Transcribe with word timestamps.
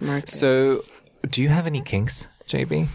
Marcus. 0.00 0.38
So, 0.38 0.78
do 1.28 1.42
you 1.42 1.48
have 1.48 1.66
any 1.66 1.80
kinks, 1.80 2.28
JB? 2.46 2.88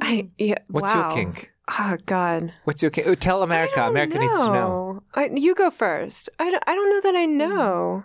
I 0.00 0.28
yeah. 0.38 0.56
What's 0.68 0.92
wow. 0.92 1.08
your 1.08 1.16
kink? 1.16 1.52
Oh 1.78 1.96
God. 2.06 2.52
What's 2.64 2.82
your 2.82 2.90
kink? 2.90 3.06
Oh, 3.06 3.14
tell 3.14 3.42
America. 3.42 3.80
I 3.80 3.84
don't 3.84 3.90
America 3.90 4.18
needs 4.18 4.44
to 4.44 4.52
know. 4.52 5.02
I, 5.14 5.30
you 5.32 5.54
go 5.54 5.70
first. 5.70 6.28
I 6.38 6.50
don't, 6.50 6.62
I 6.66 6.74
don't 6.74 6.90
know 6.90 7.00
that 7.10 7.18
I 7.18 7.26
know. 7.26 8.04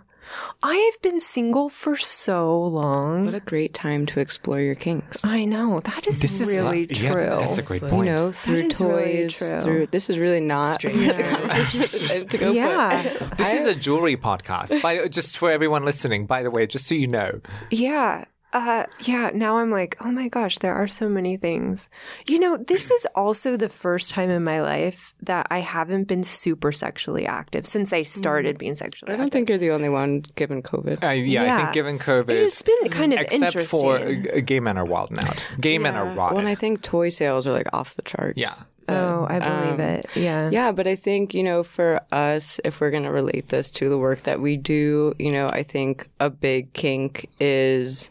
I 0.62 0.76
have 0.76 1.02
been 1.02 1.18
single 1.20 1.68
for 1.68 1.96
so 1.96 2.60
long. 2.60 3.24
what 3.24 3.34
a 3.34 3.40
great 3.40 3.74
time 3.74 4.06
to 4.06 4.20
explore 4.20 4.60
your 4.60 4.74
kinks. 4.74 5.24
I 5.24 5.44
know 5.44 5.80
that 5.80 6.06
is 6.06 6.20
This 6.20 6.40
is 6.40 6.48
really 6.48 6.84
uh, 6.88 6.94
true. 6.94 7.22
Yeah, 7.22 7.38
that's 7.38 7.58
a 7.58 7.62
great 7.62 7.82
you 7.82 7.88
point. 7.88 8.06
know, 8.06 8.32
through 8.32 8.66
is 8.66 8.80
really 8.80 9.22
toys, 9.22 9.38
true. 9.38 9.60
through 9.60 9.86
this 9.88 10.10
is 10.10 10.18
really 10.18 10.40
not 10.40 10.80
the 10.82 12.26
to 12.30 12.38
go 12.38 12.52
yeah, 12.52 13.02
for. 13.02 13.34
This 13.36 13.60
is 13.60 13.66
a 13.66 13.74
jewelry 13.74 14.16
podcast. 14.16 14.80
By 14.82 15.08
just 15.08 15.38
for 15.38 15.50
everyone 15.50 15.84
listening, 15.84 16.26
by 16.26 16.42
the 16.42 16.50
way, 16.50 16.66
just 16.66 16.86
so 16.86 16.94
you 16.94 17.08
know. 17.08 17.40
yeah, 17.70 18.24
uh, 18.52 18.84
yeah. 19.00 19.30
Now 19.34 19.58
I'm 19.58 19.70
like, 19.70 19.96
oh 20.04 20.10
my 20.10 20.28
gosh, 20.28 20.58
there 20.58 20.74
are 20.74 20.88
so 20.88 21.08
many 21.08 21.36
things. 21.36 21.88
You 22.26 22.38
know, 22.38 22.56
this 22.56 22.90
is 22.90 23.06
also 23.14 23.56
the 23.56 23.68
first 23.68 24.10
time 24.10 24.30
in 24.30 24.42
my 24.44 24.60
life 24.62 25.14
that 25.22 25.46
I 25.50 25.60
haven't 25.60 26.04
been 26.04 26.22
super 26.24 26.72
sexually 26.72 27.26
active 27.26 27.66
since 27.66 27.92
I 27.92 28.02
started 28.02 28.58
being 28.58 28.74
sexually. 28.74 29.08
Active. 29.10 29.14
I 29.14 29.16
don't 29.16 29.26
active. 29.26 29.32
think 29.32 29.48
you're 29.50 29.58
the 29.58 29.70
only 29.70 29.88
one 29.88 30.24
given 30.34 30.62
COVID. 30.62 31.02
Uh, 31.04 31.10
yeah, 31.10 31.42
I 31.42 31.44
Yeah. 31.46 31.56
think 31.58 31.72
given 31.74 31.98
COVID, 31.98 32.30
It's 32.30 32.62
been 32.62 32.88
kind 32.90 33.12
of 33.12 33.20
except 33.20 33.42
interesting. 33.42 33.80
for 33.80 33.96
uh, 33.98 34.40
gay 34.44 34.60
men 34.60 34.76
are 34.78 34.84
wilding 34.84 35.18
out. 35.20 35.46
Gay 35.60 35.78
men 35.78 35.94
are 35.96 36.04
Yeah. 36.06 36.14
rotted. 36.16 36.34
Well, 36.36 36.38
and 36.38 36.48
I 36.48 36.54
think 36.54 36.82
toy 36.82 37.08
sales 37.10 37.46
are 37.46 37.52
like 37.52 37.68
off 37.72 37.94
the 37.94 38.02
charts. 38.02 38.34
Yeah. 38.36 38.50
Oh, 38.90 39.26
I 39.28 39.38
believe 39.38 39.74
Um, 39.74 39.80
it. 39.80 40.06
Yeah. 40.16 40.50
Yeah, 40.50 40.72
but 40.72 40.86
I 40.86 40.96
think, 40.96 41.34
you 41.34 41.42
know, 41.42 41.62
for 41.62 42.00
us, 42.12 42.60
if 42.64 42.80
we're 42.80 42.90
going 42.90 43.04
to 43.04 43.10
relate 43.12 43.48
this 43.48 43.70
to 43.72 43.88
the 43.88 43.98
work 43.98 44.22
that 44.24 44.40
we 44.40 44.56
do, 44.56 45.14
you 45.18 45.30
know, 45.30 45.48
I 45.48 45.62
think 45.62 46.08
a 46.18 46.30
big 46.30 46.72
kink 46.72 47.28
is, 47.40 48.10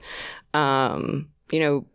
um, 0.54 1.30
you 1.52 1.60
know, 1.60 1.86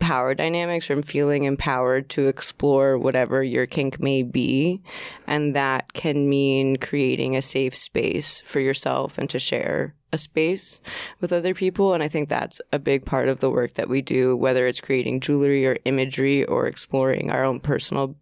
power 0.00 0.34
dynamics 0.34 0.86
from 0.86 1.02
feeling 1.02 1.44
empowered 1.44 2.08
to 2.10 2.26
explore 2.26 2.98
whatever 2.98 3.44
your 3.44 3.66
kink 3.66 4.00
may 4.00 4.22
be. 4.22 4.82
And 5.26 5.54
that 5.54 5.92
can 5.92 6.28
mean 6.28 6.76
creating 6.76 7.36
a 7.36 7.42
safe 7.42 7.76
space 7.76 8.42
for 8.44 8.58
yourself 8.58 9.18
and 9.18 9.30
to 9.30 9.38
share 9.38 9.94
a 10.12 10.18
space 10.18 10.80
with 11.20 11.32
other 11.32 11.54
people. 11.54 11.94
And 11.94 12.02
I 12.02 12.08
think 12.08 12.28
that's 12.28 12.60
a 12.72 12.78
big 12.78 13.04
part 13.04 13.28
of 13.28 13.38
the 13.40 13.50
work 13.50 13.74
that 13.74 13.88
we 13.88 14.02
do, 14.02 14.36
whether 14.36 14.66
it's 14.66 14.80
creating 14.80 15.20
jewelry 15.20 15.64
or 15.66 15.78
imagery 15.84 16.44
or 16.44 16.66
exploring 16.66 17.30
our 17.30 17.44
own 17.44 17.60
personal 17.60 18.16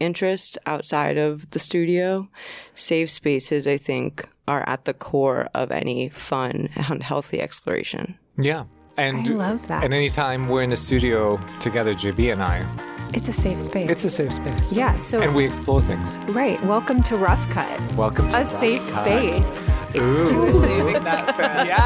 interests 0.00 0.56
outside 0.64 1.18
of 1.18 1.50
the 1.50 1.58
studio. 1.58 2.28
Safe 2.74 3.10
spaces, 3.10 3.66
I 3.66 3.76
think, 3.76 4.26
are 4.46 4.66
at 4.66 4.84
the 4.84 4.94
core 4.94 5.48
of 5.52 5.70
any 5.70 6.08
fun 6.08 6.70
and 6.76 7.02
healthy 7.02 7.40
exploration. 7.40 8.18
Yeah. 8.38 8.64
And 8.98 9.28
I 9.28 9.30
love 9.30 9.68
that. 9.68 9.84
And 9.84 9.94
anytime 9.94 10.48
we're 10.48 10.62
in 10.62 10.72
a 10.72 10.76
studio 10.76 11.40
together, 11.60 11.94
JB 11.94 12.32
and 12.32 12.42
I, 12.42 12.66
It's 13.14 13.28
a 13.28 13.32
safe 13.32 13.62
space. 13.62 13.88
it's 13.88 14.02
a 14.04 14.10
safe 14.10 14.32
space. 14.34 14.72
yeah. 14.72 14.96
So 14.96 15.22
And 15.22 15.34
we 15.36 15.44
explore 15.46 15.80
things. 15.80 16.18
right. 16.30 16.62
Welcome 16.64 17.02
to 17.04 17.16
Rough 17.16 17.48
Cut, 17.50 17.80
Welcome 17.94 18.28
to 18.30 18.36
a 18.36 18.40
Rough 18.40 18.48
safe 18.48 18.90
Cut. 18.90 19.04
space. 19.04 19.70
Ooh. 19.96 20.60
Saving 20.60 21.04
that 21.04 21.34
for 21.36 21.42
Yeah. 21.70 21.76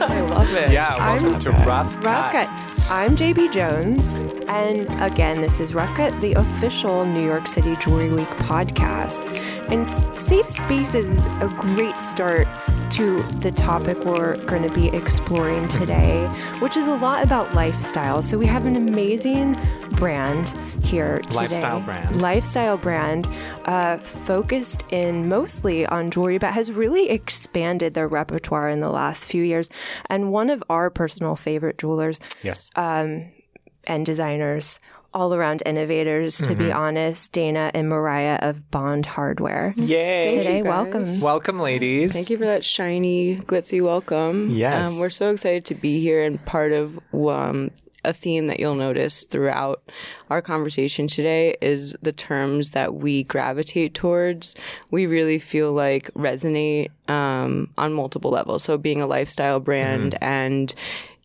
I 0.00 0.20
love 0.20 0.54
it. 0.54 0.70
yeah. 0.70 0.96
Welcome 1.14 1.30
I'm- 1.32 1.40
to 1.40 1.50
Rough 1.50 1.94
Cut. 1.96 2.04
Rough 2.04 2.32
Cut. 2.32 2.48
I'm 2.90 3.16
JB 3.16 3.52
Jones, 3.52 4.14
and 4.48 4.88
again, 5.02 5.42
this 5.42 5.60
is 5.60 5.74
Rough 5.74 5.94
Cut, 5.94 6.18
the 6.22 6.32
official 6.34 7.04
New 7.04 7.22
York 7.22 7.46
City 7.46 7.76
Jewelry 7.76 8.08
Week 8.08 8.30
podcast. 8.48 9.26
And 9.70 9.86
safe 9.86 10.48
spaces 10.48 11.10
is 11.18 11.24
a 11.26 11.54
great 11.58 11.98
start 11.98 12.48
to 12.92 13.22
the 13.40 13.52
topic 13.52 13.98
we're 13.98 14.42
going 14.46 14.62
to 14.62 14.72
be 14.72 14.88
exploring 14.88 15.68
today, 15.68 16.26
which 16.60 16.74
is 16.76 16.86
a 16.86 16.96
lot 16.96 17.22
about 17.22 17.54
lifestyle. 17.54 18.22
So 18.22 18.38
we 18.38 18.46
have 18.46 18.64
an 18.64 18.76
amazing 18.76 19.58
brand 19.92 20.54
here 20.82 21.18
today. 21.18 21.36
Lifestyle 21.36 21.80
brand. 21.82 22.22
Lifestyle 22.22 22.78
brand, 22.78 23.28
uh, 23.66 23.98
focused 23.98 24.84
in 24.90 25.28
mostly 25.28 25.84
on 25.86 26.10
jewelry, 26.10 26.38
but 26.38 26.54
has 26.54 26.72
really 26.72 27.10
expanded 27.10 27.92
their 27.92 28.08
repertoire 28.08 28.70
in 28.70 28.80
the 28.80 28.90
last 28.90 29.26
few 29.26 29.42
years. 29.42 29.68
And 30.08 30.32
one 30.32 30.48
of 30.48 30.64
our 30.70 30.88
personal 30.88 31.36
favorite 31.36 31.76
jewelers 31.76 32.20
Yes. 32.42 32.70
and 32.74 34.06
designers, 34.06 34.80
all 35.14 35.34
around 35.34 35.62
innovators, 35.64 36.36
to 36.36 36.54
be 36.54 36.70
honest, 36.70 37.32
Dana 37.32 37.70
and 37.74 37.88
Mariah 37.88 38.38
of 38.42 38.70
Bond 38.70 39.06
Hardware. 39.06 39.74
Yay. 39.76 40.34
Today, 40.34 40.62
welcome. 40.62 41.20
Welcome, 41.20 41.60
ladies. 41.60 42.12
Thank 42.12 42.30
you 42.30 42.38
for 42.38 42.44
that 42.44 42.64
shiny, 42.64 43.36
glitzy 43.36 43.82
welcome. 43.82 44.50
Yes. 44.50 44.86
Um, 44.86 44.98
we're 44.98 45.10
so 45.10 45.30
excited 45.30 45.64
to 45.66 45.74
be 45.74 46.00
here 46.00 46.22
and 46.22 46.44
part 46.44 46.72
of 46.72 47.00
um, 47.14 47.70
a 48.04 48.12
theme 48.12 48.46
that 48.46 48.60
you'll 48.60 48.74
notice 48.74 49.24
throughout 49.24 49.82
our 50.30 50.40
conversation 50.42 51.08
today 51.08 51.56
is 51.60 51.96
the 52.02 52.12
terms 52.12 52.70
that 52.70 52.94
we 52.94 53.24
gravitate 53.24 53.94
towards. 53.94 54.54
We 54.90 55.06
really 55.06 55.38
feel 55.38 55.72
like 55.72 56.12
resonate 56.14 56.90
um, 57.08 57.72
on 57.76 57.92
multiple 57.94 58.30
levels. 58.30 58.62
So 58.62 58.78
being 58.78 59.02
a 59.02 59.06
lifestyle 59.06 59.58
brand 59.58 60.16
and, 60.20 60.74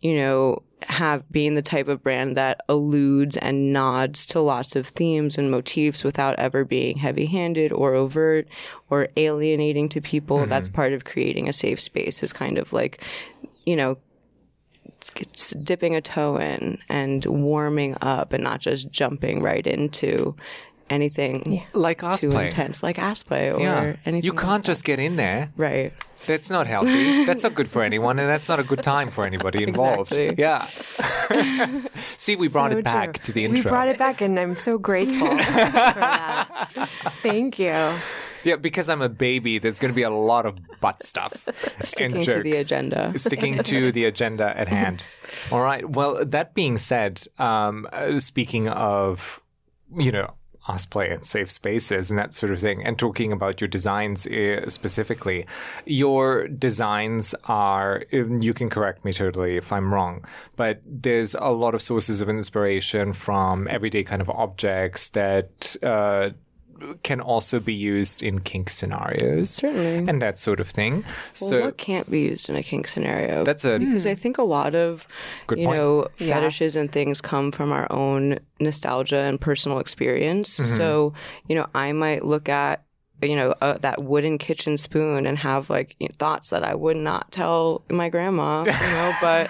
you 0.03 0.17
know, 0.17 0.61
have 0.81 1.23
being 1.31 1.55
the 1.55 1.61
type 1.61 1.87
of 1.87 2.03
brand 2.03 2.35
that 2.35 2.59
alludes 2.67 3.37
and 3.37 3.71
nods 3.71 4.25
to 4.25 4.41
lots 4.41 4.75
of 4.75 4.85
themes 4.85 5.37
and 5.37 5.49
motifs 5.49 6.03
without 6.03 6.37
ever 6.37 6.65
being 6.65 6.97
heavy 6.97 7.25
handed 7.25 7.71
or 7.71 7.93
overt 7.93 8.45
or 8.89 9.07
alienating 9.15 9.87
to 9.87 10.01
people. 10.01 10.39
Mm-hmm. 10.39 10.49
That's 10.49 10.67
part 10.67 10.91
of 10.91 11.05
creating 11.05 11.47
a 11.47 11.53
safe 11.53 11.79
space 11.79 12.21
is 12.21 12.33
kind 12.33 12.57
of 12.57 12.73
like, 12.73 13.01
you 13.65 13.77
know, 13.77 13.97
dipping 15.63 15.95
a 15.95 16.01
toe 16.01 16.35
in 16.35 16.79
and 16.89 17.23
warming 17.25 17.95
up 18.01 18.33
and 18.33 18.43
not 18.43 18.59
just 18.59 18.91
jumping 18.91 19.41
right 19.41 19.65
into 19.65 20.35
anything 20.89 21.63
like 21.73 21.99
too 21.99 22.05
cosplay. 22.29 22.45
intense 22.45 22.83
like 22.83 22.99
ass 22.99 23.23
play 23.23 23.51
or 23.51 23.59
Yeah. 23.59 23.95
anything. 24.05 24.23
You 24.25 24.33
can't 24.33 24.63
that. 24.63 24.71
just 24.71 24.83
get 24.83 24.99
in 24.99 25.15
there. 25.15 25.51
Right. 25.57 25.93
That's 26.25 26.49
not 26.49 26.67
healthy. 26.67 27.25
That's 27.25 27.43
not 27.43 27.53
good 27.53 27.69
for 27.69 27.83
anyone, 27.89 28.17
and 28.17 28.29
that's 28.29 28.47
not 28.47 28.57
a 28.59 28.63
good 28.63 28.81
time 28.81 29.11
for 29.11 29.25
anybody 29.25 29.63
involved. 29.63 30.13
Exactly. 30.13 30.41
Yeah. 30.41 30.65
See, 32.17 32.35
we 32.37 32.47
brought 32.47 32.71
So 32.71 32.77
it 32.77 32.83
back 32.85 33.13
true. 33.15 33.23
to 33.25 33.31
the 33.33 33.43
intro. 33.45 33.63
We 33.63 33.69
brought 33.69 33.87
it 33.89 33.97
back, 33.97 34.21
and 34.21 34.39
I'm 34.39 34.55
so 34.55 34.77
grateful 34.77 35.27
for 35.27 35.35
that. 35.35 36.69
Thank 37.23 37.59
you. 37.59 37.91
Yeah, 38.43 38.57
because 38.59 38.89
I'm 38.89 39.01
a 39.01 39.09
baby, 39.09 39.57
there's 39.59 39.79
going 39.79 39.91
to 39.91 39.95
be 39.95 40.03
a 40.03 40.09
lot 40.09 40.45
of 40.45 40.57
butt 40.81 41.01
stuff 41.03 41.47
Sticking 41.81 42.17
and 42.17 42.25
to 42.25 42.43
the 42.43 42.51
agenda. 42.57 43.13
Sticking 43.17 43.63
to 43.63 43.91
the 43.93 44.03
agenda 44.05 44.57
at 44.57 44.67
hand. 44.67 45.05
All 45.51 45.61
right. 45.61 45.89
Well, 45.89 46.25
that 46.25 46.53
being 46.53 46.77
said, 46.77 47.21
um, 47.39 47.87
uh, 47.93 48.19
speaking 48.19 48.67
of, 48.67 49.41
you 49.97 50.11
know, 50.11 50.33
cosplay 50.67 51.13
and 51.13 51.25
safe 51.25 51.51
spaces 51.51 52.09
and 52.09 52.17
that 52.17 52.33
sort 52.33 52.51
of 52.51 52.59
thing, 52.59 52.83
and 52.83 52.97
talking 52.97 53.31
about 53.31 53.61
your 53.61 53.67
designs 53.67 54.25
uh, 54.27 54.69
specifically, 54.69 55.45
your 55.85 56.47
designs 56.47 57.35
are, 57.45 58.03
um, 58.13 58.41
you 58.41 58.53
can 58.53 58.69
correct 58.69 59.03
me 59.03 59.13
totally 59.13 59.57
if 59.57 59.71
I'm 59.71 59.93
wrong, 59.93 60.25
but 60.55 60.81
there's 60.85 61.35
a 61.35 61.49
lot 61.49 61.75
of 61.75 61.81
sources 61.81 62.21
of 62.21 62.29
inspiration 62.29 63.13
from 63.13 63.67
everyday 63.69 64.03
kind 64.03 64.21
of 64.21 64.29
objects 64.29 65.09
that, 65.09 65.75
uh, 65.83 66.29
can 67.03 67.19
also 67.21 67.59
be 67.59 67.73
used 67.73 68.21
in 68.21 68.39
kink 68.41 68.69
scenarios 68.69 69.49
Certainly. 69.49 70.09
and 70.09 70.21
that 70.21 70.37
sort 70.37 70.59
of 70.59 70.69
thing. 70.69 71.01
Well, 71.01 71.03
so 71.33 71.61
what 71.61 71.77
can't 71.77 72.09
be 72.09 72.21
used 72.21 72.49
in 72.49 72.55
a 72.55 72.63
kink 72.63 72.87
scenario? 72.87 73.43
that's 73.43 73.65
a 73.65 73.79
because 73.79 74.05
I 74.05 74.15
think 74.15 74.37
a 74.37 74.43
lot 74.43 74.75
of 74.75 75.07
Good 75.47 75.59
you 75.59 75.65
point. 75.65 75.77
know 75.77 76.07
fetishes 76.17 76.75
and 76.75 76.91
things 76.91 77.21
come 77.21 77.51
from 77.51 77.71
our 77.71 77.87
own 77.91 78.39
nostalgia 78.59 79.17
and 79.19 79.39
personal 79.39 79.79
experience. 79.79 80.59
Mm-hmm. 80.59 80.75
So 80.75 81.13
you 81.47 81.55
know, 81.55 81.67
I 81.73 81.91
might 81.91 82.25
look 82.25 82.49
at 82.49 82.83
you 83.23 83.35
know 83.35 83.53
uh, 83.61 83.77
that 83.79 84.03
wooden 84.03 84.37
kitchen 84.37 84.77
spoon 84.77 85.25
and 85.25 85.37
have 85.37 85.69
like 85.69 85.95
thoughts 86.13 86.49
that 86.49 86.63
I 86.63 86.75
would 86.75 86.97
not 86.97 87.31
tell 87.31 87.83
my 87.89 88.09
grandma. 88.09 88.63
You 88.65 88.71
know, 88.71 89.13
but 89.21 89.49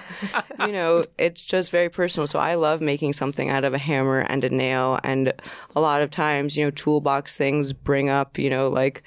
you 0.60 0.72
know, 0.72 1.04
it's 1.18 1.44
just 1.44 1.70
very 1.70 1.88
personal. 1.88 2.26
So 2.26 2.38
I 2.38 2.54
love 2.54 2.80
making 2.80 3.12
something 3.12 3.50
out 3.50 3.64
of 3.64 3.74
a 3.74 3.78
hammer 3.78 4.20
and 4.20 4.44
a 4.44 4.50
nail, 4.50 4.98
and 5.04 5.32
a 5.74 5.80
lot 5.80 6.02
of 6.02 6.10
times, 6.10 6.56
you 6.56 6.64
know, 6.64 6.70
toolbox 6.70 7.36
things 7.36 7.72
bring 7.72 8.08
up 8.08 8.38
you 8.38 8.50
know 8.50 8.68
like 8.68 9.02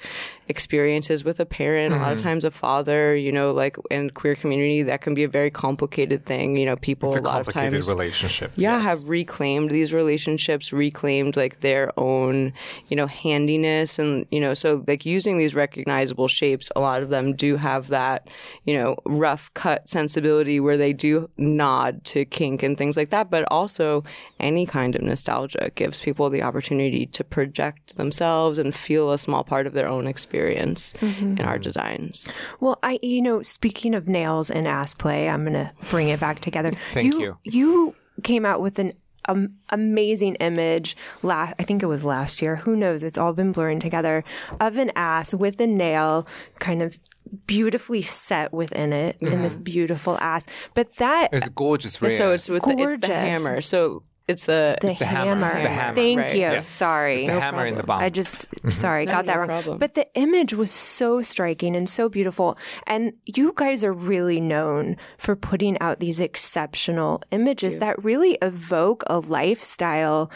experiences 0.48 1.24
with 1.24 1.38
a 1.40 1.46
parent, 1.46 1.94
a 1.94 1.96
lot 1.96 2.08
Mm-hmm. 2.08 2.12
of 2.18 2.22
times 2.22 2.44
a 2.44 2.50
father, 2.50 3.14
you 3.14 3.30
know, 3.30 3.52
like 3.52 3.76
in 3.90 4.10
queer 4.10 4.34
community, 4.34 4.82
that 4.82 5.00
can 5.02 5.14
be 5.14 5.24
a 5.24 5.28
very 5.28 5.50
complicated 5.50 6.24
thing. 6.24 6.56
You 6.56 6.66
know, 6.66 6.76
people 6.76 7.08
it's 7.08 7.16
a 7.16 7.20
a 7.20 7.22
lot 7.22 7.40
of 7.46 7.52
times 7.52 7.88
relationship. 7.88 8.52
yeah, 8.56 8.76
yes. 8.76 8.84
have 8.84 9.08
reclaimed 9.08 9.70
these 9.70 9.92
relationships, 9.92 10.72
reclaimed 10.72 11.36
like 11.36 11.60
their 11.60 11.92
own, 11.98 12.52
you 12.88 12.96
know, 12.96 13.06
handiness 13.06 13.98
and, 13.98 14.26
you 14.30 14.40
know, 14.40 14.54
so 14.54 14.84
like 14.86 15.04
using 15.04 15.36
these 15.38 15.54
recognizable 15.54 16.28
shapes, 16.28 16.70
a 16.74 16.80
lot 16.80 17.02
of 17.02 17.10
them 17.10 17.34
do 17.34 17.56
have 17.56 17.88
that, 17.88 18.28
you 18.64 18.74
know, 18.76 18.96
rough 19.04 19.52
cut 19.54 19.88
sensibility 19.88 20.60
where 20.60 20.76
they 20.76 20.92
do 20.92 21.28
nod 21.36 22.04
to 22.04 22.24
kink 22.24 22.62
and 22.62 22.78
things 22.78 22.96
like 22.96 23.10
that, 23.10 23.30
but 23.30 23.44
also 23.50 24.02
any 24.40 24.64
kind 24.66 24.94
of 24.96 25.02
nostalgia 25.02 25.70
gives 25.74 26.00
people 26.00 26.30
the 26.30 26.42
opportunity 26.42 27.04
to 27.06 27.22
project 27.22 27.96
themselves 27.96 28.58
and 28.58 28.74
feel 28.74 29.12
a 29.12 29.18
small 29.18 29.44
part 29.44 29.66
of 29.66 29.72
their 29.74 29.88
own 29.88 30.06
experience. 30.06 30.37
Experience 30.38 30.94
in 31.00 31.40
our 31.40 31.58
designs. 31.58 32.28
Well, 32.60 32.78
I, 32.82 32.98
you 33.02 33.22
know, 33.22 33.42
speaking 33.42 33.94
of 33.94 34.08
nails 34.08 34.50
and 34.50 34.66
ass 34.66 34.94
play, 34.94 35.28
I'm 35.28 35.42
going 35.44 35.54
to 35.54 35.70
bring 35.90 36.08
it 36.08 36.20
back 36.20 36.40
together. 36.40 36.72
Thank 36.92 37.14
you. 37.14 37.38
You 37.44 37.94
came 38.22 38.44
out 38.44 38.60
with 38.60 38.78
an 38.78 38.92
um, 39.26 39.54
amazing 39.70 40.36
image 40.36 40.96
last, 41.22 41.54
I 41.58 41.62
think 41.64 41.82
it 41.82 41.86
was 41.86 42.04
last 42.04 42.40
year. 42.40 42.56
Who 42.56 42.76
knows? 42.76 43.02
It's 43.02 43.18
all 43.18 43.32
been 43.32 43.52
blurring 43.52 43.80
together 43.80 44.24
of 44.60 44.76
an 44.76 44.90
ass 44.96 45.34
with 45.34 45.60
a 45.60 45.66
nail 45.66 46.26
kind 46.58 46.82
of 46.82 46.98
beautifully 47.46 48.00
set 48.00 48.52
within 48.54 48.92
it 48.92 49.16
in 49.20 49.42
this 49.42 49.54
beautiful 49.54 50.16
ass. 50.18 50.46
But 50.74 50.96
that 50.96 51.34
is 51.34 51.46
a 51.46 51.50
gorgeous 51.50 52.00
rear. 52.00 52.10
So 52.10 52.32
it's 52.32 52.48
with 52.48 52.62
the, 52.62 52.70
it's 52.78 53.06
the 53.06 53.14
hammer. 53.14 53.60
So 53.60 54.02
it's 54.28 54.46
the, 54.46 54.76
the 54.80 54.88
the 54.88 55.04
hammer. 55.06 55.46
hammer. 55.46 55.62
The 55.62 55.68
hammer, 55.68 55.94
Thank 55.94 56.20
right. 56.20 56.32
you. 56.34 56.40
Yes. 56.40 56.68
Sorry. 56.68 57.22
It's 57.22 57.30
the 57.30 57.40
hammer 57.40 57.66
in 57.66 57.76
the 57.76 57.82
bum. 57.82 58.00
I 58.00 58.10
just 58.10 58.46
sorry, 58.70 59.06
No, 59.06 59.12
got 59.12 59.26
that 59.26 59.38
wrong. 59.38 59.48
problem. 59.48 59.78
But 59.78 59.94
the 59.94 60.06
image 60.14 60.52
was 60.54 60.70
so 60.70 61.22
striking 61.22 61.74
and 61.74 61.88
so 61.88 62.08
beautiful. 62.08 62.58
And 62.86 63.14
you 63.24 63.52
guys 63.56 63.82
are 63.82 63.92
really 63.92 64.40
known 64.40 64.96
for 65.16 65.34
putting 65.34 65.78
out 65.80 65.98
these 65.98 66.20
exceptional 66.20 67.22
images 67.30 67.78
that 67.78 68.02
really 68.04 68.38
evoke 68.42 69.02
a 69.08 69.18
lifestyle 69.18 70.30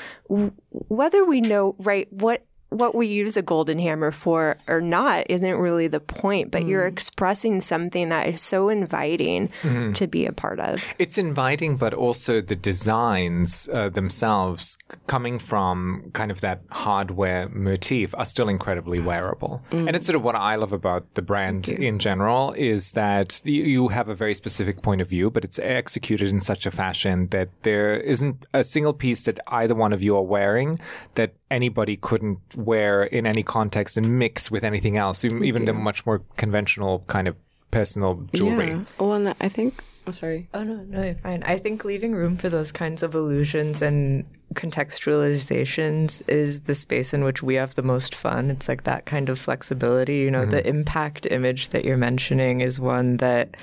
whether 0.89 1.25
we 1.25 1.41
know 1.41 1.77
right 1.81 2.11
what 2.13 2.45
what 2.73 2.95
we 2.95 3.07
use 3.07 3.37
a 3.37 3.43
golden 3.43 3.79
hammer 3.79 4.11
for 4.11 4.57
or 4.69 4.81
not 4.81 5.27
isn't 5.31 5.55
really 5.57 5.89
the 5.89 6.01
point, 6.01 6.51
but 6.51 6.67
you're 6.67 6.85
Mm. 6.89 6.93
expressing 6.93 7.61
something 7.61 8.09
that 8.09 8.27
is 8.29 8.41
so 8.41 8.69
inviting 8.69 9.49
Mm-hmm. 9.63 9.93
to 9.93 10.07
be 10.07 10.27
a 10.27 10.33
part 10.33 10.59
of. 10.61 10.83
It's 10.99 11.19
inviting, 11.19 11.77
but 11.77 11.93
also 11.95 12.41
the 12.41 12.57
designs 12.57 13.69
uh, 13.73 13.89
themselves, 13.89 14.77
coming 15.07 15.39
from 15.39 16.11
kind 16.13 16.31
of 16.31 16.41
that 16.41 16.61
hardware 16.71 17.49
motif, 17.49 18.15
are 18.17 18.25
still 18.25 18.49
incredibly 18.49 19.01
wearable. 19.01 19.63
And 19.71 19.95
it's 19.97 20.07
sort 20.07 20.17
of 20.17 20.23
what 20.23 20.35
I 20.37 20.57
love 20.57 20.73
about 20.73 21.15
the 21.15 21.23
brand 21.23 21.69
in 21.69 21.99
general 21.99 22.53
is 22.53 22.93
that 22.93 23.41
you 23.45 23.89
have 23.89 24.09
a 24.09 24.15
very 24.15 24.35
specific 24.35 24.83
point 24.83 25.01
of 25.01 25.09
view, 25.09 25.31
but 25.31 25.45
it's 25.45 25.59
executed 25.59 26.29
in 26.31 26.41
such 26.41 26.67
a 26.67 26.71
fashion 26.71 27.29
that 27.29 27.49
there 27.63 27.95
isn't 27.97 28.45
a 28.55 28.65
single 28.65 28.93
piece 28.93 29.23
that 29.25 29.39
either 29.49 29.75
one 29.75 29.93
of 29.93 30.03
you 30.03 30.17
are 30.17 30.23
wearing 30.23 30.79
that 31.15 31.33
anybody 31.53 31.97
couldn't 31.97 32.39
wear 32.57 33.05
in 33.05 33.27
any 33.27 33.43
context 33.43 33.97
and 33.97 34.19
mix 34.19 34.51
with 34.51 34.65
anything 34.65 34.97
else, 34.97 35.25
even, 35.25 35.45
even 35.45 35.65
the 35.67 35.73
much 35.73 36.05
more 36.07 36.23
conventional 36.37 37.05
kind 37.07 37.29
of 37.29 37.37
personal 37.71 38.27
jewelry. 38.35 38.71
yeah. 38.71 38.85
Well, 38.99 39.13
and 39.13 39.35
I 39.41 39.49
think, 39.49 39.83
oh, 40.07 40.11
sorry. 40.11 40.49
Oh 40.55 40.63
no, 40.63 40.77
no, 40.77 41.03
you're 41.03 41.15
fine. 41.17 41.43
I 41.45 41.59
think 41.59 41.85
leaving 41.85 42.15
room 42.15 42.37
for 42.37 42.49
those 42.49 42.73
kinds 42.73 43.03
of 43.03 43.15
illusions 43.15 43.83
and 43.83 44.25
contextualizations 44.55 46.23
is 46.29 46.61
the 46.61 46.75
space 46.75 47.15
in 47.15 47.25
which 47.25 47.43
we 47.43 47.55
have 47.57 47.75
the 47.75 47.83
most 47.83 48.15
fun. 48.15 48.51
It's 48.51 48.69
like 48.69 48.85
that 48.85 49.05
kind 49.07 49.29
of 49.29 49.39
flexibility. 49.39 50.19
You 50.19 50.31
know, 50.31 50.45
the 50.45 50.67
impact 50.67 51.27
image 51.31 51.69
that 51.71 51.85
you're 51.85 51.97
mentioning 51.97 52.61
is 52.61 52.81
one 52.81 53.19
that 53.19 53.57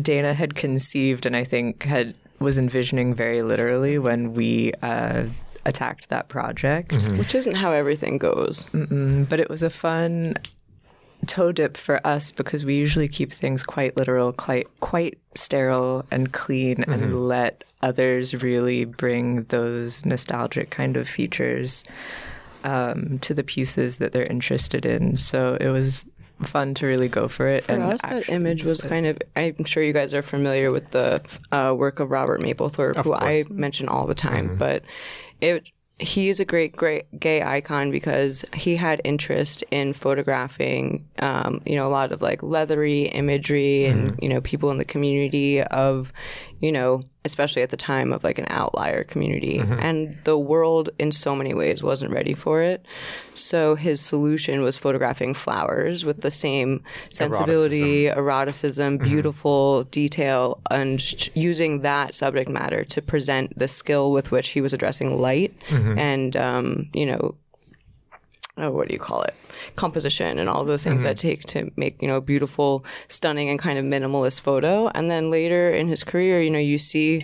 Dana 0.00 0.34
had 0.34 0.54
conceived 0.54 1.26
and 1.26 1.36
I 1.36 1.44
think 1.44 1.84
had 1.84 2.14
was 2.38 2.58
envisioning 2.58 3.14
very 3.14 3.42
literally 3.42 3.98
when 3.98 4.34
we 4.34 4.72
uh, 4.82 5.24
attacked 5.64 6.08
that 6.08 6.28
project. 6.28 6.92
Which 6.92 7.34
isn't 7.34 7.54
how 7.54 7.72
everything 7.72 8.18
goes. 8.18 8.66
Mm, 8.72 9.28
but 9.28 9.40
it 9.40 9.48
was 9.48 9.62
a 9.62 9.70
fun 9.70 10.34
toe 11.26 11.52
dip 11.52 11.76
for 11.76 12.04
us 12.06 12.32
because 12.32 12.64
we 12.64 12.74
usually 12.74 13.08
keep 13.08 13.32
things 13.32 13.62
quite 13.62 13.96
literal, 13.96 14.32
quite 14.32 14.66
quite 14.80 15.18
sterile 15.34 16.04
and 16.10 16.32
clean, 16.32 16.84
and 16.84 17.28
let 17.28 17.64
others 17.80 18.42
really 18.42 18.84
bring 18.84 19.44
those 19.44 20.04
nostalgic 20.04 20.70
kind 20.70 20.96
of 20.96 21.08
features 21.08 21.84
um, 22.64 23.18
to 23.20 23.34
the 23.34 23.44
pieces 23.44 23.98
that 23.98 24.12
they're 24.12 24.24
interested 24.24 24.86
in. 24.86 25.16
So 25.16 25.56
it 25.60 25.68
was 25.68 26.04
fun 26.42 26.74
to 26.74 26.86
really 26.86 27.08
go 27.08 27.28
for 27.28 27.46
it. 27.48 27.64
For 27.64 27.72
and 27.72 27.82
us, 27.82 28.02
that 28.02 28.28
image 28.28 28.64
was 28.64 28.80
kind 28.80 29.06
of. 29.06 29.18
I'm 29.36 29.64
sure 29.64 29.82
you 29.82 29.92
guys 29.92 30.14
are 30.14 30.22
familiar 30.22 30.70
with 30.70 30.90
the 30.90 31.22
uh, 31.50 31.74
work 31.76 32.00
of 32.00 32.10
Robert 32.10 32.40
Mapplethorpe, 32.40 33.02
who 33.04 33.14
I 33.14 33.44
mention 33.50 33.88
all 33.88 34.06
the 34.06 34.14
time. 34.14 34.56
But 34.56 34.82
it, 35.42 35.68
he 35.98 36.28
is 36.28 36.40
a 36.40 36.44
great, 36.44 36.74
great 36.74 37.20
gay 37.20 37.42
icon 37.42 37.90
because 37.90 38.44
he 38.54 38.76
had 38.76 39.00
interest 39.04 39.62
in 39.70 39.92
photographing, 39.92 41.06
um, 41.18 41.60
you 41.66 41.76
know, 41.76 41.86
a 41.86 41.90
lot 41.90 42.12
of 42.12 42.22
like 42.22 42.42
leathery 42.42 43.02
imagery 43.08 43.84
and 43.84 44.18
you 44.22 44.28
know 44.28 44.40
people 44.40 44.70
in 44.70 44.78
the 44.78 44.84
community 44.84 45.62
of, 45.62 46.12
you 46.62 46.70
know, 46.70 47.02
especially 47.24 47.60
at 47.60 47.70
the 47.70 47.76
time 47.76 48.12
of 48.12 48.22
like 48.22 48.38
an 48.38 48.46
outlier 48.48 49.02
community, 49.04 49.58
mm-hmm. 49.58 49.80
and 49.80 50.16
the 50.24 50.38
world 50.38 50.90
in 50.98 51.10
so 51.10 51.34
many 51.34 51.52
ways 51.52 51.82
wasn't 51.82 52.10
ready 52.10 52.34
for 52.34 52.62
it. 52.62 52.86
So 53.34 53.74
his 53.74 54.00
solution 54.00 54.62
was 54.62 54.76
photographing 54.76 55.34
flowers 55.34 56.04
with 56.04 56.20
the 56.20 56.30
same 56.30 56.84
sensibility, 57.08 58.06
eroticism, 58.06 58.98
mm-hmm. 58.98 59.08
beautiful 59.08 59.84
detail, 59.84 60.60
and 60.70 61.00
sh- 61.00 61.28
using 61.34 61.80
that 61.82 62.14
subject 62.14 62.48
matter 62.48 62.84
to 62.84 63.02
present 63.02 63.58
the 63.58 63.68
skill 63.68 64.12
with 64.12 64.30
which 64.30 64.50
he 64.50 64.60
was 64.60 64.72
addressing 64.72 65.20
light. 65.20 65.52
Mm-hmm. 65.68 65.98
And, 65.98 66.36
um, 66.36 66.90
you 66.94 67.06
know, 67.06 67.34
oh, 68.58 68.70
what 68.70 68.88
do 68.88 68.94
you 68.94 69.00
call 69.00 69.22
it? 69.22 69.34
Composition 69.76 70.38
and 70.38 70.48
all 70.48 70.64
the 70.64 70.78
things 70.78 71.02
that 71.02 71.16
mm-hmm. 71.16 71.28
take 71.28 71.44
to 71.44 71.70
make, 71.76 72.00
you 72.02 72.08
know, 72.08 72.16
a 72.16 72.20
beautiful, 72.20 72.84
stunning, 73.08 73.48
and 73.48 73.58
kind 73.58 73.78
of 73.78 73.84
minimalist 73.84 74.40
photo. 74.40 74.88
And 74.88 75.10
then 75.10 75.30
later 75.30 75.70
in 75.70 75.88
his 75.88 76.04
career, 76.04 76.42
you 76.42 76.50
know, 76.50 76.58
you 76.58 76.78
see 76.78 77.22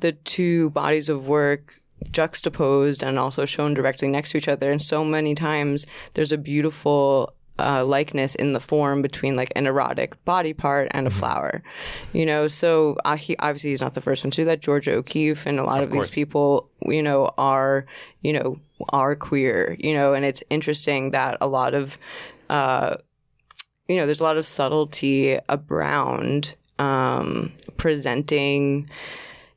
the 0.00 0.12
two 0.12 0.70
bodies 0.70 1.08
of 1.08 1.26
work 1.26 1.80
juxtaposed 2.10 3.02
and 3.02 3.18
also 3.18 3.44
shown 3.44 3.74
directly 3.74 4.08
next 4.08 4.32
to 4.32 4.38
each 4.38 4.48
other. 4.48 4.70
And 4.70 4.82
so 4.82 5.04
many 5.04 5.34
times 5.34 5.86
there's 6.14 6.32
a 6.32 6.38
beautiful 6.38 7.32
uh, 7.58 7.84
likeness 7.84 8.34
in 8.34 8.52
the 8.52 8.60
form 8.60 9.02
between 9.02 9.36
like 9.36 9.52
an 9.56 9.66
erotic 9.66 10.22
body 10.24 10.52
part 10.52 10.88
and 10.90 11.06
a 11.06 11.10
flower, 11.10 11.62
you 12.12 12.26
know. 12.26 12.48
So 12.48 12.96
uh, 13.04 13.16
he 13.16 13.36
obviously 13.38 13.70
he's 13.70 13.80
not 13.80 13.94
the 13.94 14.00
first 14.00 14.24
one 14.24 14.30
to 14.32 14.36
do 14.36 14.44
that. 14.46 14.60
Georgia 14.60 14.92
O'Keeffe 14.92 15.46
and 15.46 15.58
a 15.58 15.64
lot 15.64 15.82
of, 15.82 15.90
course. 15.90 16.08
these 16.08 16.14
people, 16.14 16.68
you 16.82 17.02
know, 17.02 17.32
are 17.38 17.86
you 18.22 18.32
know 18.32 18.58
are 18.90 19.16
queer, 19.16 19.76
you 19.78 19.94
know, 19.94 20.14
and 20.14 20.24
it's 20.24 20.42
interesting 20.50 21.10
that 21.10 21.38
a 21.40 21.46
lot 21.46 21.74
of, 21.74 21.98
uh, 22.50 22.96
you 23.88 23.96
know, 23.96 24.06
there's 24.06 24.20
a 24.20 24.24
lot 24.24 24.36
of 24.36 24.46
subtlety 24.46 25.38
around 25.48 26.54
um, 26.78 27.52
presenting, 27.76 28.88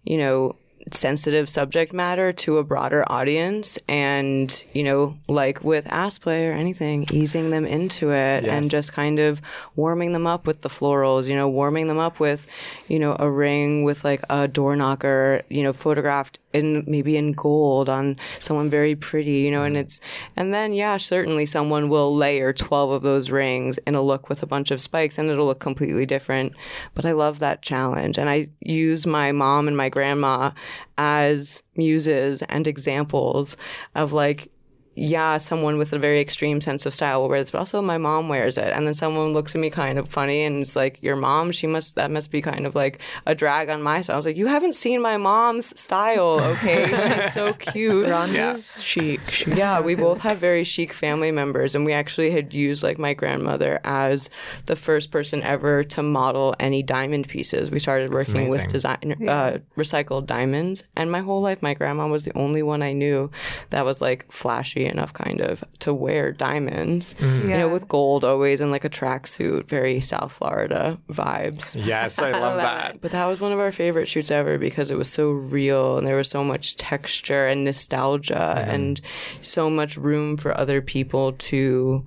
you 0.05 0.17
know, 0.17 0.55
sensitive 0.93 1.49
subject 1.49 1.93
matter 1.93 2.33
to 2.33 2.57
a 2.57 2.63
broader 2.63 3.03
audience. 3.07 3.79
And 3.87 4.49
you 4.73 4.83
know 4.83 5.17
like 5.27 5.63
with 5.63 5.85
ass 5.91 6.17
play 6.17 6.47
or 6.47 6.53
anything 6.53 7.07
easing 7.11 7.49
them 7.49 7.65
into 7.65 8.11
it 8.11 8.45
and 8.45 8.69
just 8.69 8.93
kind 8.93 9.19
of 9.19 9.41
warming 9.75 10.13
them 10.13 10.27
up 10.27 10.47
with 10.47 10.61
the 10.61 10.69
florals 10.69 11.27
you 11.27 11.35
know 11.35 11.49
warming 11.49 11.87
them 11.87 11.99
up 11.99 12.19
with 12.19 12.47
you 12.87 12.99
know 12.99 13.15
a 13.19 13.29
ring 13.29 13.83
with 13.83 14.03
like 14.03 14.21
a 14.29 14.47
door 14.47 14.75
knocker 14.75 15.41
you 15.49 15.63
know 15.63 15.73
photographed 15.73 16.39
in 16.53 16.83
maybe 16.87 17.15
in 17.15 17.31
gold 17.33 17.89
on 17.89 18.17
someone 18.39 18.69
very 18.69 18.95
pretty 18.95 19.39
you 19.39 19.51
know 19.51 19.63
and 19.63 19.75
mm-hmm. 19.75 19.81
it's 19.81 20.01
and 20.35 20.53
then 20.53 20.73
yeah 20.73 20.97
certainly 20.97 21.45
someone 21.45 21.89
will 21.89 22.15
layer 22.15 22.51
12 22.51 22.91
of 22.91 23.03
those 23.03 23.29
rings 23.29 23.77
in 23.85 23.95
a 23.95 24.01
look 24.01 24.29
with 24.29 24.41
a 24.41 24.47
bunch 24.47 24.71
of 24.71 24.81
spikes 24.81 25.17
and 25.17 25.29
it'll 25.29 25.45
look 25.45 25.59
completely 25.59 26.05
different. 26.05 26.53
But 26.95 27.05
i 27.05 27.11
love 27.11 27.39
that 27.39 27.61
challenge. 27.61 28.17
And 28.17 28.29
i 28.29 28.47
use 28.59 29.05
my 29.05 29.31
mom 29.31 29.67
and 29.67 29.77
my 29.77 29.89
grandma 29.89 30.51
as 30.97 31.63
muses 31.75 32.41
and 32.43 32.67
examples 32.67 33.57
of 33.95 34.13
like 34.13 34.51
yeah, 34.99 35.37
someone 35.37 35.77
with 35.77 35.93
a 35.93 35.99
very 35.99 36.19
extreme 36.19 36.59
sense 36.59 36.85
of 36.85 36.93
style 36.93 37.21
will 37.21 37.29
wear 37.29 37.39
this, 37.39 37.51
but 37.51 37.59
also 37.59 37.81
my 37.81 37.97
mom 37.97 38.27
wears 38.27 38.57
it. 38.57 38.73
And 38.73 38.85
then 38.85 38.93
someone 38.93 39.33
looks 39.33 39.55
at 39.55 39.61
me 39.61 39.69
kind 39.69 39.97
of 39.97 40.09
funny 40.09 40.43
and 40.43 40.61
it's 40.61 40.75
like, 40.75 41.01
your 41.01 41.15
mom, 41.15 41.51
she 41.51 41.67
must, 41.67 41.95
that 41.95 42.11
must 42.11 42.31
be 42.31 42.41
kind 42.41 42.65
of 42.65 42.75
like 42.75 42.99
a 43.25 43.33
drag 43.33 43.69
on 43.69 43.81
my 43.81 44.01
style. 44.01 44.15
I 44.15 44.17
was 44.17 44.25
like, 44.25 44.35
you 44.35 44.47
haven't 44.47 44.75
seen 44.75 45.01
my 45.01 45.15
mom's 45.15 45.79
style, 45.79 46.41
okay? 46.41 46.87
She's 47.21 47.33
so 47.33 47.53
cute. 47.53 48.07
Rhonda's 48.07 48.81
chic. 48.81 49.21
She's 49.29 49.47
Yeah, 49.55 49.79
we 49.79 49.95
both 49.95 50.19
have 50.19 50.37
very 50.37 50.65
chic 50.65 50.91
family 50.91 51.31
members, 51.31 51.75
and 51.75 51.85
we 51.85 51.93
actually 51.93 52.31
had 52.31 52.53
used 52.53 52.83
like 52.83 52.99
my 52.99 53.13
grandmother 53.13 53.79
as 53.85 54.29
the 54.65 54.75
first 54.75 55.11
person 55.11 55.41
ever 55.43 55.83
to 55.85 56.03
model 56.03 56.55
any 56.59 56.83
diamond 56.83 57.29
pieces. 57.29 57.71
We 57.71 57.79
started 57.79 58.11
working 58.11 58.49
with 58.49 58.61
amazing. 58.61 58.69
design 58.69 59.27
uh, 59.29 59.59
recycled 59.77 60.25
diamonds, 60.25 60.83
and 60.97 61.09
my 61.09 61.21
whole 61.21 61.41
life, 61.41 61.61
my 61.61 61.73
grandma 61.73 62.07
was 62.07 62.25
the 62.25 62.37
only 62.37 62.63
one 62.63 62.81
I 62.81 62.91
knew 62.91 63.31
that 63.69 63.85
was 63.85 64.01
like 64.01 64.29
flashy 64.29 64.88
enough, 64.89 65.13
kind 65.13 65.41
of, 65.41 65.63
to 65.79 65.93
wear 65.93 66.31
diamonds. 66.31 67.15
Mm-hmm. 67.19 67.49
You 67.49 67.57
know, 67.57 67.69
with 67.69 67.87
gold 67.87 68.23
always 68.23 68.61
and 68.61 68.71
like 68.71 68.85
a 68.85 68.89
tracksuit, 68.89 69.67
very 69.67 69.99
South 69.99 70.31
Florida 70.31 70.97
vibes. 71.09 71.75
Yes, 71.85 72.19
I 72.19 72.31
love 72.39 72.57
that. 72.57 73.01
But 73.01 73.11
that 73.11 73.25
was 73.25 73.39
one 73.39 73.51
of 73.51 73.59
our 73.59 73.71
favorite 73.71 74.07
shoots 74.07 74.31
ever 74.31 74.57
because 74.57 74.91
it 74.91 74.97
was 74.97 75.11
so 75.11 75.29
real 75.29 75.97
and 75.97 76.05
there 76.05 76.17
was 76.17 76.29
so 76.29 76.43
much 76.43 76.77
texture 76.77 77.47
and 77.47 77.63
nostalgia 77.63 78.55
mm-hmm. 78.57 78.69
and 78.69 79.01
so 79.41 79.69
much 79.69 79.97
room 79.97 80.37
for 80.37 80.57
other 80.57 80.81
people 80.81 81.33
to, 81.33 82.05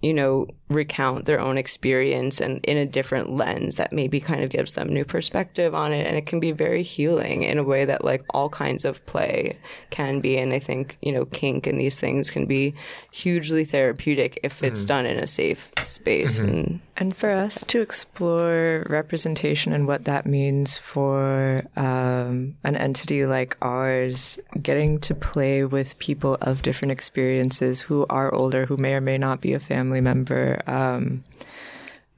you 0.00 0.14
know, 0.14 0.46
recount 0.68 1.26
their 1.26 1.40
own 1.40 1.58
experience 1.58 2.40
and 2.40 2.64
in 2.64 2.78
a 2.78 2.86
different 2.86 3.30
lens 3.30 3.76
that 3.76 3.92
maybe 3.92 4.18
kind 4.18 4.42
of 4.42 4.48
gives 4.48 4.72
them 4.72 4.88
new 4.88 5.04
perspective 5.04 5.74
on 5.74 5.92
it 5.92 6.06
and 6.06 6.16
it 6.16 6.24
can 6.24 6.40
be 6.40 6.52
very 6.52 6.82
healing 6.82 7.42
in 7.42 7.58
a 7.58 7.62
way 7.62 7.84
that 7.84 8.02
like 8.02 8.24
all 8.30 8.48
kinds 8.48 8.86
of 8.86 9.04
play 9.04 9.52
can 9.90 10.20
be 10.20 10.38
and 10.38 10.54
i 10.54 10.58
think 10.58 10.96
you 11.02 11.12
know 11.12 11.26
kink 11.26 11.66
and 11.66 11.78
these 11.78 12.00
things 12.00 12.30
can 12.30 12.46
be 12.46 12.74
hugely 13.10 13.64
therapeutic 13.64 14.40
if 14.42 14.62
it's 14.62 14.80
mm-hmm. 14.80 14.88
done 14.88 15.06
in 15.06 15.18
a 15.18 15.26
safe 15.26 15.70
space 15.82 16.38
mm-hmm. 16.38 16.48
and 16.48 16.80
and 16.96 17.16
for 17.16 17.30
us 17.30 17.64
to 17.64 17.80
explore 17.80 18.86
representation 18.88 19.72
and 19.72 19.88
what 19.88 20.04
that 20.04 20.26
means 20.26 20.78
for 20.78 21.64
um, 21.76 22.56
an 22.62 22.76
entity 22.76 23.26
like 23.26 23.56
ours, 23.60 24.38
getting 24.62 25.00
to 25.00 25.14
play 25.14 25.64
with 25.64 25.98
people 25.98 26.38
of 26.40 26.62
different 26.62 26.92
experiences 26.92 27.80
who 27.80 28.06
are 28.08 28.32
older, 28.32 28.66
who 28.66 28.76
may 28.76 28.94
or 28.94 29.00
may 29.00 29.18
not 29.18 29.40
be 29.40 29.54
a 29.54 29.60
family 29.60 30.00
member, 30.00 30.53
um, 30.66 31.24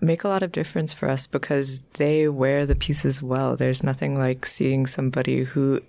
make 0.01 0.25
a 0.25 0.29
lot 0.29 0.43
of 0.43 0.53
difference 0.53 0.93
for 0.93 1.09
us 1.09 1.27
because 1.27 1.81
they 1.95 2.29
wear 2.29 2.67
the 2.67 2.75
pieces 2.75 3.23
well. 3.23 3.57
There's 3.57 3.83
nothing 3.83 4.17
like 4.17 4.47
seeing 4.47 4.87
somebody 4.87 5.45
who 5.45 5.83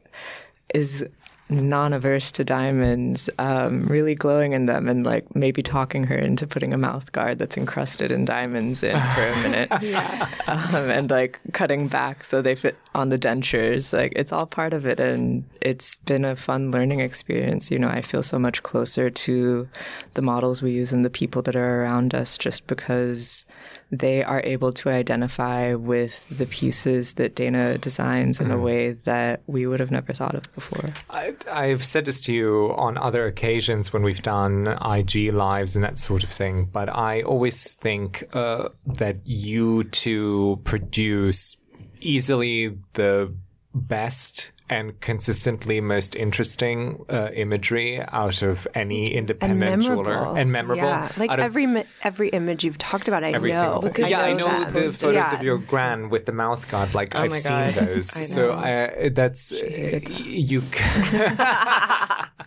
is 0.74 1.08
non-averse 1.50 2.32
to 2.34 2.44
diamonds, 2.44 3.30
um, 3.40 3.86
really 3.86 4.16
glowing 4.16 4.54
in 4.54 4.66
them, 4.66 4.88
and 4.90 5.06
like 5.06 5.36
maybe 5.36 5.64
talking 5.64 6.04
her 6.06 6.18
into 6.18 6.46
putting 6.46 6.74
a 6.74 6.78
mouth 6.78 7.12
guard 7.12 7.40
that's 7.40 7.58
encrusted 7.58 8.12
in 8.12 8.26
diamonds 8.26 8.84
in 8.84 9.00
for 9.16 9.28
a 9.28 9.36
minute, 9.42 9.70
yeah. 9.82 10.30
um, 10.48 10.90
and 10.90 11.10
like 11.10 11.40
cutting 11.54 11.88
back 11.88 12.24
so 12.24 12.42
they 12.42 12.56
fit 12.56 12.78
on 12.94 13.10
the 13.10 13.18
dentures. 13.18 13.94
Like 13.94 14.14
it's 14.16 14.32
all 14.32 14.46
part 14.46 14.74
of 14.74 14.86
it, 14.86 15.00
and 15.00 15.44
it's 15.62 15.96
been 15.98 16.26
a 16.26 16.36
fun 16.36 16.72
learning 16.72 17.00
experience. 17.00 17.72
You 17.72 17.80
know, 17.80 17.90
I 17.90 18.02
feel 18.02 18.24
so 18.24 18.38
much 18.38 18.64
closer 18.64 19.10
to 19.10 19.68
the 20.16 20.22
models 20.22 20.62
we 20.62 20.72
use 20.72 20.92
and 20.92 21.06
the 21.06 21.10
people 21.10 21.42
that 21.44 21.56
are 21.56 21.84
around 21.84 22.14
us 22.14 22.38
just 22.38 22.68
because 22.68 23.46
they 23.92 24.24
are 24.24 24.42
able 24.44 24.72
to 24.74 24.90
identify 24.90 25.74
with 25.74 26.26
the 26.30 26.46
pieces 26.46 27.14
that 27.14 27.36
Dana 27.36 27.78
designs 27.78 28.40
in 28.42 28.48
mm. 28.48 28.54
a 28.54 28.58
way 28.58 28.94
that 28.94 29.42
we 29.48 29.66
would 29.66 29.80
have 29.80 29.92
never 29.92 30.14
thought 30.14 30.36
of 30.36 30.54
before. 30.54 30.90
I, 31.10 31.36
I've 31.50 31.86
said 31.86 32.06
this 32.06 32.20
to 32.22 32.34
you 32.34 32.74
on 32.76 32.98
other 32.98 33.26
occasions 33.28 33.94
when 33.94 34.04
we've 34.04 34.22
done 34.22 34.68
IG 34.68 35.34
lives 35.34 35.76
and 35.76 35.84
that 35.84 36.00
sort 36.00 36.24
of 36.24 36.30
thing, 36.30 36.66
but 36.66 36.90
I 36.90 37.22
always 37.22 37.76
think 37.76 38.28
uh, 38.34 38.70
that 38.86 39.18
you 39.26 39.86
two 39.86 40.60
produce 40.66 41.58
easily 42.02 42.78
the 42.94 43.34
best 43.74 44.52
and 44.70 45.00
consistently 45.00 45.80
most 45.82 46.16
interesting 46.16 47.06
uh, 47.10 47.30
imagery 47.34 48.02
out 48.02 48.42
of 48.42 48.68
any 48.74 49.14
independent 49.14 49.74
and 49.74 49.82
jeweler 49.82 50.38
and 50.38 50.52
memorable. 50.52 50.84
Yeah, 50.84 51.12
like 51.18 51.32
every 51.32 51.66
of, 51.66 51.88
every 52.04 52.30
image 52.30 52.64
you've 52.64 52.78
talked 52.78 53.08
about, 53.08 53.24
I 53.24 53.32
every 53.32 53.52
know. 53.52 53.82
Single, 53.82 54.06
I 54.06 54.10
yeah, 54.10 54.18
know 54.18 54.24
I 54.24 54.34
know 54.34 54.72
the 54.72 54.88
photos 54.88 55.14
yeah. 55.14 55.36
of 55.36 55.44
your 55.44 55.58
gran 55.58 56.10
with 56.10 56.26
the 56.26 56.32
mouth 56.32 56.68
guard. 56.70 56.94
Like 56.94 57.16
oh 57.16 57.20
I've 57.20 57.36
seen 57.36 57.52
God. 57.52 57.74
those. 57.76 58.18
I 58.18 58.22
so 58.22 58.54
I, 58.54 59.10
that's 59.10 59.54
uh, 59.54 60.00
you. 60.08 60.62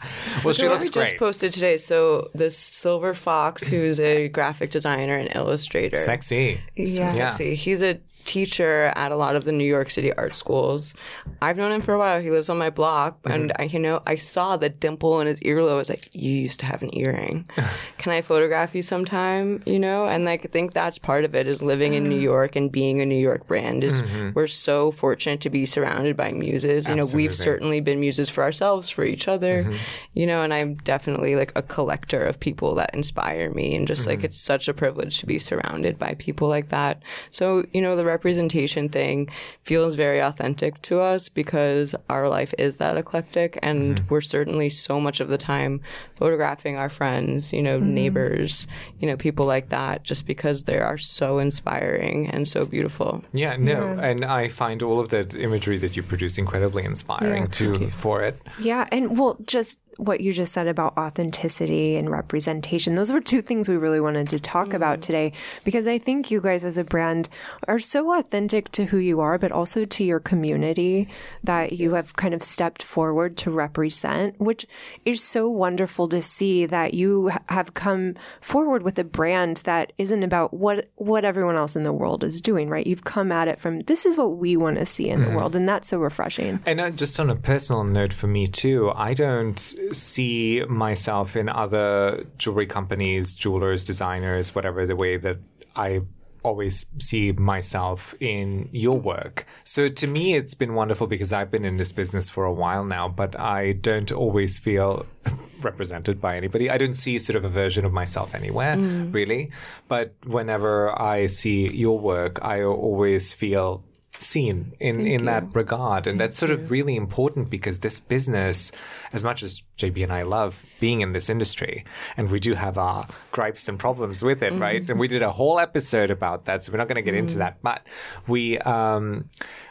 well, 0.44 0.54
she 0.54 0.68
looks 0.68 0.86
we 0.86 0.90
great. 0.90 1.06
just 1.06 1.16
posted 1.16 1.52
today. 1.52 1.76
So 1.76 2.30
this 2.34 2.56
Silver 2.56 3.14
Fox, 3.14 3.64
who's 3.64 4.00
a 4.00 4.28
graphic 4.28 4.70
designer 4.70 5.16
and 5.16 5.34
illustrator, 5.34 5.96
sexy, 5.96 6.60
yeah, 6.76 7.08
so 7.08 7.16
sexy. 7.16 7.54
He's 7.54 7.82
a 7.82 7.98
teacher 8.24 8.92
at 8.94 9.12
a 9.12 9.16
lot 9.16 9.36
of 9.36 9.44
the 9.44 9.52
New 9.52 9.64
York 9.64 9.90
City 9.90 10.12
art 10.12 10.36
schools. 10.36 10.94
I've 11.42 11.56
known 11.56 11.72
him 11.72 11.80
for 11.80 11.94
a 11.94 11.98
while. 11.98 12.20
He 12.20 12.30
lives 12.30 12.48
on 12.48 12.58
my 12.58 12.70
block, 12.70 13.22
mm-hmm. 13.22 13.32
and 13.32 13.52
I, 13.58 13.64
you 13.64 13.78
know, 13.78 14.02
I 14.06 14.16
saw 14.16 14.56
the 14.56 14.68
dimple 14.68 15.20
in 15.20 15.26
his 15.26 15.40
earlobe. 15.40 15.72
I 15.72 15.74
was 15.74 15.88
like, 15.88 16.14
"You 16.14 16.30
used 16.30 16.60
to 16.60 16.66
have 16.66 16.82
an 16.82 16.96
earring. 16.96 17.46
Can 17.98 18.12
I 18.12 18.22
photograph 18.22 18.74
you 18.74 18.82
sometime?" 18.82 19.62
You 19.66 19.78
know, 19.78 20.06
and 20.06 20.24
like 20.24 20.44
I 20.44 20.48
think 20.48 20.72
that's 20.72 20.98
part 20.98 21.24
of 21.24 21.34
it 21.34 21.46
is 21.46 21.62
living 21.62 21.94
in 21.94 22.08
New 22.08 22.18
mm. 22.18 22.22
York 22.22 22.56
and 22.56 22.70
being 22.70 23.00
a 23.00 23.06
New 23.06 23.18
York 23.18 23.46
brand. 23.46 23.84
Is 23.84 24.02
mm-hmm. 24.02 24.30
we're 24.34 24.46
so 24.46 24.90
fortunate 24.92 25.40
to 25.42 25.50
be 25.50 25.66
surrounded 25.66 26.16
by 26.16 26.32
muses. 26.32 26.86
You 26.86 26.94
Absolutely. 26.94 26.96
know, 26.96 27.16
we've 27.16 27.36
certainly 27.36 27.80
been 27.80 28.00
muses 28.00 28.28
for 28.28 28.42
ourselves, 28.42 28.88
for 28.88 29.04
each 29.04 29.28
other. 29.28 29.64
Mm-hmm. 29.64 29.76
You 30.14 30.26
know, 30.26 30.42
and 30.42 30.52
I'm 30.52 30.74
definitely 30.76 31.36
like 31.36 31.52
a 31.56 31.62
collector 31.62 32.24
of 32.24 32.40
people 32.40 32.74
that 32.76 32.94
inspire 32.94 33.50
me, 33.50 33.74
and 33.74 33.86
just 33.86 34.06
like 34.06 34.18
mm-hmm. 34.18 34.26
it's 34.26 34.40
such 34.40 34.68
a 34.68 34.74
privilege 34.74 35.18
to 35.20 35.26
be 35.26 35.38
surrounded 35.38 35.98
by 35.98 36.14
people 36.14 36.48
like 36.48 36.68
that. 36.68 37.02
So 37.30 37.64
you 37.72 37.80
know, 37.80 37.96
the 37.96 38.04
representation 38.10 38.88
thing 38.88 39.28
feels 39.62 39.94
very 39.94 40.20
authentic 40.20 40.80
to 40.82 41.00
us 41.00 41.28
because 41.28 41.94
our 42.08 42.28
life 42.28 42.52
is 42.58 42.76
that 42.76 42.96
eclectic 42.96 43.58
and 43.62 43.96
mm-hmm. 43.96 44.08
we're 44.08 44.20
certainly 44.20 44.68
so 44.68 45.00
much 45.00 45.20
of 45.20 45.28
the 45.28 45.38
time 45.38 45.80
photographing 46.16 46.76
our 46.76 46.88
friends, 46.88 47.52
you 47.52 47.62
know, 47.62 47.78
mm-hmm. 47.78 47.94
neighbors, 47.94 48.66
you 48.98 49.06
know, 49.06 49.16
people 49.16 49.46
like 49.46 49.70
that 49.70 50.02
just 50.02 50.26
because 50.26 50.64
they 50.64 50.78
are 50.78 50.98
so 50.98 51.38
inspiring 51.38 52.28
and 52.28 52.48
so 52.48 52.64
beautiful. 52.64 53.24
Yeah, 53.32 53.56
no, 53.56 53.94
yeah. 53.94 54.04
and 54.04 54.24
I 54.24 54.48
find 54.48 54.82
all 54.82 55.00
of 55.00 55.08
that 55.10 55.34
imagery 55.34 55.78
that 55.78 55.96
you 55.96 56.02
produce 56.02 56.38
incredibly 56.38 56.84
inspiring 56.84 57.44
yeah, 57.44 57.48
too 57.48 57.90
for 57.90 58.22
it. 58.22 58.40
Yeah, 58.58 58.86
and 58.92 59.18
well, 59.18 59.38
just 59.46 59.78
what 59.96 60.20
you 60.20 60.32
just 60.32 60.52
said 60.52 60.66
about 60.66 60.96
authenticity 60.96 61.96
and 61.96 62.10
representation. 62.10 62.94
Those 62.94 63.12
were 63.12 63.20
two 63.20 63.42
things 63.42 63.68
we 63.68 63.76
really 63.76 64.00
wanted 64.00 64.28
to 64.30 64.38
talk 64.38 64.68
mm. 64.68 64.74
about 64.74 65.02
today 65.02 65.32
because 65.64 65.86
I 65.86 65.98
think 65.98 66.30
you 66.30 66.40
guys 66.40 66.64
as 66.64 66.78
a 66.78 66.84
brand 66.84 67.28
are 67.68 67.78
so 67.78 68.18
authentic 68.18 68.70
to 68.72 68.86
who 68.86 68.98
you 68.98 69.20
are, 69.20 69.38
but 69.38 69.52
also 69.52 69.84
to 69.84 70.04
your 70.04 70.20
community 70.20 71.08
that 71.44 71.74
you 71.74 71.94
have 71.94 72.16
kind 72.16 72.34
of 72.34 72.42
stepped 72.42 72.82
forward 72.82 73.36
to 73.38 73.50
represent, 73.50 74.40
which 74.40 74.66
is 75.04 75.22
so 75.22 75.48
wonderful 75.48 76.08
to 76.08 76.22
see 76.22 76.66
that 76.66 76.94
you 76.94 77.30
have 77.48 77.74
come 77.74 78.14
forward 78.40 78.82
with 78.82 78.98
a 78.98 79.04
brand 79.04 79.58
that 79.64 79.92
isn't 79.98 80.22
about 80.22 80.54
what, 80.54 80.88
what 80.96 81.24
everyone 81.24 81.56
else 81.56 81.76
in 81.76 81.82
the 81.82 81.92
world 81.92 82.24
is 82.24 82.40
doing, 82.40 82.68
right? 82.68 82.86
You've 82.86 83.04
come 83.04 83.30
at 83.32 83.48
it 83.48 83.60
from 83.60 83.80
this 83.80 84.06
is 84.06 84.16
what 84.16 84.36
we 84.36 84.56
want 84.56 84.78
to 84.78 84.86
see 84.86 85.08
in 85.08 85.18
mm. 85.18 85.22
the 85.22 85.28
mm-hmm. 85.28 85.36
world. 85.36 85.56
And 85.56 85.68
that's 85.68 85.88
so 85.88 85.98
refreshing. 85.98 86.60
And 86.66 86.80
uh, 86.80 86.90
just 86.90 87.18
on 87.20 87.30
a 87.30 87.36
personal 87.36 87.84
note 87.84 88.12
for 88.12 88.26
me 88.26 88.46
too, 88.46 88.92
I 88.94 89.14
don't 89.14 89.74
see 89.92 90.64
myself 90.68 91.36
in 91.36 91.48
other 91.48 92.26
jewelry 92.38 92.66
companies, 92.66 93.34
jewelers, 93.34 93.84
designers, 93.84 94.54
whatever 94.54 94.86
the 94.86 94.96
way 94.96 95.16
that 95.16 95.38
I 95.76 96.02
always 96.42 96.86
see 96.98 97.32
myself 97.32 98.14
in 98.20 98.68
your 98.72 98.98
work. 98.98 99.46
So 99.64 99.88
to 99.88 100.06
me, 100.06 100.34
it's 100.34 100.54
been 100.54 100.74
wonderful 100.74 101.06
because 101.06 101.32
I've 101.32 101.50
been 101.50 101.64
in 101.64 101.76
this 101.76 101.92
business 101.92 102.28
for 102.28 102.44
a 102.44 102.52
while 102.52 102.84
now, 102.84 103.08
but 103.08 103.38
I 103.38 103.72
don't 103.72 104.10
always 104.10 104.58
feel 104.58 105.06
represented 105.60 106.20
by 106.20 106.36
anybody. 106.36 106.70
I 106.70 106.78
don't 106.78 106.94
see 106.94 107.18
sort 107.18 107.36
of 107.36 107.44
a 107.44 107.48
version 107.48 107.84
of 107.84 107.92
myself 107.92 108.34
anywhere, 108.34 108.76
mm. 108.76 109.12
really. 109.12 109.50
But 109.88 110.14
whenever 110.24 110.98
I 111.00 111.26
see 111.26 111.68
your 111.68 111.98
work, 111.98 112.38
I 112.42 112.62
always 112.62 113.32
feel 113.32 113.84
seen 114.18 114.74
in, 114.80 115.06
in 115.06 115.24
that 115.24 115.54
regard. 115.54 116.06
And 116.06 116.18
Thank 116.18 116.30
that's 116.30 116.36
sort 116.36 116.50
you. 116.50 116.56
of 116.56 116.70
really 116.70 116.96
important 116.96 117.50
because 117.50 117.80
this 117.80 118.00
business, 118.00 118.72
as 119.12 119.24
much 119.24 119.42
as 119.42 119.62
JB 119.76 120.04
and 120.04 120.12
I 120.12 120.22
love 120.22 120.64
being 120.78 121.00
in 121.00 121.12
this 121.12 121.30
industry, 121.30 121.84
and 122.16 122.30
we 122.30 122.38
do 122.38 122.54
have 122.54 122.78
our 122.78 123.06
gripes 123.32 123.68
and 123.68 123.78
problems 123.78 124.22
with 124.22 124.42
it, 124.42 124.52
mm. 124.52 124.60
right? 124.60 124.88
And 124.88 124.98
we 124.98 125.08
did 125.08 125.22
a 125.22 125.30
whole 125.30 125.58
episode 125.58 126.10
about 126.10 126.44
that, 126.46 126.64
so 126.64 126.72
we're 126.72 126.78
not 126.78 126.88
going 126.88 126.96
to 126.96 127.02
get 127.02 127.14
mm. 127.14 127.20
into 127.20 127.38
that. 127.38 127.62
But 127.62 127.82
we, 128.26 128.58
um, 128.58 129.28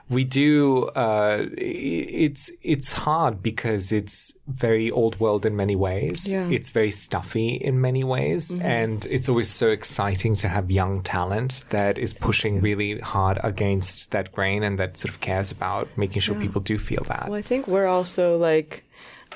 we 0.10 0.24
do 0.24 0.86
uh, 0.88 1.46
it's 1.58 2.52
it's 2.62 2.94
hard 2.94 3.44
because 3.44 3.92
it's 3.92 4.34
very 4.48 4.90
old 4.90 5.20
world 5.20 5.46
in 5.46 5.56
many 5.56 5.76
ways 5.76 6.34
yeah. 6.34 6.48
it's 6.50 6.72
very 6.72 6.90
stuffy 6.90 7.50
in 7.50 7.80
many 7.80 8.04
ways 8.04 8.52
mm-hmm. 8.52 8.66
and 8.66 9.06
it's 9.06 9.30
always 9.30 9.50
so 9.50 9.70
exciting 9.70 10.36
to 10.36 10.50
have 10.50 10.72
young 10.72 11.04
talent 11.04 11.64
that 11.70 12.00
is 12.00 12.12
pushing 12.12 12.60
really 12.60 13.00
hard 13.00 13.40
against 13.44 14.10
that 14.12 14.32
grain 14.32 14.64
and 14.64 14.80
that 14.80 14.98
sort 14.98 15.14
of 15.14 15.22
cares 15.22 15.52
about 15.52 15.88
making 15.96 16.20
sure 16.20 16.36
yeah. 16.36 16.42
people 16.42 16.62
do 16.62 16.78
feel 16.78 17.04
that 17.06 17.30
well 17.30 17.38
i 17.38 17.42
think 17.42 17.68
we're 17.68 17.88
also 17.88 18.38
like 18.38 18.84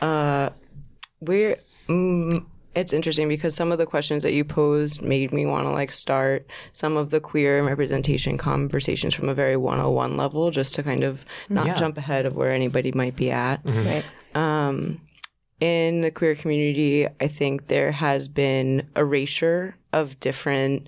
uh, 0.02 0.50
we're 1.22 1.58
mm, 1.88 2.46
it's 2.76 2.94
interesting 2.94 3.28
because 3.28 3.56
some 3.56 3.72
of 3.72 3.78
the 3.78 3.86
questions 3.86 4.24
that 4.24 4.34
you 4.34 4.44
posed 4.44 5.02
made 5.02 5.32
me 5.32 5.46
want 5.46 5.66
to 5.66 5.72
like 5.72 5.92
start 5.92 6.46
some 6.72 6.98
of 6.98 7.12
the 7.12 7.20
queer 7.20 7.64
representation 7.64 8.38
conversations 8.38 9.14
from 9.14 9.30
a 9.30 9.34
very 9.34 9.56
101 9.56 10.18
level 10.18 10.52
just 10.52 10.74
to 10.76 10.84
kind 10.84 11.04
of 11.04 11.26
not 11.50 11.66
yeah. 11.66 11.76
jump 11.76 11.98
ahead 11.98 12.26
of 12.26 12.36
where 12.36 12.52
anybody 12.52 12.92
might 12.92 13.16
be 13.16 13.30
at 13.30 13.64
mm-hmm. 13.64 13.88
right 13.88 14.06
um, 14.36 15.00
in 15.60 16.02
the 16.02 16.12
queer 16.12 16.36
community 16.36 17.08
i 17.22 17.28
think 17.28 17.68
there 17.68 17.92
has 17.92 18.28
been 18.28 18.88
erasure 18.96 19.76
of 19.92 20.20
different 20.20 20.88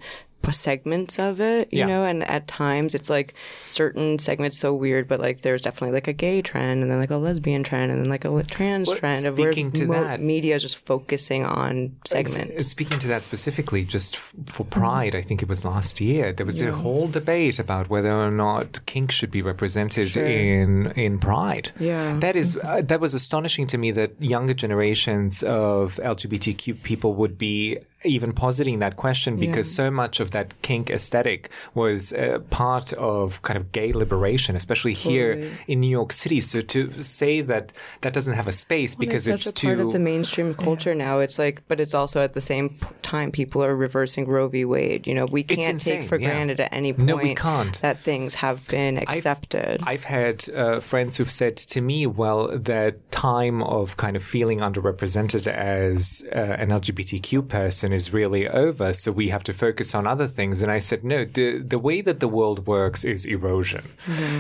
segments 0.51 1.20
of 1.20 1.42
it, 1.42 1.70
you 1.72 1.80
yeah. 1.80 1.86
know, 1.88 2.06
and 2.06 2.24
at 2.24 2.48
times 2.48 2.96
it's 2.96 3.10
like 3.10 3.34
certain 3.65 4.20
segments 4.20 4.60
so 4.60 4.74
weird, 4.74 5.08
but 5.08 5.20
like 5.20 5.42
there's 5.42 5.63
definitely 5.63 5.94
like 5.94 6.08
a 6.08 6.13
gay 6.13 6.42
trend 6.42 6.82
and 6.82 6.92
then 6.92 7.00
like 7.00 7.12
a 7.12 7.18
lesbian 7.18 7.63
trend 7.63 7.92
and 7.92 8.01
then 8.01 8.10
like 8.10 8.25
a 8.25 8.44
trans 8.44 8.89
well, 8.89 8.98
trend 8.98 9.27
of 9.27 9.38
where 9.38 9.51
to 9.51 9.88
mo- 9.88 10.04
that, 10.04 10.22
media 10.22 10.56
is 10.56 10.62
just 10.62 10.86
focusing 10.86 11.46
on 11.46 11.96
segments. 12.06 12.68
Speaking 12.68 13.00
to 13.00 13.08
that 13.08 13.24
specifically, 13.24 13.84
just 13.84 14.18
for 14.18 14.65
Pride. 14.65 15.15
I 15.15 15.22
think 15.22 15.42
it 15.42 15.50
was 15.50 15.65
last 15.65 16.01
year, 16.01 16.34
there 16.34 16.46
was 16.46 16.62
yeah. 16.62 16.70
a 16.70 16.74
whole 16.74 17.08
debate 17.08 17.60
about 17.60 17.89
whether 17.89 18.12
or 18.12 18.32
not 18.32 18.86
kink 18.86 19.12
should 19.12 19.32
be 19.32 19.42
represented 19.42 20.10
sure. 20.10 20.25
in 20.25 20.92
in 20.92 21.20
Pride. 21.20 21.72
Yeah, 21.80 22.18
that 22.20 22.36
is 22.36 22.58
uh, 22.58 22.82
that 22.84 23.00
was 23.00 23.13
astonishing 23.13 23.68
to 23.68 23.77
me 23.77 23.92
that 23.92 24.22
younger 24.22 24.54
generations 24.54 25.44
of 25.44 25.96
LGBTQ 25.96 26.84
people 26.84 27.13
would 27.15 27.38
be 27.38 27.80
even 28.06 28.34
positing 28.34 28.80
that 28.80 28.96
question 28.96 29.38
because 29.38 29.74
so 29.74 29.92
much 29.92 30.20
of 30.20 30.32
that 30.32 30.54
kink 30.62 30.90
aesthetic 30.90 31.50
was 31.74 32.14
uh, 32.14 32.40
part 32.50 32.94
of 32.94 33.42
kind 33.42 33.58
of 33.58 33.72
gay 33.72 33.94
liberation, 33.94 34.56
especially 34.56 34.94
here 34.94 35.50
in 35.68 35.80
New 35.80 35.90
York 35.90 36.12
City. 36.12 36.40
So 36.42 36.62
to 36.62 37.02
say 37.02 37.42
that 37.42 37.74
that 38.02 38.14
doesn't 38.14 38.34
have 38.34 38.48
a 38.48 38.52
space 38.52 38.96
because 38.96 39.28
it's, 39.28 39.48
it's 39.48 39.48
a 39.48 39.54
too 39.54 39.68
part 39.68 39.80
of 39.80 39.92
the 39.92 40.00
mainstream 40.00 40.54
culture 40.54 40.96
now. 40.96 41.20
It's 41.20 41.40
like, 41.40 41.64
but 41.68 41.80
it's 41.80 41.94
also 41.94 42.22
at 42.22 42.34
the 42.34 42.42
same 42.42 42.78
time 43.02 43.32
people 43.32 43.64
are 43.64 43.76
reversing 43.76 44.28
Roe 44.28 44.48
v. 44.48 44.66
Wade. 44.66 45.08
You 45.08 45.14
know, 45.14 45.26
we 45.26 45.44
can't 45.44 45.80
take 45.80 46.08
for 46.08 46.20
yeah. 46.20 46.30
granted 46.30 46.60
at 46.60 46.74
any 46.74 46.94
point 46.94 47.08
No, 47.08 47.16
we 47.16 47.36
can't. 47.36 47.80
that 47.82 48.00
things 48.00 48.36
have 48.36 48.68
been 48.68 48.98
accepted. 48.98 49.82
I've 49.84 50.04
had 50.04 50.48
uh, 50.50 50.80
friends 50.80 51.18
who've 51.18 51.32
said 51.32 51.58
to 51.58 51.82
me, 51.82 52.08
well, 52.08 52.48
the 52.48 52.96
time 53.12 53.64
of 53.64 53.98
kind 53.98 54.16
of 54.16 54.24
feeling 54.24 54.60
underrepresented 54.60 55.48
as 55.48 56.24
uh, 56.32 56.38
an 56.38 56.70
LGBTQ 56.70 57.48
person 57.48 57.94
is 57.96 58.14
really 58.14 58.48
over, 58.48 58.94
so 58.94 59.12
we 59.12 59.30
have 59.30 59.44
to 59.46 59.54
focus 59.54 59.96
on 59.96 60.06
other 60.06 60.28
things. 60.28 60.62
And 60.62 60.72
I 60.72 60.78
said, 60.78 61.04
no, 61.04 61.25
the, 61.25 61.58
the 61.60 61.80
way 61.80 62.02
that 62.02 62.20
the 62.20 62.28
world 62.28 62.68
works 62.68 63.04
is 63.04 63.25
erosion. 63.25 63.86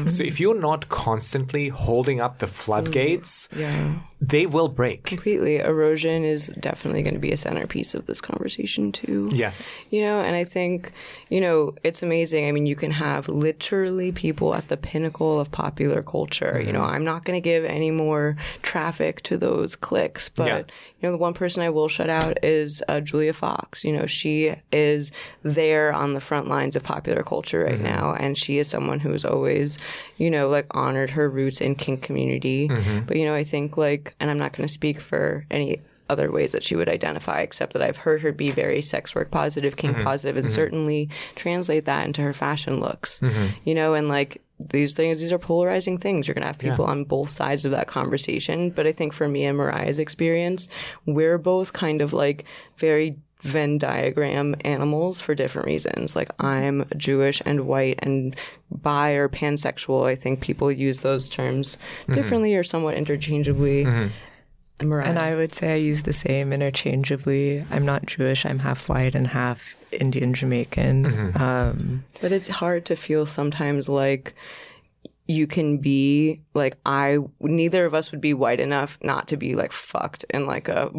So 0.07 0.23
if 0.23 0.39
you're 0.39 0.59
not 0.59 0.89
constantly 0.89 1.69
holding 1.69 2.19
up 2.21 2.37
the 2.37 2.47
floodgates, 2.47 3.49
yeah. 3.55 3.95
they 4.21 4.45
will 4.45 4.67
break. 4.67 5.03
Completely. 5.05 5.57
Erosion 5.57 6.23
is 6.23 6.47
definitely 6.59 7.01
going 7.01 7.15
to 7.15 7.19
be 7.19 7.31
a 7.31 7.37
centerpiece 7.37 7.95
of 7.95 8.05
this 8.05 8.21
conversation, 8.21 8.91
too. 8.91 9.29
Yes. 9.31 9.73
You 9.89 10.01
know, 10.03 10.19
and 10.21 10.35
I 10.35 10.43
think, 10.43 10.91
you 11.29 11.41
know, 11.41 11.73
it's 11.83 12.03
amazing. 12.03 12.47
I 12.47 12.51
mean, 12.51 12.65
you 12.67 12.75
can 12.75 12.91
have 12.91 13.27
literally 13.27 14.11
people 14.11 14.53
at 14.53 14.67
the 14.67 14.77
pinnacle 14.77 15.39
of 15.39 15.49
popular 15.51 16.03
culture. 16.03 16.61
You 16.61 16.71
know, 16.73 16.81
Mm-hmm. 16.81 16.95
I'm 16.95 17.05
not 17.05 17.23
going 17.25 17.37
to 17.41 17.41
give 17.53 17.63
any 17.65 17.89
more 17.89 18.35
traffic 18.61 19.21
to 19.23 19.37
those 19.37 19.75
clicks, 19.75 20.27
but, 20.29 20.47
Yeah. 20.47 20.57
you 20.57 20.65
know, 21.03 21.11
the 21.11 21.17
one 21.17 21.33
person 21.33 21.63
I 21.63 21.69
will 21.69 21.87
shut 21.87 22.09
out 22.09 22.43
is 22.43 22.83
uh, 22.89 22.99
Julia 22.99 23.31
Fox. 23.33 23.44
You 23.83 23.93
know, 23.93 24.05
she 24.07 24.55
is 24.71 25.11
there 25.43 25.93
on 25.93 26.13
the 26.13 26.19
front 26.19 26.47
lines 26.47 26.75
of 26.75 26.83
popular 26.83 27.21
culture 27.21 27.63
right 27.63 27.75
Mm-hmm. 27.75 27.83
now, 27.83 28.13
and 28.13 28.37
she 28.37 28.57
is 28.57 28.69
someone 28.69 28.99
who's 28.99 29.25
always, 29.25 29.77
you 30.17 30.31
know, 30.31 30.49
like 30.49 30.67
honored 30.71 31.11
her 31.11 31.29
roots 31.29 31.61
in 31.61 31.75
kink 31.75 32.01
community. 32.01 32.69
Mm-hmm. 32.69 33.05
But, 33.05 33.17
you 33.17 33.25
know, 33.25 33.35
I 33.35 33.43
think 33.43 33.77
like, 33.77 34.15
and 34.19 34.31
I'm 34.31 34.37
not 34.37 34.53
going 34.53 34.67
to 34.67 34.73
speak 34.73 35.01
for 35.01 35.45
any 35.51 35.81
other 36.07 36.31
ways 36.31 36.51
that 36.51 36.63
she 36.63 36.75
would 36.75 36.87
identify, 36.87 37.41
except 37.41 37.73
that 37.73 37.81
I've 37.81 37.97
heard 37.97 38.21
her 38.21 38.31
be 38.31 38.51
very 38.51 38.81
sex 38.81 39.15
work 39.15 39.31
positive, 39.31 39.75
kink 39.75 39.97
positive, 40.03 40.37
and 40.37 40.51
certainly 40.51 41.09
translate 41.35 41.85
that 41.85 42.05
into 42.05 42.21
her 42.21 42.33
fashion 42.33 42.79
looks. 42.79 43.19
You 43.63 43.73
know, 43.73 43.93
and 43.95 44.07
like 44.07 44.41
these 44.59 44.93
things, 44.93 45.19
these 45.19 45.33
are 45.33 45.39
polarizing 45.39 45.97
things. 45.97 46.27
You're 46.27 46.35
going 46.35 46.43
to 46.43 46.47
have 46.47 46.59
people 46.59 46.85
on 46.85 47.03
both 47.03 47.29
sides 47.29 47.65
of 47.65 47.71
that 47.71 47.87
conversation. 47.87 48.69
But 48.69 48.87
I 48.87 48.91
think 48.93 49.13
for 49.13 49.27
me 49.27 49.45
and 49.45 49.57
Mariah's 49.57 49.99
experience, 49.99 50.69
we're 51.05 51.39
both 51.39 51.73
kind 51.73 52.01
of 52.01 52.13
like 52.13 52.45
very 52.77 53.17
Venn 53.45 53.77
diagram 53.77 54.55
animals 54.61 55.21
for 55.21 55.35
different 55.35 55.67
reasons. 55.67 56.15
Like 56.15 56.31
I'm 56.43 56.85
Jewish 56.97 57.43
and 57.45 57.67
white 57.67 57.99
and 58.01 58.35
bi 58.71 59.11
or 59.11 59.29
pansexual. 59.29 60.07
I 60.07 60.15
think 60.15 60.41
people 60.41 60.71
use 60.71 61.01
those 61.01 61.29
terms 61.29 61.77
mm-hmm. 62.03 62.13
differently 62.13 62.55
or 62.55 62.63
somewhat 62.63 62.95
interchangeably. 62.95 63.85
Mm-hmm. 63.85 64.09
And 64.79 64.89
Mariah. 64.89 65.07
And 65.07 65.19
I 65.19 65.35
would 65.35 65.53
say 65.53 65.73
I 65.73 65.77
use 65.77 66.01
the 66.01 66.11
same 66.11 66.51
interchangeably. 66.51 67.63
I'm 67.69 67.85
not 67.85 68.07
Jewish. 68.07 68.45
I'm 68.45 68.59
half 68.59 68.89
white 68.89 69.13
and 69.13 69.27
half 69.27 69.75
Indian 69.91 70.33
Jamaican. 70.33 71.05
Mm-hmm. 71.05 71.41
Um, 71.41 72.03
But 72.21 72.31
it's 72.31 72.49
hard 72.49 72.83
to 72.85 72.95
feel 72.95 73.25
sometimes 73.25 73.87
like 73.87 74.35
you 75.27 75.47
can 75.47 75.77
be 75.77 76.41
like 76.53 76.77
I 76.85 77.17
neither 77.39 77.85
of 77.85 77.93
us 77.93 78.11
would 78.11 78.21
be 78.21 78.33
white 78.33 78.59
enough 78.59 78.97
not 79.01 79.27
to 79.29 79.37
be 79.37 79.55
like 79.55 79.71
fucked 79.71 80.23
in 80.29 80.45
like 80.45 80.67
a 80.67 80.91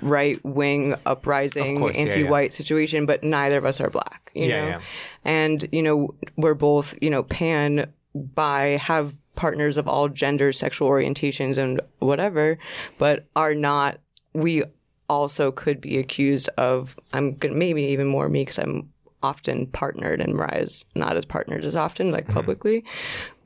right 0.00 0.42
wing 0.44 0.94
uprising 1.06 1.78
course, 1.78 1.96
yeah, 1.96 2.04
yeah. 2.04 2.08
anti-white 2.08 2.52
situation 2.52 3.04
but 3.04 3.24
neither 3.24 3.58
of 3.58 3.64
us 3.64 3.80
are 3.80 3.90
black 3.90 4.30
you 4.34 4.46
Yeah, 4.46 4.60
know 4.60 4.68
yeah. 4.68 4.80
and 5.24 5.68
you 5.72 5.82
know 5.82 6.14
we're 6.36 6.54
both 6.54 6.94
you 7.00 7.10
know 7.10 7.24
pan 7.24 7.92
bi 8.14 8.76
have 8.80 9.14
partners 9.34 9.76
of 9.76 9.88
all 9.88 10.08
genders 10.08 10.58
sexual 10.58 10.88
orientations 10.88 11.58
and 11.58 11.80
whatever 11.98 12.58
but 12.98 13.26
are 13.34 13.54
not 13.54 13.98
we 14.34 14.62
also 15.08 15.50
could 15.50 15.80
be 15.80 15.98
accused 15.98 16.48
of 16.58 16.94
i'm 17.12 17.34
gonna 17.36 17.54
maybe 17.54 17.82
even 17.82 18.06
more 18.06 18.28
me 18.28 18.42
because 18.42 18.58
i'm 18.58 18.88
often 19.22 19.66
partnered 19.68 20.20
and 20.20 20.34
mariah's 20.34 20.84
not 20.94 21.16
as 21.16 21.24
partnered 21.24 21.64
as 21.64 21.76
often 21.76 22.10
like 22.10 22.24
mm-hmm. 22.24 22.32
publicly 22.34 22.84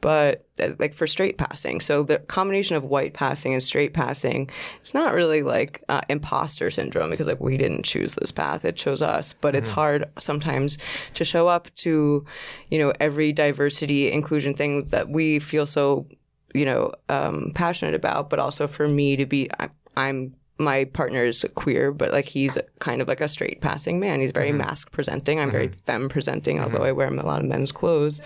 but 0.06 0.46
uh, 0.60 0.68
like 0.78 0.94
for 0.94 1.04
straight 1.04 1.36
passing. 1.36 1.80
So 1.80 2.04
the 2.04 2.18
combination 2.18 2.76
of 2.76 2.84
white 2.84 3.12
passing 3.12 3.54
and 3.54 3.60
straight 3.60 3.92
passing 3.92 4.48
it's 4.78 4.94
not 4.94 5.12
really 5.12 5.42
like 5.42 5.83
uh, 5.88 6.02
imposter 6.09 6.70
syndrome 6.70 7.11
because 7.11 7.26
like 7.26 7.40
we 7.40 7.57
didn't 7.57 7.83
choose 7.83 8.14
this 8.14 8.31
path. 8.31 8.64
It 8.64 8.76
chose 8.76 9.02
us. 9.02 9.33
But 9.33 9.57
it's 9.57 9.68
hard 9.68 10.09
sometimes 10.20 10.78
to 11.14 11.24
show 11.24 11.48
up 11.48 11.74
to 11.78 12.24
you 12.70 12.78
know 12.78 12.92
every 13.00 13.33
diversity 13.33 14.12
inclusion 14.12 14.54
thing 14.54 14.85
that 14.92 15.09
we 15.09 15.40
feel 15.40 15.66
so 15.66 16.07
you 16.54 16.64
know 16.64 16.92
um, 17.09 17.50
passionate 17.57 17.96
about 17.96 18.31
but 18.31 18.38
also 18.38 18.68
for 18.68 18.88
me 18.88 19.16
to 19.16 19.26
be 19.26 19.50
I, 19.59 19.70
i'm 19.96 20.37
my 20.59 20.85
partner 20.85 21.25
is 21.25 21.45
queer, 21.55 21.92
but 21.92 22.12
like 22.12 22.25
he's 22.25 22.57
kind 22.79 23.03
of 23.03 23.09
like 23.09 23.21
a 23.21 23.29
straight 23.29 23.61
passing 23.61 24.01
man. 24.01 24.21
He's 24.21 24.31
very 24.31 24.49
mm-hmm. 24.49 24.59
masc 24.59 24.90
presenting. 24.90 25.38
I'm 25.38 25.51
very 25.51 25.69
mm-hmm. 25.69 25.81
femme 25.85 26.09
presenting, 26.09 26.61
although 26.61 26.79
mm-hmm. 26.79 26.87
I 26.87 26.92
wear 26.92 27.09
a 27.09 27.27
lot 27.27 27.40
of 27.40 27.47
men's 27.47 27.73
clothes. 27.73 28.21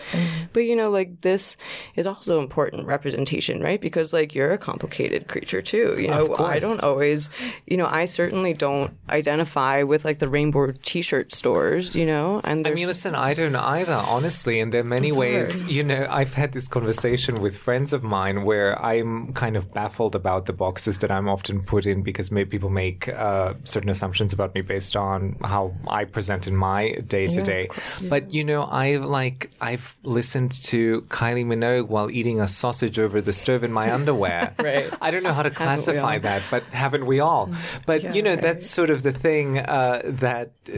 But 0.52 0.60
you 0.60 0.76
know, 0.76 0.90
like 0.90 1.22
this 1.22 1.56
is 1.96 2.06
also 2.06 2.38
important 2.38 2.86
representation, 2.86 3.60
right? 3.60 3.80
Because 3.80 4.12
like 4.12 4.34
you're 4.34 4.52
a 4.52 4.58
complicated 4.58 5.28
creature 5.28 5.60
too. 5.60 5.96
You 5.98 6.08
know, 6.08 6.36
I 6.36 6.60
don't 6.60 6.82
always, 6.84 7.30
you 7.66 7.76
know, 7.76 7.86
I 7.86 8.04
certainly 8.04 8.54
don't 8.54 8.96
identify 9.08 9.82
with 9.82 10.04
like 10.04 10.20
the 10.20 10.28
rainbow 10.28 10.72
T-shirt 10.82 11.32
stores. 11.32 11.96
You 11.96 12.06
know, 12.06 12.40
and 12.44 12.66
I 12.66 12.70
mean, 12.72 12.86
listen, 12.86 13.14
I 13.14 13.34
don't 13.34 13.56
either, 13.56 13.94
honestly. 13.94 14.60
And 14.60 14.72
there 14.72 14.82
are 14.82 14.84
many 14.84 15.10
ways, 15.10 15.64
you 15.64 15.82
know, 15.82 16.06
I've 16.08 16.34
had 16.34 16.52
this 16.52 16.68
conversation 16.68 17.40
with 17.40 17.56
friends 17.56 17.92
of 17.92 18.04
mine 18.04 18.44
where 18.44 18.80
I'm 18.80 19.32
kind 19.32 19.56
of 19.56 19.72
baffled 19.72 20.14
about 20.14 20.46
the 20.46 20.52
boxes 20.52 20.98
that 20.98 21.10
I'm 21.10 21.28
often 21.28 21.62
put 21.62 21.86
in 21.86 22.02
because 22.02 22.19
maybe 22.30 22.50
people 22.50 22.70
make 22.70 23.08
uh, 23.08 23.54
certain 23.64 23.88
assumptions 23.88 24.32
about 24.32 24.54
me 24.54 24.60
based 24.62 24.96
on 24.96 25.36
how 25.44 25.72
I 25.88 26.04
present 26.04 26.46
in 26.46 26.56
my 26.56 26.94
day 27.06 27.28
to 27.28 27.42
day. 27.42 27.68
But, 28.08 28.34
you 28.34 28.44
know, 28.44 28.62
I 28.62 28.96
like, 28.96 29.50
I've 29.60 29.96
listened 30.02 30.52
to 30.64 31.02
Kylie 31.02 31.46
Minogue 31.46 31.88
while 31.88 32.10
eating 32.10 32.40
a 32.40 32.48
sausage 32.48 32.98
over 32.98 33.20
the 33.20 33.32
stove 33.32 33.62
in 33.62 33.72
my 33.72 33.92
underwear. 33.98 34.54
Right. 34.58 34.90
I 35.00 35.10
don't 35.12 35.22
know 35.22 35.32
how 35.32 35.44
to 35.44 35.50
classify 35.50 36.18
that, 36.18 36.42
but 36.50 36.64
haven't 36.64 37.06
we 37.06 37.20
all? 37.20 37.50
But, 37.86 38.14
you 38.14 38.22
know, 38.22 38.36
that's 38.36 38.68
sort 38.68 38.90
of 38.90 39.02
the 39.02 39.12
thing 39.12 39.58
uh, 39.58 40.02
that 40.04 40.50
uh, 40.68 40.74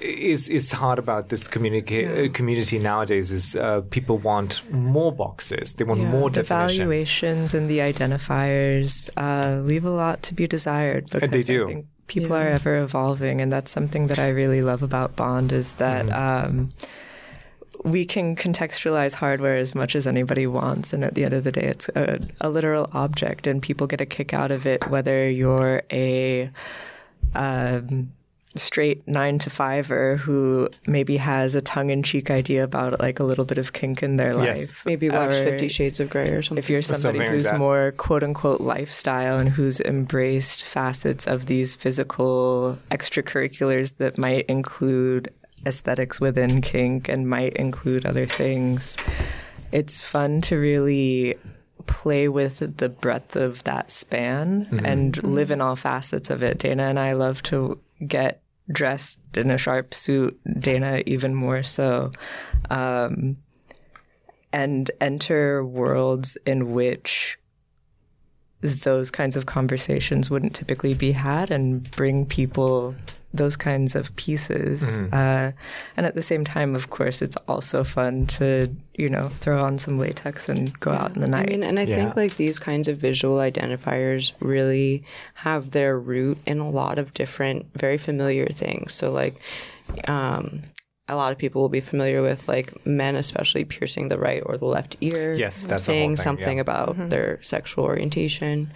is 0.00 0.48
is 0.48 0.72
hard 0.72 0.98
about 0.98 1.28
this 1.28 1.48
communica- 1.48 2.26
uh, 2.26 2.32
community 2.32 2.78
nowadays 2.78 3.32
is 3.32 3.56
uh, 3.56 3.80
people 3.90 4.18
want 4.18 4.62
more 4.70 5.12
boxes. 5.12 5.74
They 5.74 5.84
want 5.84 6.00
more 6.00 6.30
the 6.30 6.42
definitions. 6.42 6.78
valuations 6.78 7.54
and 7.54 7.70
the 7.70 7.78
identifiers 7.78 9.08
uh, 9.16 9.60
leave 9.62 9.84
a 9.84 9.90
lot 9.90 10.22
to 10.24 10.34
be 10.34 10.46
desired. 10.46 10.83
Because 10.92 11.30
they 11.30 11.42
do. 11.42 11.64
I 11.64 11.72
think 11.74 11.86
people 12.06 12.34
are 12.34 12.48
ever 12.48 12.78
evolving, 12.78 13.40
and 13.40 13.52
that's 13.52 13.70
something 13.70 14.06
that 14.08 14.18
I 14.18 14.28
really 14.28 14.62
love 14.62 14.82
about 14.82 15.16
Bond 15.16 15.52
is 15.52 15.74
that. 15.74 16.06
Mm-hmm. 16.06 16.46
Um, 16.46 16.72
we 17.84 18.06
can 18.06 18.34
contextualize 18.34 19.14
hardware 19.14 19.56
as 19.56 19.74
much 19.74 19.94
as 19.94 20.06
anybody 20.06 20.46
wants, 20.46 20.94
and 20.94 21.04
at 21.04 21.14
the 21.14 21.24
end 21.24 21.34
of 21.34 21.44
the 21.44 21.52
day, 21.52 21.64
it's 21.64 21.90
a, 21.90 22.18
a 22.40 22.48
literal 22.48 22.88
object, 22.94 23.46
and 23.46 23.60
people 23.60 23.86
get 23.86 24.00
a 24.00 24.06
kick 24.06 24.32
out 24.32 24.50
of 24.50 24.66
it, 24.66 24.88
whether 24.88 25.28
you're 25.28 25.82
a 25.92 26.50
um, 27.34 28.10
straight 28.56 29.06
nine 29.08 29.38
to 29.38 29.50
fiver 29.50 30.12
er 30.12 30.16
who 30.16 30.68
maybe 30.86 31.16
has 31.16 31.54
a 31.54 31.60
tongue 31.60 31.90
in 31.90 32.02
cheek 32.02 32.30
idea 32.30 32.62
about 32.62 33.00
like 33.00 33.18
a 33.18 33.24
little 33.24 33.44
bit 33.44 33.58
of 33.58 33.72
kink 33.72 34.02
in 34.02 34.16
their 34.16 34.32
Yes. 34.42 34.58
life. 34.58 34.82
maybe 34.86 35.10
watch 35.10 35.30
or 35.30 35.44
Fifty 35.44 35.68
Shades 35.68 36.00
of 36.00 36.08
Grey 36.10 36.28
or 36.28 36.42
something. 36.42 36.62
If 36.62 36.70
you're 36.70 36.82
somebody 36.82 37.18
something 37.18 37.32
who's 37.32 37.50
that. 37.50 37.58
more 37.58 37.92
quote 37.96 38.22
unquote 38.22 38.60
lifestyle 38.60 39.38
and 39.38 39.48
who's 39.48 39.80
embraced 39.80 40.64
facets 40.64 41.26
of 41.26 41.46
these 41.46 41.74
physical 41.74 42.78
extracurriculars 42.90 43.96
that 43.98 44.18
might 44.18 44.46
include 44.46 45.32
aesthetics 45.66 46.20
within 46.20 46.60
kink 46.60 47.08
and 47.08 47.28
might 47.28 47.54
include 47.54 48.06
other 48.06 48.26
things, 48.26 48.96
it's 49.72 50.00
fun 50.00 50.40
to 50.42 50.56
really 50.56 51.36
play 51.86 52.28
with 52.28 52.76
the 52.78 52.88
breadth 52.88 53.36
of 53.36 53.62
that 53.64 53.90
span 53.90 54.66
mm-hmm. 54.66 54.86
and 54.86 55.22
live 55.22 55.50
in 55.50 55.60
all 55.60 55.76
facets 55.76 56.30
of 56.30 56.42
it. 56.42 56.58
Dana 56.58 56.84
and 56.84 56.98
I 56.98 57.12
love 57.12 57.42
to 57.44 57.78
get 58.06 58.40
dressed 58.70 59.18
in 59.36 59.50
a 59.50 59.58
sharp 59.58 59.94
suit, 59.94 60.38
Dana 60.58 61.02
even 61.06 61.34
more 61.34 61.62
so. 61.62 62.10
Um, 62.70 63.36
and 64.52 64.90
enter 65.00 65.64
worlds 65.64 66.36
in 66.46 66.72
which 66.72 67.38
those 68.60 69.10
kinds 69.10 69.36
of 69.36 69.46
conversations 69.46 70.30
wouldn't 70.30 70.54
typically 70.54 70.94
be 70.94 71.12
had 71.12 71.50
and 71.50 71.90
bring 71.90 72.24
people 72.24 72.94
those 73.34 73.56
kinds 73.56 73.96
of 73.96 74.14
pieces. 74.16 74.98
Uh, 75.12 75.52
and 75.96 76.06
at 76.06 76.14
the 76.14 76.22
same 76.22 76.44
time, 76.44 76.74
of 76.74 76.90
course, 76.90 77.20
it's 77.20 77.36
also 77.48 77.84
fun 77.84 78.26
to, 78.26 78.74
you 78.94 79.08
know, 79.08 79.28
throw 79.28 79.62
on 79.62 79.76
some 79.76 79.98
latex 79.98 80.48
and 80.48 80.78
go 80.80 80.92
out 80.92 81.14
in 81.14 81.20
the 81.20 81.26
night. 81.26 81.48
I 81.48 81.50
mean, 81.50 81.62
and 81.62 81.78
I 81.78 81.86
think 81.86 82.16
like 82.16 82.36
these 82.36 82.58
kinds 82.58 82.88
of 82.88 82.96
visual 82.96 83.38
identifiers 83.38 84.32
really 84.40 85.04
have 85.34 85.72
their 85.72 85.98
root 85.98 86.38
in 86.46 86.60
a 86.60 86.70
lot 86.70 86.98
of 86.98 87.12
different, 87.12 87.66
very 87.74 87.98
familiar 87.98 88.46
things. 88.46 88.94
So, 88.94 89.10
like, 89.10 89.40
um, 90.08 90.62
a 91.06 91.16
lot 91.16 91.32
of 91.32 91.38
people 91.38 91.60
will 91.60 91.68
be 91.68 91.80
familiar 91.80 92.22
with 92.22 92.48
like 92.48 92.86
men, 92.86 93.14
especially 93.16 93.64
piercing 93.64 94.08
the 94.08 94.18
right 94.18 94.42
or 94.46 94.56
the 94.56 94.64
left 94.64 94.96
ear. 95.00 95.34
Yes, 95.34 95.64
that's 95.64 95.86
a 95.86 95.92
whole 95.92 95.98
saying 95.98 96.10
thing, 96.10 96.22
something 96.22 96.56
yeah. 96.56 96.62
about 96.62 97.10
their 97.10 97.42
sexual 97.42 97.84
orientation. 97.84 98.72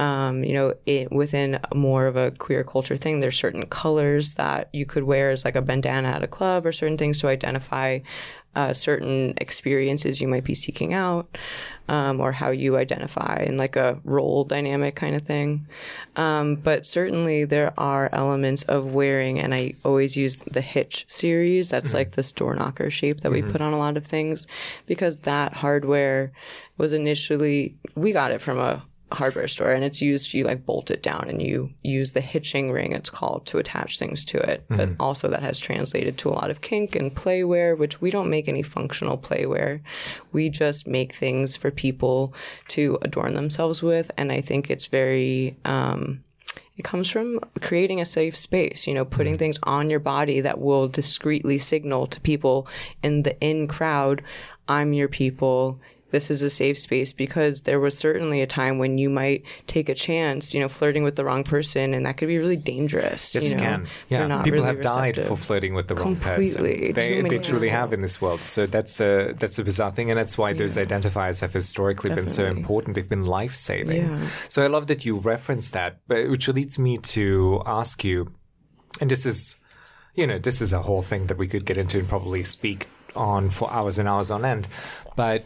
Um, 0.00 0.44
you 0.44 0.54
know, 0.54 0.72
it, 0.86 1.12
within 1.12 1.60
more 1.74 2.06
of 2.06 2.16
a 2.16 2.30
queer 2.30 2.64
culture 2.64 2.96
thing, 2.96 3.20
there's 3.20 3.38
certain 3.38 3.66
colors 3.66 4.34
that 4.36 4.70
you 4.72 4.86
could 4.86 5.04
wear 5.04 5.30
as 5.30 5.44
like 5.44 5.56
a 5.56 5.62
bandana 5.62 6.08
at 6.08 6.22
a 6.22 6.26
club, 6.36 6.64
or 6.64 6.72
certain 6.72 6.96
things 6.96 7.18
to 7.18 7.28
identify 7.28 7.98
uh, 8.56 8.72
certain 8.72 9.34
experiences 9.36 10.20
you 10.20 10.26
might 10.26 10.44
be 10.44 10.54
seeking 10.54 10.94
out, 10.94 11.36
um, 11.88 12.18
or 12.18 12.32
how 12.32 12.50
you 12.50 12.78
identify 12.78 13.44
in 13.46 13.58
like 13.58 13.76
a 13.76 13.98
role 14.04 14.42
dynamic 14.44 14.96
kind 14.96 15.14
of 15.14 15.22
thing. 15.22 15.66
Um, 16.16 16.56
but 16.56 16.86
certainly 16.86 17.44
there 17.44 17.72
are 17.76 18.08
elements 18.12 18.62
of 18.64 18.94
wearing, 18.94 19.38
and 19.38 19.52
I 19.52 19.74
always 19.84 20.16
use 20.16 20.42
the 20.50 20.62
Hitch 20.62 21.04
series. 21.08 21.68
That's 21.68 21.92
like 21.92 22.12
this 22.12 22.32
door 22.32 22.54
knocker 22.54 22.90
shape 22.90 23.20
that 23.20 23.32
we 23.32 23.42
put 23.42 23.60
on 23.60 23.74
a 23.74 23.78
lot 23.78 23.98
of 23.98 24.06
things 24.06 24.46
because 24.86 25.18
that 25.18 25.52
hardware 25.52 26.32
was 26.78 26.92
initially, 26.92 27.76
we 27.94 28.12
got 28.12 28.32
it 28.32 28.40
from 28.40 28.58
a 28.58 28.82
hardware 29.12 29.48
store 29.48 29.72
and 29.72 29.84
it's 29.84 30.00
used 30.00 30.32
you 30.32 30.44
like 30.44 30.64
bolt 30.64 30.90
it 30.90 31.02
down 31.02 31.26
and 31.28 31.42
you 31.42 31.70
use 31.82 32.12
the 32.12 32.20
hitching 32.20 32.70
ring 32.70 32.92
it's 32.92 33.10
called 33.10 33.44
to 33.46 33.58
attach 33.58 33.98
things 33.98 34.24
to 34.24 34.38
it. 34.38 34.64
But 34.68 34.90
also 35.00 35.28
that 35.28 35.42
has 35.42 35.58
translated 35.58 36.18
to 36.18 36.28
a 36.28 36.32
lot 36.32 36.50
of 36.50 36.60
kink 36.60 36.94
and 36.94 37.14
playwear 37.14 37.76
which 37.76 38.00
we 38.00 38.10
don't 38.10 38.30
make 38.30 38.48
any 38.48 38.62
functional 38.62 39.18
playwear. 39.18 39.80
We 40.32 40.48
just 40.48 40.86
make 40.86 41.12
things 41.12 41.56
for 41.56 41.70
people 41.70 42.34
to 42.68 42.98
adorn 43.02 43.34
themselves 43.34 43.82
with 43.82 44.10
and 44.16 44.32
i 44.32 44.40
think 44.40 44.70
it's 44.70 44.86
very 44.86 45.56
um 45.64 46.22
it 46.80 46.84
comes 46.84 47.10
from 47.10 47.40
creating 47.60 48.00
a 48.00 48.06
safe 48.06 48.34
space, 48.34 48.86
you 48.86 48.94
know, 48.94 49.04
putting 49.04 49.36
things 49.36 49.58
on 49.64 49.90
your 49.90 50.00
body 50.00 50.40
that 50.40 50.58
will 50.58 50.88
discreetly 50.88 51.58
signal 51.58 52.06
to 52.06 52.18
people 52.22 52.66
in 53.02 53.22
the 53.22 53.38
in 53.40 53.68
crowd, 53.68 54.22
I'm 54.66 54.94
your 54.94 55.08
people. 55.08 55.78
This 56.10 56.30
is 56.30 56.42
a 56.42 56.50
safe 56.50 56.78
space 56.78 57.12
because 57.12 57.62
there 57.62 57.80
was 57.80 57.96
certainly 57.96 58.40
a 58.40 58.46
time 58.46 58.78
when 58.78 58.98
you 58.98 59.08
might 59.08 59.44
take 59.66 59.88
a 59.88 59.94
chance, 59.94 60.52
you 60.52 60.60
know, 60.60 60.68
flirting 60.68 61.02
with 61.02 61.16
the 61.16 61.24
wrong 61.24 61.44
person, 61.44 61.94
and 61.94 62.06
that 62.06 62.16
could 62.16 62.28
be 62.28 62.38
really 62.38 62.56
dangerous. 62.56 63.34
Yes, 63.34 63.44
you 63.44 63.54
know, 63.54 63.60
can. 63.60 63.86
Yeah, 64.08 64.42
people 64.42 64.60
really 64.60 64.66
have 64.66 64.80
died 64.80 65.16
receptive. 65.16 65.38
for 65.38 65.42
flirting 65.42 65.74
with 65.74 65.88
the 65.88 65.94
wrong 65.94 66.16
Completely. 66.16 66.92
person. 66.92 67.22
They, 67.22 67.22
they 67.22 67.38
truly 67.38 67.68
have 67.68 67.92
in 67.92 68.00
this 68.02 68.20
world. 68.20 68.44
So 68.44 68.66
that's 68.66 69.00
a 69.00 69.34
that's 69.38 69.58
a 69.58 69.64
bizarre 69.64 69.90
thing, 69.90 70.10
and 70.10 70.18
that's 70.18 70.36
why 70.36 70.52
those 70.52 70.76
identifiers 70.76 71.40
have 71.40 71.52
historically 71.52 72.14
been 72.14 72.28
so 72.28 72.46
important. 72.46 72.94
They've 72.94 73.08
been 73.08 73.24
life 73.24 73.54
saving. 73.54 74.08
Yeah. 74.08 74.28
So 74.48 74.62
I 74.62 74.66
love 74.66 74.86
that 74.88 75.04
you 75.04 75.18
referenced 75.18 75.72
that, 75.72 76.00
but 76.08 76.28
which 76.28 76.48
leads 76.48 76.78
me 76.78 76.98
to 76.98 77.62
ask 77.66 78.04
you, 78.04 78.32
and 79.00 79.10
this 79.10 79.24
is, 79.26 79.56
you 80.14 80.26
know, 80.26 80.38
this 80.38 80.60
is 80.60 80.72
a 80.72 80.82
whole 80.82 81.02
thing 81.02 81.26
that 81.26 81.38
we 81.38 81.46
could 81.46 81.64
get 81.64 81.76
into 81.76 81.98
and 81.98 82.08
probably 82.08 82.44
speak 82.44 82.88
on 83.16 83.50
for 83.50 83.70
hours 83.72 83.98
and 83.98 84.08
hours 84.08 84.30
on 84.30 84.44
end, 84.44 84.68
but. 85.16 85.44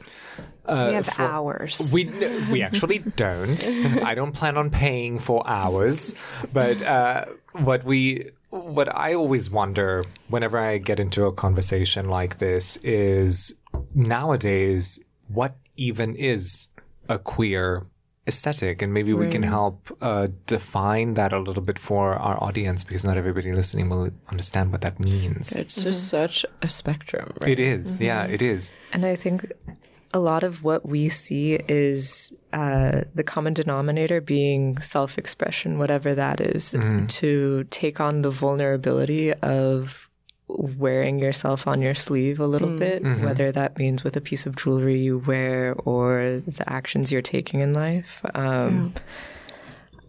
Uh, 0.66 0.87
We 0.88 0.94
have 0.94 1.07
for- 1.07 1.22
hours. 1.22 1.90
we 1.92 2.07
we 2.50 2.62
actually 2.62 2.98
don't. 3.16 3.62
I 4.03 4.14
don't 4.14 4.33
plan 4.33 4.57
on 4.57 4.70
paying 4.70 5.18
for 5.18 5.46
hours, 5.46 6.14
but 6.55 6.81
uh, 6.83 7.27
what 7.53 7.85
we 7.85 8.31
what 8.48 8.88
I 8.96 9.12
always 9.14 9.50
wonder 9.50 10.05
whenever 10.29 10.57
I 10.59 10.79
get 10.79 10.98
into 10.98 11.27
a 11.27 11.33
conversation 11.33 12.09
like 12.09 12.38
this 12.38 12.79
is 12.83 13.55
nowadays 13.94 15.03
what 15.29 15.57
even 15.77 16.14
is 16.14 16.68
a 17.09 17.18
queer 17.18 17.87
aesthetic 18.27 18.81
and 18.81 18.95
maybe 18.95 19.13
we 19.13 19.29
can 19.29 19.43
help 19.43 19.97
uh, 20.01 20.29
define 20.47 21.15
that 21.15 21.33
a 21.33 21.39
little 21.39 21.63
bit 21.63 21.79
for 21.79 22.15
our 22.15 22.43
audience 22.43 22.83
because 22.83 23.05
not 23.05 23.17
everybody 23.17 23.53
listening 23.53 23.89
will 23.89 24.11
understand 24.31 24.73
what 24.73 24.81
that 24.81 24.99
means. 24.99 25.55
It's 25.55 25.83
just 25.83 26.09
such 26.09 26.47
a 26.63 26.69
spectrum, 26.69 27.33
right? 27.41 27.51
it 27.51 27.61
is, 27.61 28.01
yeah 28.01 28.25
it 28.25 28.41
is. 28.41 28.75
And 28.93 29.05
I 29.05 29.17
think 29.17 29.53
a 30.15 30.21
lot 30.21 30.43
of 30.43 30.63
what 30.63 30.87
we 30.89 31.09
see 31.09 31.55
is 31.69 32.33
uh, 32.53 33.03
the 33.15 33.25
common 33.25 33.53
denominator 33.53 34.21
being 34.21 34.81
self 34.81 35.19
expression, 35.19 35.79
whatever 35.79 36.15
that 36.15 36.41
is, 36.41 36.71
to 37.09 37.65
take 37.65 38.01
on 38.01 38.23
the 38.23 38.31
vulnerability 38.31 39.35
of 39.35 40.09
wearing 40.46 41.18
yourself 41.18 41.66
on 41.66 41.80
your 41.80 41.94
sleeve 41.94 42.38
a 42.38 42.46
little 42.46 42.78
bit, 42.78 43.02
whether 43.02 43.50
that 43.50 43.78
means 43.78 44.04
with 44.04 44.16
a 44.16 44.20
piece 44.20 44.44
of 44.46 44.57
jewelry 44.57 44.98
you 44.98 45.18
wear 45.18 45.74
or 45.85 46.42
the 46.46 46.70
actions 46.70 47.11
you're 47.11 47.22
taking 47.22 47.61
in 47.61 47.72
life. 47.72 48.20
Um, 48.35 48.92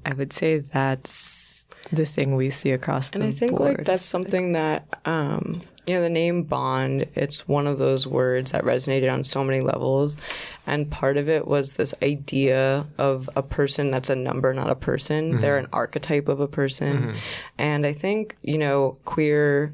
I 0.06 0.14
would 0.14 0.34
say 0.34 0.60
that's 0.60 1.66
the 1.92 2.06
thing 2.06 2.36
we 2.36 2.50
see 2.50 2.72
across 2.72 3.10
the 3.12 3.20
And 3.20 3.24
I 3.24 3.32
think 3.32 3.58
board. 3.58 3.78
like 3.78 3.86
that's 3.86 4.06
something 4.06 4.54
that 4.54 4.88
um 5.06 5.62
you 5.86 5.94
know 5.94 6.02
the 6.02 6.10
name 6.10 6.42
Bond 6.44 7.08
it's 7.14 7.48
one 7.48 7.68
of 7.68 7.78
those 7.78 8.08
words 8.08 8.52
that 8.52 8.64
resonated 8.64 9.12
on 9.12 9.24
so 9.24 9.44
many 9.44 9.62
levels. 9.62 10.18
And 10.68 10.90
part 10.90 11.18
of 11.18 11.30
it 11.30 11.48
was 11.48 11.76
this 11.76 11.94
idea 12.02 12.88
of 12.98 13.30
a 13.36 13.44
person 13.44 13.92
that's 13.92 14.10
a 14.10 14.16
number 14.16 14.54
not 14.54 14.70
a 14.70 14.76
person. 14.76 15.40
They're 15.42 15.58
an 15.58 15.68
archetype 15.72 16.28
of 16.28 16.40
a 16.40 16.48
person. 16.48 17.16
And 17.58 17.86
I 17.86 17.94
think 17.94 18.36
you 18.42 18.58
know 18.58 18.98
queer 19.06 19.74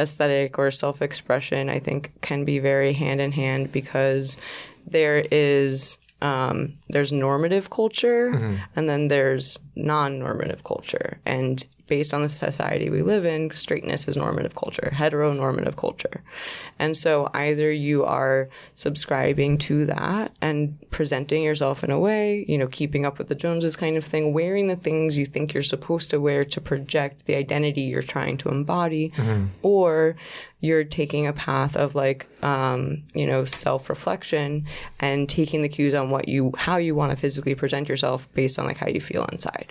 aesthetic 0.00 0.58
or 0.58 0.70
self-expression 0.70 1.68
I 1.68 1.78
think 1.78 2.00
can 2.20 2.44
be 2.44 2.58
very 2.58 2.92
hand 2.92 3.20
in 3.20 3.32
hand 3.32 3.70
because 3.72 4.38
there 4.86 5.18
is 5.30 5.98
um, 6.22 6.74
there's 6.88 7.12
normative 7.12 7.70
culture 7.70 8.30
and 8.76 8.88
then 8.88 9.08
there's 9.08 9.58
non-normative 9.84 10.64
culture. 10.64 11.18
And 11.26 11.64
based 11.86 12.14
on 12.14 12.22
the 12.22 12.28
society 12.28 12.88
we 12.88 13.02
live 13.02 13.24
in 13.24 13.50
straightness 13.50 14.06
is 14.06 14.16
normative 14.16 14.54
culture 14.54 14.90
heteronormative 14.94 15.76
culture. 15.76 16.22
And 16.78 16.96
so 16.96 17.28
either 17.34 17.70
you 17.72 18.04
are 18.04 18.48
subscribing 18.74 19.58
to 19.58 19.86
that 19.86 20.32
and 20.40 20.78
presenting 20.90 21.42
yourself 21.42 21.82
in 21.82 21.90
a 21.90 21.98
way 21.98 22.44
you 22.48 22.56
know 22.56 22.68
keeping 22.68 23.04
up 23.04 23.18
with 23.18 23.26
the 23.26 23.34
joneses 23.34 23.74
kind 23.74 23.96
of 23.96 24.04
thing 24.04 24.32
wearing 24.32 24.68
the 24.68 24.76
things 24.76 25.16
you 25.16 25.26
think 25.26 25.52
you're 25.52 25.62
supposed 25.62 26.10
to 26.10 26.20
wear 26.20 26.44
to 26.44 26.60
project 26.60 27.26
the 27.26 27.34
identity 27.34 27.82
you're 27.82 28.02
trying 28.02 28.36
to 28.38 28.48
embody 28.48 29.12
or 29.62 30.14
you're 30.60 30.84
taking 30.84 31.26
a 31.26 31.32
path 31.32 31.76
of 31.76 31.94
like 31.94 32.26
um, 32.44 33.02
you 33.14 33.26
know 33.26 33.44
self-reflection 33.44 34.64
and 35.00 35.28
taking 35.28 35.62
the 35.62 35.68
cues 35.68 35.94
on 35.94 36.10
what 36.10 36.28
you 36.28 36.52
how 36.56 36.76
you 36.76 36.94
want 36.94 37.10
to 37.10 37.16
physically 37.16 37.54
present 37.54 37.88
yourself 37.88 38.32
based 38.34 38.58
on 38.58 38.66
like 38.66 38.76
how 38.76 38.86
you 38.86 39.00
feel 39.00 39.24
inside 39.26 39.69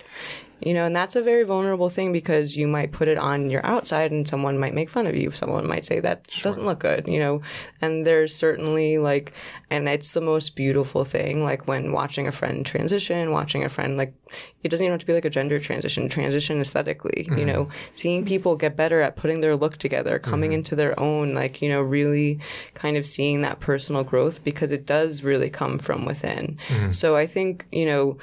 you 0.60 0.74
know 0.74 0.84
and 0.84 0.94
that's 0.94 1.16
a 1.16 1.22
very 1.22 1.44
vulnerable 1.44 1.88
thing 1.88 2.12
because 2.12 2.56
you 2.56 2.68
might 2.68 2.92
put 2.92 3.08
it 3.08 3.18
on 3.18 3.50
your 3.50 3.64
outside 3.64 4.12
and 4.12 4.28
someone 4.28 4.58
might 4.58 4.74
make 4.74 4.90
fun 4.90 5.06
of 5.06 5.16
you. 5.16 5.30
Someone 5.30 5.66
might 5.66 5.84
say 5.84 6.00
that 6.00 6.26
doesn't 6.42 6.66
look 6.66 6.80
good 6.80 7.08
you 7.08 7.18
know? 7.18 7.42
And 7.80 8.06
there's 8.06 8.34
certainly 8.34 8.98
like 8.98 9.32
and 9.70 9.88
it's 9.88 10.12
the 10.12 10.20
most 10.20 10.56
beautiful 10.56 11.04
thing 11.04 11.44
like 11.44 11.66
when 11.66 11.92
watching 11.92 12.26
a 12.26 12.32
friend 12.32 12.64
transition 12.64 13.30
watching 13.30 13.64
a 13.64 13.68
friend 13.68 13.96
like 13.96 14.14
it 14.62 14.68
doesn't 14.68 14.84
even 14.84 14.92
have 14.92 15.00
to 15.00 15.06
be 15.06 15.14
like 15.14 15.24
a 15.24 15.30
gender 15.30 15.58
transition 15.58 16.08
transition 16.08 16.60
aesthetically 16.60 17.24
you 17.24 17.32
mm-hmm. 17.32 17.46
know? 17.46 17.68
Seeing 17.92 18.24
people 18.24 18.56
get 18.56 18.76
better 18.76 19.00
at 19.00 19.16
putting 19.16 19.40
their 19.40 19.56
look 19.56 19.78
together 19.78 20.18
coming 20.18 20.50
mm-hmm. 20.50 20.56
into 20.56 20.76
their 20.76 20.98
own 21.00 21.34
like 21.34 21.62
you 21.62 21.68
know 21.68 21.80
really 21.80 22.38
kind 22.74 22.96
of 22.96 23.06
seeing 23.06 23.42
that 23.42 23.60
personal 23.60 24.04
growth 24.04 24.44
because 24.44 24.72
it 24.72 24.84
does 24.84 25.22
really 25.22 25.50
come 25.50 25.78
from 25.78 26.04
within. 26.04 26.58
Mm-hmm. 26.68 26.90
So 26.90 27.16
i 27.16 27.26
think 27.26 27.66
you 27.72 27.86
know 27.86 28.18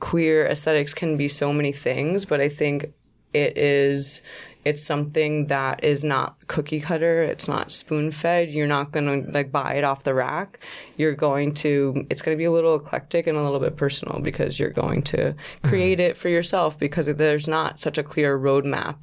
queer 0.00 0.46
aesthetics 0.46 0.94
can 0.94 1.16
be 1.16 1.28
so 1.28 1.52
many 1.52 1.72
things, 1.72 2.24
but 2.24 2.40
I 2.40 2.48
think 2.48 2.92
it 3.32 3.56
is 3.56 4.22
it's 4.66 4.82
something 4.82 5.46
that 5.46 5.84
is 5.84 6.04
not 6.04 6.44
cookie 6.48 6.80
cutter, 6.80 7.22
it's 7.22 7.46
not 7.46 7.70
spoon 7.70 8.10
fed. 8.10 8.50
You're 8.50 8.66
not 8.66 8.90
going 8.90 9.06
to 9.24 9.30
like 9.30 9.52
buy 9.52 9.74
it 9.74 9.84
off 9.84 10.02
the 10.02 10.12
rack. 10.12 10.58
You're 10.96 11.14
going 11.14 11.54
to 11.54 12.04
it's 12.10 12.20
going 12.20 12.36
to 12.36 12.38
be 12.38 12.46
a 12.46 12.50
little 12.50 12.74
eclectic 12.74 13.28
and 13.28 13.38
a 13.38 13.42
little 13.44 13.60
bit 13.60 13.76
personal 13.76 14.18
because 14.18 14.58
you're 14.58 14.70
going 14.70 15.02
to 15.02 15.36
create 15.62 16.00
mm-hmm. 16.00 16.10
it 16.10 16.16
for 16.16 16.28
yourself 16.28 16.76
because 16.80 17.06
there's 17.06 17.46
not 17.46 17.78
such 17.78 17.96
a 17.96 18.02
clear 18.02 18.36
roadmap 18.36 18.96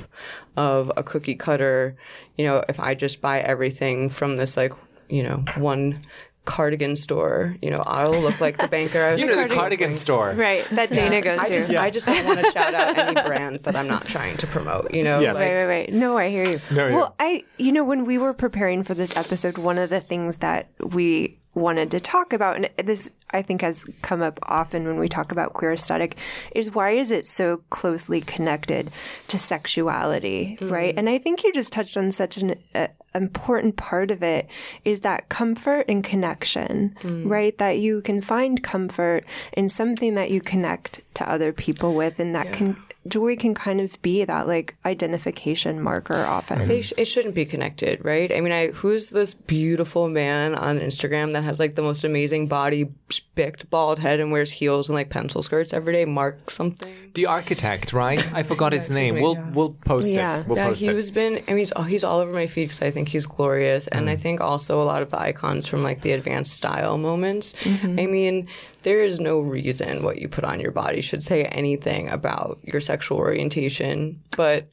of 0.58 0.91
a 0.97 1.03
cookie 1.03 1.36
cutter, 1.36 1.95
you 2.38 2.43
know, 2.43 2.65
if 2.67 2.77
I 2.77 2.93
just 2.93 3.21
buy 3.21 3.39
everything 3.39 4.10
from 4.10 4.36
this 4.36 4.58
like, 4.58 4.73
you 5.08 5.23
know, 5.23 5.45
one 5.56 6.06
cardigan 6.45 6.95
store, 6.95 7.56
you 7.62 7.69
know, 7.71 7.82
I'll 7.86 8.12
look 8.12 8.41
like 8.41 8.58
the 8.58 8.67
banker. 8.67 9.01
I 9.01 9.12
was 9.13 9.21
you 9.21 9.27
know 9.27 9.34
the 9.34 9.39
cardigan 9.41 9.58
cardigan 9.60 9.93
store 9.93 10.32
Right, 10.34 10.65
that 10.71 10.91
Dana 10.91 11.21
goes 11.21 11.39
I 11.39 11.47
to. 11.47 11.53
just, 11.53 11.69
I 11.71 11.89
just 11.89 12.06
don't 12.06 12.25
want 12.25 12.39
to 12.45 12.51
shout 12.51 12.73
out 12.73 12.97
any 12.97 13.13
brands 13.27 13.63
that 13.63 13.75
I'm 13.75 13.88
not 13.88 14.08
trying 14.08 14.38
to 14.38 14.47
promote. 14.47 14.93
You 14.93 15.03
know, 15.03 15.19
Yes. 15.19 15.36
like, 15.36 15.43
Right, 15.45 15.56
right, 15.56 15.65
right. 15.65 15.93
No, 15.93 16.17
I 16.17 16.29
hear 16.29 16.49
you. 16.49 16.60
No, 16.71 16.88
yeah. 16.88 16.95
well, 16.95 17.15
I, 17.19 17.43
you 17.58 17.71
know, 17.71 17.84
when 17.84 18.06
we 18.06 18.17
were 18.17 18.34
preparing 18.34 18.84
for 18.84 18.93
this 18.93 19.15
episode, 19.15 19.58
one 19.58 19.77
of 19.77 19.89
the 19.89 20.01
things 20.01 20.38
that 20.39 20.69
we 20.82 21.39
wanted 21.55 21.91
to 21.91 21.99
talk 21.99 22.33
about, 22.33 22.55
and 22.55 22.69
this, 22.83 23.09
I 23.31 23.41
think 23.41 23.61
has 23.61 23.85
come 24.01 24.21
up 24.21 24.39
often 24.43 24.85
when 24.85 24.97
we 24.97 25.07
talk 25.07 25.31
about 25.31 25.53
queer 25.53 25.73
aesthetic 25.73 26.17
is 26.53 26.73
why 26.73 26.91
is 26.91 27.11
it 27.11 27.27
so 27.27 27.61
closely 27.69 28.21
connected 28.21 28.91
to 29.27 29.37
sexuality, 29.37 30.57
mm-hmm. 30.59 30.73
right? 30.73 30.93
And 30.97 31.09
I 31.09 31.17
think 31.17 31.43
you 31.43 31.53
just 31.53 31.71
touched 31.71 31.97
on 31.97 32.11
such 32.11 32.37
an 32.37 32.55
uh, 32.73 32.87
important 33.13 33.75
part 33.75 34.11
of 34.11 34.23
it 34.23 34.47
is 34.83 35.01
that 35.01 35.29
comfort 35.29 35.85
and 35.87 36.03
connection, 36.03 36.95
mm. 37.01 37.29
right? 37.29 37.57
That 37.57 37.79
you 37.79 38.01
can 38.01 38.21
find 38.21 38.63
comfort 38.63 39.25
in 39.53 39.69
something 39.69 40.15
that 40.15 40.31
you 40.31 40.41
connect 40.41 41.01
to 41.15 41.29
other 41.29 41.53
people 41.53 41.93
with 41.93 42.19
and 42.19 42.33
that 42.35 42.47
yeah. 42.47 42.51
can 42.53 42.77
jewelry 43.07 43.35
can 43.35 43.53
kind 43.53 43.81
of 43.81 44.01
be 44.01 44.23
that 44.23 44.47
like 44.47 44.75
identification 44.85 45.81
marker 45.81 46.15
often. 46.15 46.81
Sh- 46.81 46.93
it 46.97 47.05
shouldn't 47.05 47.35
be 47.35 47.45
connected, 47.45 48.03
right? 48.03 48.31
I 48.31 48.41
mean, 48.41 48.53
I 48.53 48.67
who's 48.67 49.09
this 49.09 49.33
beautiful 49.33 50.07
man 50.07 50.55
on 50.55 50.79
Instagram 50.79 51.33
that 51.33 51.43
has 51.43 51.59
like 51.59 51.75
the 51.75 51.81
most 51.81 52.03
amazing 52.03 52.47
body, 52.47 52.89
spicked 53.09 53.69
bald 53.69 53.99
head, 53.99 54.19
and 54.19 54.31
wears 54.31 54.51
heels 54.51 54.89
and 54.89 54.95
like 54.95 55.09
pencil 55.09 55.43
skirts 55.43 55.73
every 55.73 55.93
day? 55.93 56.05
Mark 56.05 56.49
something. 56.49 56.93
The 57.13 57.25
architect, 57.25 57.93
right? 57.93 58.25
I 58.33 58.43
forgot 58.43 58.73
his 58.73 58.89
name. 58.89 59.15
We'll 59.15 59.41
we'll 59.53 59.73
post 59.73 60.13
yeah. 60.13 60.39
it. 60.39 60.47
We'll 60.47 60.57
yeah, 60.57 60.67
post 60.67 60.81
he 60.81 60.87
it. 60.87 60.95
has 60.95 61.11
been. 61.11 61.43
I 61.47 61.51
mean, 61.51 61.57
he's, 61.59 61.73
he's 61.87 62.03
all 62.03 62.19
over 62.19 62.31
my 62.31 62.47
feed 62.47 62.65
because 62.65 62.81
I 62.81 62.91
think 62.91 63.09
he's 63.09 63.25
glorious, 63.25 63.87
and 63.87 64.09
I 64.09 64.15
mm. 64.15 64.21
think 64.21 64.41
also 64.41 64.81
a 64.81 64.85
lot 64.85 65.01
of 65.01 65.09
the 65.09 65.19
icons 65.19 65.67
from 65.67 65.83
like 65.83 66.01
the 66.01 66.11
advanced 66.11 66.53
style 66.53 66.97
moments. 66.97 67.53
Mm-hmm. 67.63 67.99
I 67.99 68.07
mean, 68.07 68.47
there 68.84 69.04
is 69.04 69.19
no 69.19 69.39
reason 69.39 70.04
what 70.04 70.19
you 70.19 70.28
put 70.30 70.43
on 70.43 70.60
your 70.60 70.72
body 70.72 71.02
should 71.02 71.24
say 71.24 71.43
anything 71.46 72.10
about 72.10 72.60
your 72.63 72.82
sexual 72.82 73.17
orientation, 73.17 74.22
but 74.36 74.69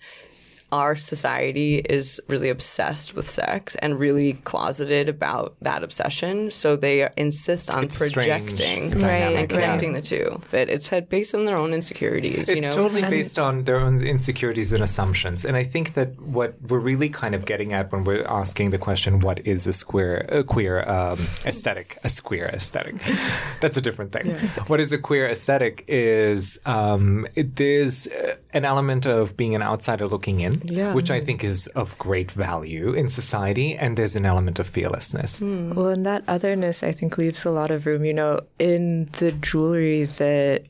our 0.73 0.95
society 0.97 1.77
is 1.79 2.21
really 2.29 2.49
obsessed 2.49 3.15
with 3.15 3.29
sex 3.29 3.75
and 3.77 3.99
really 3.99 4.35
closeted 4.45 5.09
about 5.09 5.57
that 5.61 5.83
obsession. 5.83 6.51
So 6.51 6.77
they 6.77 7.09
insist 7.17 7.71
on 7.71 7.85
it's 7.85 7.99
projecting 7.99 8.99
right, 9.01 9.35
and 9.35 9.49
connecting 9.49 9.91
yeah. 9.91 10.01
the 10.01 10.07
two. 10.07 10.41
But 10.51 10.69
it's 10.69 10.89
based 11.09 11.35
on 11.35 11.45
their 11.45 11.57
own 11.57 11.75
insecurities. 11.75 12.49
It's 12.49 12.51
you 12.51 12.63
know? 12.63 12.71
totally 12.71 13.03
and 13.03 13.11
based 13.11 13.39
on 13.39 13.65
their 13.65 13.81
own 13.81 14.03
insecurities 14.03 14.73
and 14.73 14.83
assumptions. 14.83 15.45
And 15.45 15.57
I 15.57 15.65
think 15.65 15.95
that 15.95 16.21
what 16.21 16.55
we're 16.63 16.79
really 16.79 17.09
kind 17.09 17.35
of 17.35 17.45
getting 17.45 17.73
at 17.73 17.91
when 17.93 18.05
we're 18.05 18.25
asking 18.25 18.71
the 18.71 18.79
question, 18.79 19.21
what 19.21 19.45
is 19.47 19.67
a 19.67 19.73
square, 19.73 20.27
a 20.29 20.45
queer 20.45 20.89
um, 20.89 21.19
aesthetic? 21.45 21.99
A 22.05 22.11
queer 22.23 22.47
aesthetic. 22.47 22.97
That's 23.61 23.77
a 23.77 23.81
different 23.81 24.13
thing. 24.13 24.27
Yeah. 24.27 24.39
What 24.67 24.81
is 24.81 24.93
a 24.93 24.99
queer 24.99 25.27
aesthetic 25.27 25.85
is 25.89 26.59
um, 26.67 27.27
it, 27.35 27.57
there's 27.57 28.09
an 28.53 28.65
element 28.65 29.07
of 29.07 29.37
being 29.37 29.55
an 29.55 29.63
outsider 29.63 30.07
looking 30.07 30.41
in 30.41 30.60
yeah. 30.65 30.95
which 30.95 31.11
I 31.11 31.21
think 31.21 31.45
is 31.45 31.67
of 31.69 31.97
great 31.99 32.31
value 32.31 32.93
in 32.93 33.09
society. 33.09 33.75
And 33.77 33.97
there's 33.97 34.17
an 34.17 34.27
element 34.27 34.59
of 34.59 34.67
fearlessness. 34.67 35.41
Mm. 35.41 35.75
Well, 35.75 35.89
and 35.89 36.07
that 36.07 36.25
otherness, 36.29 36.83
I 36.83 36.93
think, 36.93 37.19
leaves 37.19 37.45
a 37.45 37.51
lot 37.51 37.71
of 37.71 37.87
room. 37.87 38.05
You 38.05 38.15
know, 38.15 38.41
in 38.59 39.07
the 39.19 39.33
jewelry 39.33 40.05
that 40.05 40.69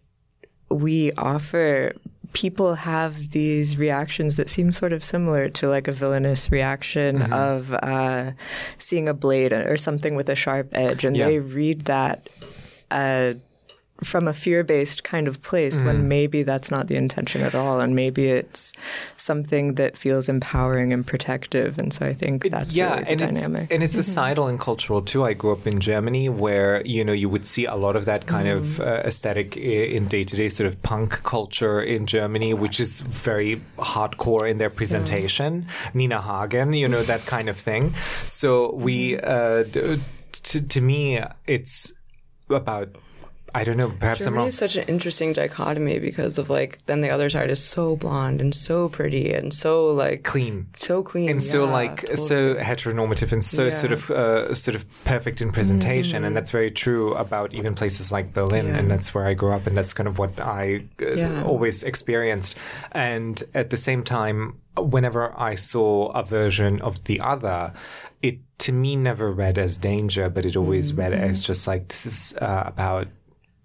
we 0.71 1.13
offer, 1.13 1.93
people 2.33 2.75
have 2.75 3.31
these 3.31 3.77
reactions 3.77 4.37
that 4.37 4.49
seem 4.49 4.73
sort 4.73 4.93
of 4.93 5.03
similar 5.03 5.49
to 5.49 5.69
like 5.69 5.89
a 5.89 5.93
villainous 5.93 6.51
reaction 6.51 7.19
mm-hmm. 7.19 7.33
of 7.33 7.73
uh, 7.75 8.33
seeing 8.79 9.09
a 9.09 9.15
blade 9.15 9.53
or 9.53 9.77
something 9.77 10.15
with 10.15 10.29
a 10.29 10.35
sharp 10.35 10.69
edge, 10.73 11.05
and 11.05 11.17
yeah. 11.17 11.27
they 11.27 11.39
read 11.39 11.87
that. 11.87 12.29
Uh, 12.91 13.35
from 14.03 14.29
a 14.29 14.33
fear 14.33 14.65
based 14.65 15.05
kind 15.05 15.29
of 15.29 15.43
place 15.43 15.81
mm. 15.81 15.87
when 15.87 16.09
maybe 16.09 16.43
that's 16.43 16.71
not 16.71 16.89
the 16.89 16.97
intention 16.97 17.43
at 17.43 17.55
all. 17.55 17.81
And 17.81 17.95
maybe 17.95 18.29
it's 18.29 18.73
something 19.17 19.75
that 19.75 19.97
feels 19.97 20.29
empowering 20.29 20.93
and 20.93 21.07
protective. 21.07 21.79
And 21.79 21.93
so 21.93 22.07
I 22.07 22.15
think 22.15 22.51
that's 22.51 22.77
yeah, 22.77 22.95
really 22.95 23.07
and 23.07 23.21
dynamic. 23.21 23.63
It's, 23.65 23.73
and 23.73 23.83
it's 23.83 23.93
mm-hmm. 23.93 24.03
societal 24.03 24.47
and 24.49 24.59
cultural 24.59 25.03
too. 25.03 25.25
I 25.25 25.35
grew 25.35 25.53
up 25.53 25.67
in 25.67 25.81
Germany 25.81 26.29
where, 26.29 26.85
you 26.87 27.05
know, 27.05 27.13
you 27.13 27.29
would 27.29 27.47
see 27.47 27.67
a 27.67 27.77
lot 27.77 27.97
of 27.97 28.05
that 28.07 28.27
kind 28.27 28.49
mm. 28.49 28.57
of 28.57 28.81
uh, 28.81 29.03
aesthetic 29.05 29.57
in 29.57 30.09
day 30.09 30.25
to 30.25 30.37
day 30.37 30.49
sort 30.49 30.67
of 30.67 30.83
punk 30.83 31.23
culture 31.23 31.81
in 31.81 32.07
Germany, 32.07 32.55
which 32.55 32.81
is 32.81 33.01
very 33.03 33.61
hardcore 33.79 34.49
in 34.51 34.59
their 34.59 34.71
presentation. 34.71 35.67
Yeah. 35.67 35.91
Nina 35.95 36.23
Hagen, 36.23 36.73
you 36.73 36.89
know, 36.89 37.03
that 37.03 37.27
kind 37.27 37.49
of 37.49 37.57
thing. 37.57 37.95
So 38.25 38.75
we, 38.75 39.13
mm-hmm. 39.13 39.27
uh, 39.27 39.97
to, 40.33 40.69
to 40.69 40.81
me, 40.81 41.21
it's 41.47 41.93
about 42.49 42.97
I 43.55 43.65
don't 43.65 43.77
know. 43.77 43.91
Perhaps 43.91 44.21
Germany 44.21 44.33
I'm 44.33 44.39
wrong. 44.39 44.49
is 44.49 44.59
such 44.59 44.77
an 44.77 44.85
interesting 44.89 45.33
dichotomy 45.33 45.99
because 45.99 46.39
of 46.39 46.51
like 46.51 46.79
then 46.87 47.01
the 47.01 47.11
other 47.11 47.29
side 47.31 47.51
is 47.51 47.63
so 47.63 47.97
blonde 47.97 48.41
and 48.41 48.55
so 48.55 48.89
pretty 48.89 49.33
and 49.33 49.53
so 49.53 49.93
like 49.93 50.25
clean, 50.25 50.69
so 50.75 51.03
clean, 51.03 51.29
and 51.29 51.43
yeah, 51.43 51.51
so 51.51 51.65
like 51.65 52.03
totally. 52.03 52.17
so 52.17 52.55
heteronormative 52.57 53.33
and 53.33 53.45
so 53.45 53.65
yeah. 53.65 53.71
sort 53.71 53.93
of 53.93 54.11
uh, 54.11 54.55
sort 54.55 54.75
of 54.75 54.85
perfect 55.05 55.41
in 55.41 55.53
presentation. 55.53 56.23
Mm. 56.23 56.27
And 56.29 56.37
that's 56.37 56.51
very 56.51 56.71
true 56.71 57.15
about 57.15 57.55
even 57.55 57.75
places 57.75 58.13
like 58.13 58.33
Berlin, 58.33 58.69
yeah. 58.69 58.79
and 58.79 58.91
that's 58.91 59.15
where 59.15 59.27
I 59.27 59.35
grew 59.35 59.53
up, 59.53 59.67
and 59.67 59.77
that's 59.77 59.93
kind 59.93 60.09
of 60.09 60.19
what 60.19 60.39
I 60.39 60.85
uh, 61.03 61.45
always 61.45 61.83
experienced. 61.83 62.55
And 62.93 63.43
at 63.55 63.71
the 63.71 63.77
same 63.77 64.03
time, 64.03 64.61
whenever 64.77 65.39
I 65.39 65.55
saw 65.55 66.09
a 66.13 66.23
version 66.23 66.81
of 66.81 67.05
the 67.05 67.21
other, 67.21 67.73
it 68.23 68.39
to 68.59 68.73
me 68.73 68.97
never 68.97 69.33
read 69.33 69.59
as 69.59 69.77
danger, 69.77 70.29
but 70.29 70.45
it 70.45 70.57
always 70.57 70.93
mm. 70.93 70.99
read 70.99 71.13
as 71.13 71.41
just 71.41 71.67
like 71.67 71.89
this 71.89 72.07
is 72.07 72.37
uh, 72.37 72.65
about 72.67 73.09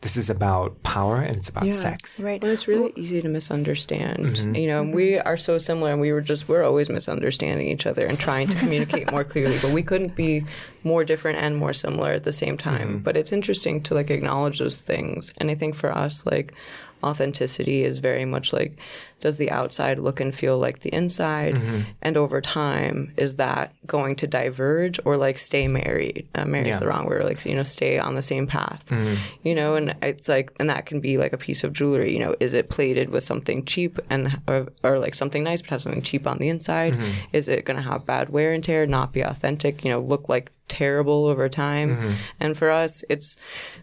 this 0.01 0.17
is 0.17 0.29
about 0.29 0.83
power 0.83 1.17
and 1.17 1.35
it's 1.35 1.49
about 1.49 1.65
yeah, 1.65 1.71
sex. 1.71 2.19
Right. 2.19 2.41
And 2.41 2.51
it's 2.51 2.67
really 2.67 2.93
easy 2.95 3.21
to 3.21 3.27
misunderstand. 3.27 4.19
Mm-hmm. 4.19 4.55
You 4.55 4.67
know, 4.67 4.83
mm-hmm. 4.83 4.91
we 4.91 5.17
are 5.17 5.37
so 5.37 5.57
similar 5.57 5.91
and 5.91 5.99
we 5.99 6.11
were 6.11 6.21
just, 6.21 6.47
we're 6.47 6.63
always 6.63 6.89
misunderstanding 6.89 7.67
each 7.67 7.87
other 7.87 8.05
and 8.05 8.19
trying 8.19 8.47
to 8.49 8.57
communicate 8.57 9.11
more 9.11 9.23
clearly, 9.23 9.57
but 9.61 9.71
we 9.71 9.81
couldn't 9.81 10.15
be 10.15 10.45
more 10.83 11.03
different 11.03 11.39
and 11.39 11.57
more 11.57 11.73
similar 11.73 12.11
at 12.11 12.23
the 12.23 12.31
same 12.31 12.57
time. 12.57 12.87
Mm-hmm. 12.87 12.97
But 12.99 13.17
it's 13.17 13.31
interesting 13.31 13.81
to 13.83 13.95
like 13.95 14.11
acknowledge 14.11 14.59
those 14.59 14.79
things. 14.79 15.33
And 15.37 15.49
I 15.49 15.55
think 15.55 15.75
for 15.75 15.91
us, 15.91 16.25
like, 16.25 16.53
authenticity 17.05 17.83
is 17.83 17.99
very 17.99 18.25
much 18.25 18.51
like 18.51 18.77
does 19.19 19.37
the 19.37 19.49
outside 19.51 19.99
look 19.99 20.19
and 20.19 20.35
feel 20.35 20.57
like 20.57 20.79
the 20.79 20.93
inside 20.93 21.55
mm-hmm. 21.55 21.81
and 22.01 22.17
over 22.17 22.41
time 22.41 23.13
is 23.17 23.37
that 23.37 23.73
going 23.85 24.15
to 24.15 24.27
diverge 24.27 24.99
or 25.05 25.15
like 25.15 25.37
stay 25.37 25.67
married 25.67 26.27
uh, 26.35 26.45
married 26.45 26.67
yeah. 26.67 26.73
is 26.73 26.79
the 26.79 26.87
wrong 26.87 27.05
word 27.05 27.23
like 27.23 27.45
you 27.45 27.55
know 27.55 27.63
stay 27.63 27.97
on 27.97 28.15
the 28.15 28.21
same 28.21 28.47
path 28.47 28.85
mm-hmm. 28.89 29.15
you 29.43 29.55
know 29.55 29.75
and 29.75 29.95
it's 30.01 30.27
like 30.27 30.51
and 30.59 30.69
that 30.69 30.85
can 30.85 30.99
be 30.99 31.17
like 31.17 31.33
a 31.33 31.37
piece 31.37 31.63
of 31.63 31.71
jewelry 31.71 32.11
you 32.11 32.19
know 32.19 32.35
is 32.39 32.53
it 32.53 32.69
plated 32.69 33.09
with 33.09 33.23
something 33.23 33.63
cheap 33.65 33.99
and 34.09 34.41
or, 34.47 34.67
or 34.83 34.99
like 34.99 35.15
something 35.15 35.43
nice 35.43 35.61
but 35.61 35.69
have 35.69 35.81
something 35.81 36.01
cheap 36.01 36.27
on 36.27 36.37
the 36.39 36.49
inside 36.49 36.93
mm-hmm. 36.93 37.11
is 37.31 37.47
it 37.47 37.65
going 37.65 37.77
to 37.77 37.83
have 37.83 38.05
bad 38.05 38.29
wear 38.29 38.53
and 38.53 38.63
tear 38.63 38.85
not 38.85 39.13
be 39.13 39.21
authentic 39.21 39.83
you 39.83 39.91
know 39.91 39.99
look 39.99 40.27
like 40.27 40.51
terrible 40.67 41.25
over 41.25 41.47
time 41.47 41.97
mm-hmm. 41.97 42.13
and 42.39 42.57
for 42.57 42.71
us 42.71 43.03
it's 43.09 43.37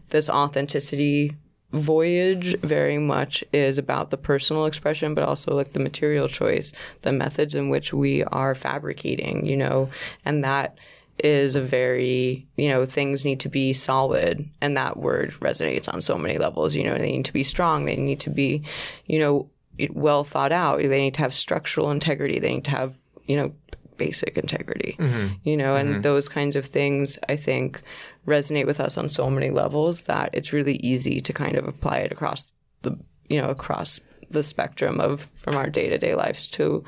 this 0.08 0.28
authenticity 0.28 1.36
voyage 1.72 2.58
very 2.60 2.98
much 2.98 3.42
is 3.52 3.78
about 3.78 4.10
the 4.10 4.16
personal 4.16 4.66
expression, 4.66 5.14
but 5.14 5.24
also 5.24 5.54
like 5.54 5.72
the 5.72 5.80
material 5.80 6.28
choice, 6.28 6.72
the 7.02 7.12
methods 7.12 7.54
in 7.54 7.68
which 7.68 7.92
we 7.92 8.24
are 8.24 8.54
fabricating, 8.54 9.46
you 9.46 9.56
know, 9.56 9.88
and 10.24 10.44
that 10.44 10.76
is 11.18 11.54
a 11.54 11.62
very, 11.62 12.46
you 12.56 12.68
know, 12.68 12.84
things 12.84 13.24
need 13.24 13.40
to 13.40 13.48
be 13.48 13.72
solid. 13.72 14.48
And 14.60 14.76
that 14.76 14.96
word 14.96 15.32
resonates 15.40 15.92
on 15.92 16.00
so 16.00 16.16
many 16.16 16.38
levels. 16.38 16.74
You 16.74 16.84
know, 16.84 16.98
they 16.98 17.12
need 17.12 17.26
to 17.26 17.32
be 17.32 17.44
strong. 17.44 17.84
They 17.84 17.96
need 17.96 18.20
to 18.20 18.30
be, 18.30 18.64
you 19.06 19.18
know, 19.18 19.50
well 19.90 20.24
thought 20.24 20.52
out. 20.52 20.78
They 20.78 20.88
need 20.88 21.14
to 21.14 21.20
have 21.20 21.34
structural 21.34 21.90
integrity. 21.90 22.38
They 22.38 22.54
need 22.54 22.64
to 22.64 22.70
have, 22.70 22.96
you 23.26 23.36
know, 23.36 23.52
basic 23.96 24.36
integrity, 24.36 24.96
mm-hmm. 24.98 25.34
you 25.44 25.56
know, 25.56 25.76
and 25.76 25.90
mm-hmm. 25.90 26.00
those 26.00 26.28
kinds 26.28 26.56
of 26.56 26.66
things, 26.66 27.18
I 27.28 27.36
think, 27.36 27.82
resonate 28.26 28.66
with 28.66 28.80
us 28.80 28.96
on 28.96 29.08
so 29.08 29.28
many 29.28 29.50
levels 29.50 30.04
that 30.04 30.30
it's 30.32 30.52
really 30.52 30.76
easy 30.76 31.20
to 31.20 31.32
kind 31.32 31.56
of 31.56 31.66
apply 31.66 31.98
it 31.98 32.12
across 32.12 32.52
the 32.82 32.96
you 33.28 33.40
know 33.40 33.48
across 33.48 34.00
the 34.30 34.42
spectrum 34.42 35.00
of 35.00 35.30
from 35.34 35.56
our 35.56 35.68
day 35.68 35.88
to 35.88 35.98
day 35.98 36.14
lives 36.14 36.46
to 36.46 36.84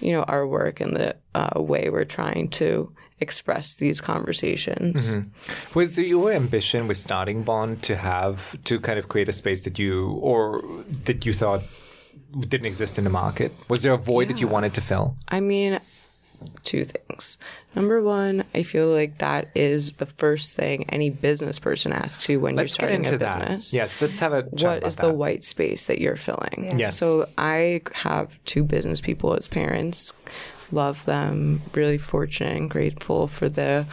you 0.00 0.12
know 0.12 0.22
our 0.24 0.46
work 0.46 0.80
and 0.80 0.96
the 0.96 1.16
uh, 1.34 1.60
way 1.60 1.88
we're 1.90 2.04
trying 2.04 2.48
to 2.48 2.94
express 3.20 3.74
these 3.74 4.00
conversations. 4.00 5.06
Mm-hmm. 5.06 5.78
Was 5.78 5.98
your 5.98 6.32
ambition 6.32 6.88
with 6.88 6.96
Starting 6.96 7.42
Bond 7.42 7.82
to 7.84 7.96
have 7.96 8.62
to 8.64 8.80
kind 8.80 8.98
of 8.98 9.08
create 9.08 9.28
a 9.28 9.32
space 9.32 9.64
that 9.64 9.78
you 9.78 10.10
or 10.20 10.62
that 11.04 11.24
you 11.24 11.32
thought 11.32 11.62
didn't 12.40 12.66
exist 12.66 12.98
in 12.98 13.04
the 13.04 13.10
market? 13.10 13.52
Was 13.68 13.82
there 13.82 13.92
a 13.92 13.98
void 13.98 14.28
yeah. 14.28 14.34
that 14.34 14.40
you 14.40 14.48
wanted 14.48 14.74
to 14.74 14.80
fill? 14.80 15.16
I 15.28 15.40
mean, 15.40 15.80
two 16.62 16.84
things. 16.84 17.38
Number 17.74 18.02
one, 18.02 18.44
I 18.54 18.62
feel 18.62 18.88
like 18.88 19.18
that 19.18 19.48
is 19.54 19.92
the 19.92 20.06
first 20.06 20.54
thing 20.54 20.88
any 20.90 21.10
business 21.10 21.58
person 21.58 21.92
asks 21.92 22.28
you 22.28 22.40
when 22.40 22.56
let's 22.56 22.72
you're 22.72 22.88
starting 22.88 23.06
a 23.06 23.18
business. 23.18 23.70
That. 23.70 23.76
Yes, 23.76 24.02
let's 24.02 24.18
have 24.20 24.32
a 24.32 24.42
What 24.42 24.84
is 24.84 24.96
that. 24.96 25.02
the 25.02 25.12
white 25.12 25.44
space 25.44 25.86
that 25.86 26.00
you're 26.00 26.16
filling? 26.16 26.66
Yeah. 26.70 26.76
Yes. 26.76 26.98
So 26.98 27.28
I 27.38 27.82
have 27.92 28.38
two 28.44 28.64
business 28.64 29.00
people 29.00 29.34
as 29.34 29.48
parents. 29.48 30.12
Love 30.70 31.04
them. 31.04 31.62
Really 31.72 31.98
fortunate 31.98 32.56
and 32.56 32.70
grateful 32.70 33.28
for 33.28 33.48
the, 33.48 33.86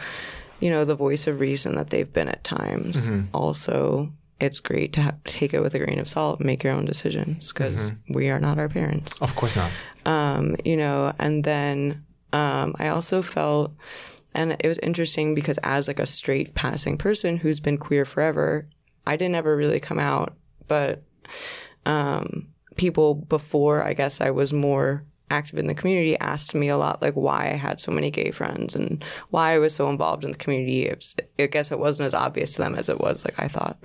you 0.60 0.70
know, 0.70 0.84
the 0.84 0.94
voice 0.94 1.26
of 1.26 1.40
reason 1.40 1.74
that 1.76 1.90
they've 1.90 2.12
been 2.12 2.28
at 2.28 2.44
times. 2.44 3.08
Mm-hmm. 3.08 3.34
Also, 3.34 4.12
it's 4.40 4.58
great 4.58 4.92
to 4.94 5.00
have, 5.00 5.22
take 5.24 5.54
it 5.54 5.60
with 5.60 5.74
a 5.74 5.78
grain 5.78 5.98
of 5.98 6.08
salt, 6.08 6.40
and 6.40 6.46
make 6.46 6.64
your 6.64 6.72
own 6.72 6.84
decisions 6.84 7.52
because 7.52 7.90
mm-hmm. 7.90 8.14
we 8.14 8.28
are 8.30 8.40
not 8.40 8.58
our 8.58 8.68
parents. 8.68 9.20
Of 9.20 9.36
course 9.36 9.56
not. 9.56 9.70
Um, 10.04 10.56
you 10.64 10.76
know, 10.76 11.12
and 11.18 11.44
then 11.44 12.04
um, 12.32 12.74
I 12.78 12.88
also 12.88 13.22
felt, 13.22 13.72
and 14.34 14.56
it 14.58 14.68
was 14.68 14.78
interesting 14.78 15.34
because 15.34 15.58
as 15.62 15.88
like 15.88 15.98
a 15.98 16.06
straight 16.06 16.54
passing 16.54 16.96
person 16.96 17.36
who's 17.36 17.60
been 17.60 17.78
queer 17.78 18.04
forever, 18.04 18.66
I 19.06 19.16
didn't 19.16 19.34
ever 19.34 19.56
really 19.56 19.80
come 19.80 19.98
out, 19.98 20.34
but 20.68 21.02
um, 21.84 22.48
people 22.76 23.14
before 23.14 23.82
I 23.82 23.94
guess 23.94 24.20
I 24.20 24.30
was 24.30 24.52
more 24.52 25.04
active 25.30 25.58
in 25.58 25.66
the 25.66 25.74
community 25.74 26.18
asked 26.18 26.54
me 26.54 26.68
a 26.68 26.76
lot 26.76 27.00
like 27.00 27.14
why 27.14 27.50
I 27.50 27.56
had 27.56 27.80
so 27.80 27.90
many 27.90 28.10
gay 28.10 28.30
friends 28.30 28.74
and 28.74 29.02
why 29.30 29.54
I 29.54 29.58
was 29.58 29.74
so 29.74 29.88
involved 29.88 30.24
in 30.24 30.32
the 30.32 30.38
community. 30.38 30.86
It's, 30.86 31.14
I 31.38 31.46
guess 31.46 31.72
it 31.72 31.78
wasn't 31.78 32.06
as 32.06 32.14
obvious 32.14 32.52
to 32.52 32.58
them 32.62 32.74
as 32.74 32.88
it 32.88 33.00
was 33.00 33.24
like 33.24 33.40
I 33.40 33.48
thought. 33.48 33.78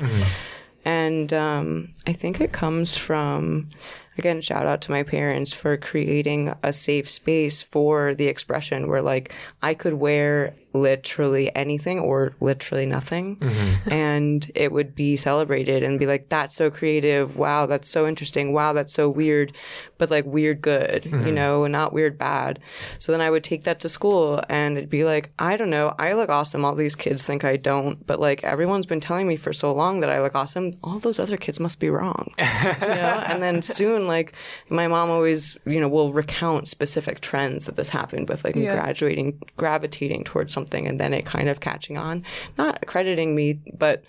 And 0.86 1.33
um, 1.33 1.93
I 2.05 2.13
think 2.13 2.39
it 2.39 2.51
comes 2.53 2.95
from, 2.95 3.69
again, 4.17 4.41
shout 4.41 4.65
out 4.65 4.82
to 4.82 4.91
my 4.91 5.03
parents 5.03 5.53
for 5.53 5.77
creating 5.77 6.53
a 6.63 6.73
safe 6.73 7.10
space 7.10 7.62
for 7.62 8.15
the 8.15 8.25
expression 8.27 8.88
where, 8.88 9.01
like, 9.01 9.34
I 9.62 9.73
could 9.73 9.93
wear 9.93 10.56
literally 10.82 11.54
anything 11.56 12.00
or 12.00 12.34
literally 12.40 12.86
nothing 12.86 13.38
mm-hmm. 13.38 13.94
and 13.94 14.52
it 14.56 14.72
would 14.72 14.96
be 14.96 15.16
celebrated 15.16 15.84
and 15.84 16.00
be 16.00 16.06
like, 16.06 16.30
that's 16.30 16.56
so 16.56 16.70
creative. 16.70 17.36
Wow, 17.36 17.66
that's 17.66 17.90
so 17.90 18.08
interesting. 18.08 18.54
Wow, 18.54 18.74
that's 18.74 18.94
so 18.94 19.10
weird, 19.10 19.54
but 19.98 20.10
like 20.10 20.26
weird 20.26 20.62
good, 20.62 21.06
you 21.06 21.12
mm-hmm. 21.12 21.34
know, 21.34 21.68
not 21.68 21.94
weird 21.94 22.18
bad. 22.18 22.60
So 23.00 23.12
then 23.12 23.22
I 23.22 23.30
would 23.30 23.44
take 23.44 23.63
that 23.63 23.80
to 23.82 23.90
school 23.90 24.42
and 24.50 24.78
it'd 24.78 24.90
be 24.90 25.04
like, 25.04 25.32
I 25.40 25.58
don't 25.58 25.70
know, 25.70 25.96
I 26.00 26.13
look 26.13 26.30
awesome. 26.30 26.66
All 26.66 26.76
these 26.76 26.96
kids 26.96 27.24
think 27.24 27.44
I 27.44 27.58
don't, 27.58 28.06
but 28.06 28.20
like 28.20 28.44
everyone's 28.44 28.86
been 28.86 29.00
telling 29.00 29.28
me 29.28 29.36
for 29.36 29.54
so 29.54 29.74
long 29.74 30.00
that 30.02 30.10
I 30.10 30.22
look 30.22 30.36
awesome. 30.36 30.72
All 30.84 31.00
those 31.00 31.20
other 31.20 31.38
kids 31.38 31.60
must 31.60 31.80
be 31.80 31.90
wrong. 31.90 32.32
you 32.38 32.44
know? 32.44 33.24
And 33.26 33.42
then 33.42 33.62
soon, 33.62 34.06
like 34.06 34.34
my 34.70 34.88
mom 34.88 35.10
always, 35.10 35.58
you 35.66 35.80
know, 35.80 35.88
will 35.88 36.13
recount 36.13 36.68
specific 36.68 37.22
trends 37.22 37.66
that 37.66 37.76
this 37.76 37.90
happened 37.90 38.30
with, 38.30 38.44
like 38.44 38.56
me 38.56 38.66
graduating, 38.66 39.40
gravitating 39.58 40.24
towards 40.24 40.54
something, 40.54 40.66
and 40.73 40.99
then 40.99 41.13
it 41.13 41.25
kind 41.25 41.49
of 41.49 41.60
catching 41.60 41.97
on. 41.97 42.23
Not 42.58 42.86
crediting 42.88 43.36
me, 43.36 43.60
but 43.77 44.03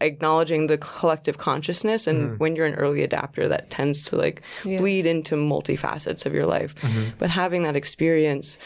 acknowledging 0.00 0.66
the 0.66 0.78
collective 0.78 1.38
consciousness. 1.38 2.06
And 2.06 2.18
mm-hmm. 2.18 2.36
when 2.36 2.56
you're 2.56 2.66
an 2.66 2.74
early 2.74 3.02
adapter 3.02 3.48
that 3.48 3.70
tends 3.70 4.02
to 4.04 4.16
like 4.16 4.42
bleed 4.62 5.06
into 5.06 5.34
multifacets 5.34 6.26
of 6.26 6.34
your 6.34 6.46
life. 6.46 6.74
Mm-hmm. 6.76 7.10
But 7.18 7.30
having 7.30 7.62
that 7.64 7.76
experience 7.76 8.58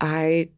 i 0.00 0.48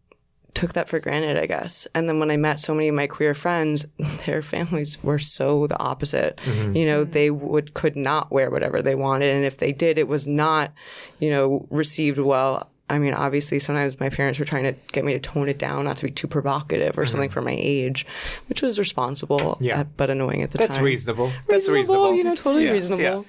took 0.54 0.72
that 0.74 0.88
for 0.88 1.00
granted 1.00 1.37
i 1.37 1.46
guess. 1.46 1.87
And 1.94 2.08
then 2.08 2.18
when 2.18 2.30
i 2.30 2.37
met 2.37 2.60
so 2.60 2.74
many 2.74 2.88
of 2.88 2.94
my 2.94 3.06
queer 3.06 3.34
friends 3.34 3.87
their 4.26 4.42
families 4.42 5.02
were 5.02 5.18
so 5.18 5.66
the 5.66 5.78
opposite. 5.78 6.38
Mm-hmm. 6.44 6.76
You 6.76 6.87
know 6.87 7.04
they 7.04 7.30
would 7.30 7.74
could 7.74 7.96
not 7.96 8.32
wear 8.32 8.50
whatever 8.50 8.80
they 8.80 8.94
wanted. 8.94 9.34
And 9.34 9.44
if 9.44 9.58
they 9.58 9.72
did 9.72 9.98
it 9.98 10.08
was 10.08 10.26
not 10.26 10.72
you 11.18 11.30
know 11.30 11.66
received 11.70 12.18
well 12.18 12.70
I 12.90 12.99
mean, 12.99 13.14
obviously, 13.14 13.59
sometimes 13.59 13.99
my 13.99 14.11
parents 14.11 14.38
were 14.38 14.44
trying 14.44 14.64
to 14.64 14.73
get 14.92 15.07
me 15.07 15.14
to 15.14 15.18
tone 15.18 15.49
it 15.49 15.59
down, 15.59 15.85
not 15.85 15.97
to 15.99 16.05
be 16.05 16.11
too 16.11 16.27
provocative 16.27 16.99
or 16.99 17.07
something 17.07 17.31
for 17.31 17.40
my 17.40 17.57
age, 17.59 18.05
which 18.49 18.61
was 18.61 18.79
responsible, 18.79 19.57
Yeah. 19.59 19.81
uh, 19.81 19.85
but 19.97 20.11
annoying 20.11 20.42
at 20.42 20.51
the 20.51 20.59
time. 20.59 20.66
That's 20.66 20.77
time. 20.77 20.85
reasonable. 20.85 21.33
That's 21.49 21.68
reasonable. 21.70 22.14
You 22.14 22.25
know, 22.25 22.35
totally 22.35 22.66
Yeah, 22.66 22.73
reasonable. 22.73 23.25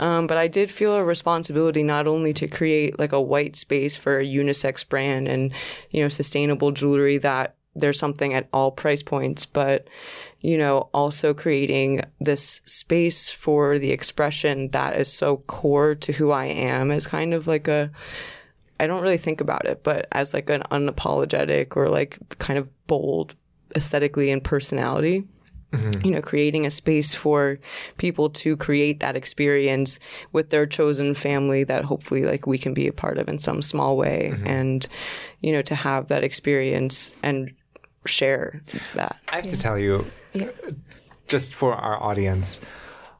Um, 0.00 0.26
but 0.26 0.36
I 0.36 0.48
did 0.48 0.68
feel 0.70 0.94
a 0.94 1.04
responsibility 1.04 1.84
not 1.84 2.08
only 2.08 2.32
to 2.34 2.48
create 2.48 2.98
like 2.98 3.12
a 3.12 3.20
white 3.20 3.54
space 3.54 3.96
for 3.96 4.18
a 4.18 4.24
unisex 4.24 4.88
brand 4.88 5.28
and 5.28 5.52
you 5.90 6.02
know 6.02 6.08
sustainable 6.08 6.72
jewelry 6.72 7.18
that 7.18 7.54
there's 7.76 7.98
something 7.98 8.34
at 8.34 8.48
all 8.52 8.72
price 8.72 9.02
points, 9.04 9.46
but 9.46 9.86
you 10.40 10.58
know 10.58 10.88
also 10.92 11.34
creating 11.34 12.02
this 12.20 12.60
space 12.64 13.28
for 13.28 13.78
the 13.78 13.92
expression 13.92 14.70
that 14.70 14.96
is 14.96 15.12
so 15.12 15.36
core 15.46 15.94
to 15.94 16.12
who 16.12 16.30
I 16.32 16.46
am 16.46 16.90
is 16.90 17.06
kind 17.06 17.32
of 17.34 17.46
like 17.46 17.68
a 17.68 17.90
I 18.80 18.86
don't 18.86 19.02
really 19.02 19.18
think 19.18 19.40
about 19.40 19.66
it, 19.66 19.82
but 19.82 20.06
as 20.12 20.34
like 20.34 20.48
an 20.50 20.62
unapologetic 20.70 21.76
or 21.76 21.88
like 21.88 22.18
kind 22.38 22.58
of 22.58 22.68
bold 22.86 23.34
aesthetically 23.76 24.30
and 24.30 24.42
personality. 24.42 25.24
Mm-hmm. 25.72 26.06
You 26.06 26.12
know, 26.12 26.22
creating 26.22 26.64
a 26.64 26.70
space 26.70 27.12
for 27.12 27.58
people 27.98 28.30
to 28.30 28.56
create 28.56 29.00
that 29.00 29.16
experience 29.16 29.98
with 30.32 30.48
their 30.48 30.64
chosen 30.64 31.12
family 31.12 31.62
that 31.64 31.84
hopefully 31.84 32.24
like 32.24 32.46
we 32.46 32.56
can 32.56 32.72
be 32.72 32.88
a 32.88 32.92
part 32.92 33.18
of 33.18 33.28
in 33.28 33.38
some 33.38 33.60
small 33.60 33.98
way 33.98 34.30
mm-hmm. 34.32 34.46
and, 34.46 34.88
you 35.42 35.52
know, 35.52 35.60
to 35.60 35.74
have 35.74 36.08
that 36.08 36.24
experience 36.24 37.10
and 37.22 37.52
share 38.06 38.62
that. 38.94 39.18
I 39.28 39.36
have 39.36 39.46
to 39.48 39.58
tell 39.58 39.78
you, 39.78 40.06
just 41.26 41.54
for 41.54 41.74
our 41.74 42.02
audience, 42.02 42.62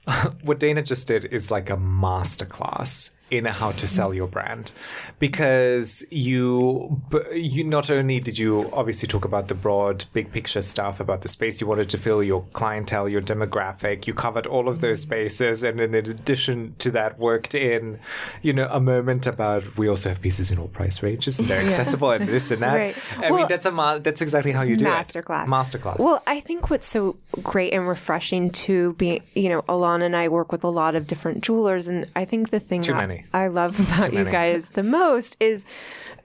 what 0.42 0.58
Dana 0.58 0.82
just 0.82 1.06
did 1.06 1.26
is 1.26 1.50
like 1.50 1.68
a 1.68 1.76
masterclass 1.76 3.10
in 3.30 3.44
how 3.44 3.72
to 3.72 3.86
sell 3.86 4.14
your 4.14 4.26
brand. 4.26 4.72
Because 5.18 6.04
you 6.10 7.00
you 7.34 7.64
not 7.64 7.90
only 7.90 8.20
did 8.20 8.38
you 8.38 8.70
obviously 8.72 9.08
talk 9.08 9.24
about 9.24 9.48
the 9.48 9.54
broad 9.54 10.04
big 10.12 10.32
picture 10.32 10.62
stuff 10.62 11.00
about 11.00 11.22
the 11.22 11.28
space 11.28 11.60
you 11.60 11.66
wanted 11.66 11.90
to 11.90 11.98
fill 11.98 12.22
your 12.22 12.44
clientele 12.52 13.08
your 13.08 13.22
demographic 13.22 14.06
you 14.06 14.14
covered 14.14 14.46
all 14.46 14.68
of 14.68 14.80
those 14.80 15.00
mm-hmm. 15.00 15.10
spaces. 15.10 15.62
And 15.62 15.78
then 15.78 15.94
in 15.94 16.06
addition 16.10 16.74
to 16.78 16.90
that 16.92 17.18
worked 17.18 17.54
in 17.54 17.98
you 18.42 18.52
know 18.52 18.68
a 18.70 18.80
moment 18.80 19.26
about 19.26 19.76
we 19.76 19.88
also 19.88 20.08
have 20.08 20.20
pieces 20.20 20.50
in 20.50 20.58
all 20.58 20.68
price 20.68 21.02
ranges 21.02 21.40
and 21.40 21.48
they're 21.48 21.60
accessible 21.66 22.10
and 22.10 22.28
this 22.28 22.50
and 22.50 22.62
that. 22.62 22.74
Right. 22.74 22.96
i 23.18 23.30
mean 23.30 23.48
that's 23.48 23.66
a 23.66 24.00
that's 24.02 24.20
exactly 24.20 24.52
how 24.52 24.62
you 24.62 24.76
do 24.76 24.84
masterclass. 24.84 25.44
it. 25.44 25.50
Masterclass. 25.50 25.98
Well, 25.98 26.22
I 26.26 26.40
think 26.40 26.70
what's 26.70 26.86
so 26.86 27.16
great 27.42 27.72
and 27.72 27.88
refreshing 27.88 28.50
to 28.50 28.94
be, 28.94 29.22
you 29.34 29.48
know, 29.48 29.64
Alain 29.68 30.02
and 30.02 30.16
I 30.16 30.28
work 30.28 30.52
with 30.52 30.64
a 30.64 30.68
lot 30.68 30.94
of 30.94 31.06
different 31.06 31.42
jewelers, 31.42 31.88
and 31.88 32.06
I 32.16 32.24
think 32.24 32.50
the 32.50 32.60
thing 32.60 32.82
Too 32.82 32.92
that 32.92 32.98
many. 32.98 33.17
I 33.32 33.48
love 33.48 33.78
about 33.80 34.12
you 34.12 34.24
guys 34.24 34.68
the 34.70 34.82
most 34.82 35.36
is, 35.40 35.64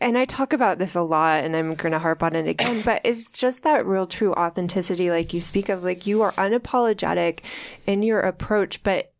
and 0.01 0.17
I 0.17 0.25
talk 0.25 0.51
about 0.51 0.79
this 0.79 0.95
a 0.95 1.01
lot, 1.01 1.43
and 1.43 1.55
I'm 1.55 1.75
going 1.75 1.93
to 1.93 1.99
harp 1.99 2.23
on 2.23 2.35
it 2.35 2.47
again, 2.47 2.81
but 2.81 3.01
it's 3.03 3.31
just 3.31 3.63
that 3.63 3.85
real 3.85 4.07
true 4.07 4.33
authenticity, 4.33 5.09
like 5.09 5.33
you 5.33 5.41
speak 5.41 5.69
of, 5.69 5.83
like 5.83 6.05
you 6.05 6.21
are 6.21 6.33
unapologetic 6.33 7.39
in 7.85 8.03
your 8.03 8.19
approach, 8.19 8.83
but 8.83 9.12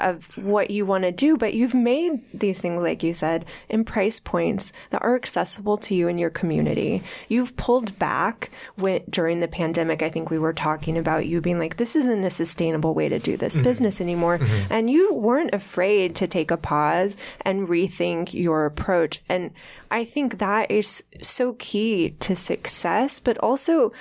of 0.00 0.28
what 0.36 0.70
you 0.70 0.86
want 0.86 1.04
to 1.04 1.12
do, 1.12 1.36
but 1.36 1.54
you've 1.54 1.74
made 1.74 2.20
these 2.32 2.60
things, 2.60 2.80
like 2.80 3.02
you 3.02 3.14
said, 3.14 3.44
in 3.68 3.84
price 3.84 4.20
points 4.20 4.72
that 4.90 5.02
are 5.02 5.14
accessible 5.14 5.76
to 5.78 5.94
you 5.94 6.08
and 6.08 6.18
your 6.18 6.30
community. 6.30 7.02
You've 7.28 7.56
pulled 7.56 7.98
back 7.98 8.50
when, 8.76 9.02
during 9.08 9.40
the 9.40 9.48
pandemic. 9.48 10.02
I 10.02 10.10
think 10.10 10.30
we 10.30 10.38
were 10.38 10.52
talking 10.52 10.98
about 10.98 11.26
you 11.26 11.40
being 11.40 11.58
like, 11.58 11.76
this 11.76 11.96
isn't 11.96 12.24
a 12.24 12.30
sustainable 12.30 12.94
way 12.94 13.08
to 13.08 13.18
do 13.18 13.36
this 13.36 13.54
mm-hmm. 13.54 13.64
business 13.64 14.00
anymore. 14.00 14.38
Mm-hmm. 14.38 14.72
And 14.72 14.90
you 14.90 15.14
weren't 15.14 15.54
afraid 15.54 16.16
to 16.16 16.26
take 16.26 16.50
a 16.50 16.56
pause 16.56 17.16
and 17.42 17.68
rethink 17.68 18.34
your 18.34 18.66
approach. 18.66 19.22
And 19.28 19.50
I 19.90 20.04
think 20.04 20.38
that 20.38 20.70
is 20.70 21.02
so 21.20 21.54
key 21.54 22.10
to 22.20 22.36
success, 22.36 23.20
but 23.20 23.38
also 23.38 23.92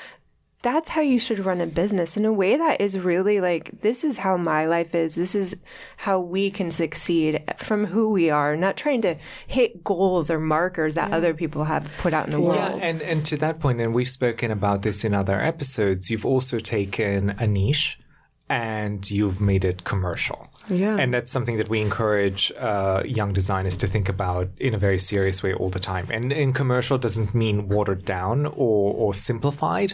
that's 0.62 0.89
how 0.89 1.02
you 1.02 1.19
should 1.19 1.39
run 1.39 1.62
a 1.62 1.65
business 1.65 2.17
in 2.17 2.26
a 2.26 2.34
way 2.34 2.58
that 2.58 2.82
is 2.82 3.00
really 3.00 3.39
like 3.39 3.82
this 3.82 4.04
is 4.04 4.17
how 4.17 4.36
my 4.36 4.65
life 4.65 4.93
is. 4.93 5.15
This 5.15 5.34
is 5.34 5.56
how 5.95 6.19
we 6.19 6.52
can 6.52 6.69
succeed 6.69 7.43
from 7.58 7.86
who 7.86 8.10
we 8.10 8.30
are. 8.30 8.58
Not 8.58 8.76
trying 8.76 9.02
to 9.04 9.15
hit 9.48 9.84
goals 9.84 10.30
or 10.30 10.39
markers 10.39 10.95
that 10.95 11.13
other 11.13 11.34
people 11.34 11.63
have 11.63 11.89
put 12.00 12.13
out 12.13 12.26
in 12.26 12.32
the 12.32 12.41
world. 12.41 12.56
Yeah, 12.56 12.76
and, 12.76 13.02
and 13.02 13.26
to 13.28 13.38
that 13.38 13.60
point, 13.60 13.80
and 13.80 13.93
we've 13.93 14.10
spoken 14.10 14.52
about 14.52 14.82
this 14.82 15.06
in 15.06 15.13
other 15.13 15.39
episodes, 15.39 16.10
you've 16.10 16.26
also 16.26 16.60
taken 16.60 17.32
a 17.39 17.48
niche 17.48 17.98
and 18.50 19.10
you've 19.10 19.39
made 19.39 19.63
it 19.63 19.86
commercial. 19.86 20.48
Yeah. 20.69 20.95
And 20.95 21.13
that's 21.13 21.32
something 21.32 21.58
that 21.58 21.69
we 21.69 21.82
encourage 21.82 22.51
uh, 22.58 23.01
young 23.05 23.34
designers 23.34 23.75
to 23.77 23.88
think 23.88 24.08
about 24.08 24.49
in 24.60 24.73
a 24.73 24.77
very 24.77 24.99
serious 24.99 25.41
way 25.41 25.53
all 25.53 25.69
the 25.69 25.79
time. 25.79 26.08
And, 26.12 26.32
and 26.32 26.53
commercial 26.53 26.97
doesn't 26.97 27.34
mean 27.34 27.67
watered 27.67 28.05
down 28.05 28.45
or, 28.45 28.93
or 28.93 29.13
simplified, 29.13 29.93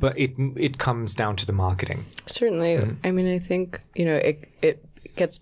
but 0.00 0.18
it 0.18 0.32
it 0.56 0.78
comes 0.78 1.14
down 1.14 1.36
to 1.36 1.46
the 1.46 1.52
marketing. 1.52 2.06
Certainly. 2.26 2.96
I 3.04 3.10
mean, 3.10 3.32
I 3.32 3.38
think, 3.38 3.80
you 3.94 4.04
know, 4.04 4.16
it, 4.16 4.48
it 4.62 4.84
gets, 5.16 5.40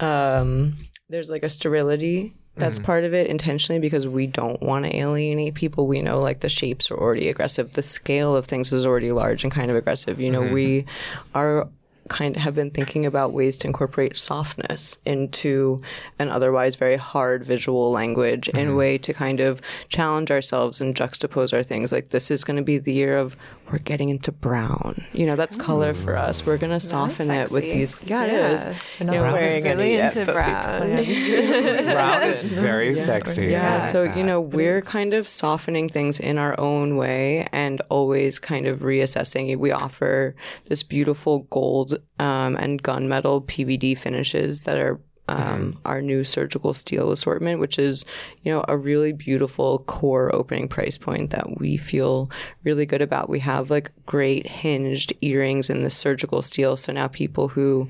um, 0.00 0.76
there's 1.08 1.30
like 1.30 1.44
a 1.44 1.50
sterility 1.50 2.34
that's 2.58 2.78
part 2.78 3.04
of 3.04 3.12
it 3.12 3.26
intentionally 3.26 3.78
because 3.78 4.08
we 4.08 4.26
don't 4.26 4.62
want 4.62 4.86
to 4.86 4.96
alienate 4.96 5.54
people. 5.54 5.86
We 5.86 6.00
know 6.00 6.20
like 6.20 6.40
the 6.40 6.48
shapes 6.48 6.90
are 6.90 6.96
already 6.96 7.28
aggressive. 7.28 7.72
The 7.72 7.82
scale 7.82 8.34
of 8.34 8.46
things 8.46 8.72
is 8.72 8.86
already 8.86 9.12
large 9.12 9.44
and 9.44 9.52
kind 9.52 9.70
of 9.70 9.76
aggressive. 9.76 10.18
You 10.18 10.30
know, 10.30 10.40
we 10.40 10.86
are 11.34 11.68
kind 12.08 12.36
of 12.36 12.42
have 12.42 12.54
been 12.54 12.70
thinking 12.70 13.06
about 13.06 13.32
ways 13.32 13.58
to 13.58 13.66
incorporate 13.66 14.16
softness 14.16 14.98
into 15.04 15.80
an 16.18 16.28
otherwise 16.28 16.76
very 16.76 16.96
hard 16.96 17.44
visual 17.44 17.90
language 17.90 18.48
in 18.50 18.68
a 18.68 18.74
way 18.74 18.98
to 18.98 19.12
kind 19.12 19.40
of 19.40 19.60
challenge 19.88 20.30
ourselves 20.30 20.80
and 20.80 20.94
juxtapose 20.94 21.52
our 21.52 21.62
things. 21.62 21.92
Like 21.92 22.10
this 22.10 22.30
is 22.30 22.44
going 22.44 22.56
to 22.56 22.62
be 22.62 22.78
the 22.78 22.92
year 22.92 23.16
of 23.16 23.36
we're 23.70 23.78
getting 23.78 24.08
into 24.10 24.30
brown. 24.32 25.04
You 25.12 25.26
know, 25.26 25.36
that's 25.36 25.56
color 25.56 25.92
for 25.94 26.16
us. 26.16 26.46
We're 26.46 26.56
going 26.58 26.72
to 26.72 26.80
soften 26.80 27.30
it 27.30 27.50
with 27.50 27.64
sexy. 27.64 27.78
these. 27.78 27.96
Yeah, 28.06 28.24
it 28.24 28.32
Yeah. 28.32 28.48
is. 28.54 28.66
We're 29.00 29.06
not 29.06 29.12
You 29.14 29.20
know, 29.20 29.32
wearing 29.32 29.64
really 29.64 29.82
any 29.84 29.94
yet, 29.94 30.16
into 30.16 30.32
brown. 30.32 30.62
plan 30.62 31.84
Brown 31.84 32.22
is 32.24 32.44
very 32.46 32.94
sexy. 32.94 33.46
Yeah, 33.46 33.80
I 33.82 33.90
so 33.92 34.04
like 34.04 34.16
you 34.16 34.22
know, 34.22 34.40
we're 34.40 34.82
kind 34.82 35.14
of 35.14 35.26
softening 35.26 35.88
things 35.88 36.20
in 36.20 36.38
our 36.38 36.58
own 36.60 36.96
way 36.96 37.48
and 37.52 37.80
always 37.88 38.38
kind 38.38 38.66
of 38.66 38.80
reassessing. 38.80 39.56
We 39.58 39.72
offer 39.72 40.34
this 40.68 40.82
beautiful 40.82 41.40
gold 41.50 41.98
um, 42.18 42.56
and 42.56 42.82
gunmetal 42.82 43.44
PVD 43.46 43.98
finishes 43.98 44.64
that 44.64 44.78
are 44.78 45.00
um, 45.28 45.78
our 45.84 46.00
new 46.00 46.24
surgical 46.24 46.72
steel 46.72 47.10
assortment, 47.10 47.60
which 47.60 47.78
is, 47.78 48.04
you 48.42 48.52
know, 48.52 48.64
a 48.68 48.76
really 48.76 49.12
beautiful 49.12 49.80
core 49.80 50.34
opening 50.34 50.68
price 50.68 50.96
point 50.96 51.30
that 51.30 51.58
we 51.58 51.76
feel 51.76 52.30
really 52.64 52.86
good 52.86 53.02
about. 53.02 53.28
We 53.28 53.40
have 53.40 53.70
like 53.70 53.90
great 54.06 54.46
hinged 54.46 55.12
earrings 55.20 55.68
in 55.68 55.82
the 55.82 55.90
surgical 55.90 56.42
steel. 56.42 56.76
So 56.76 56.92
now 56.92 57.08
people 57.08 57.48
who 57.48 57.88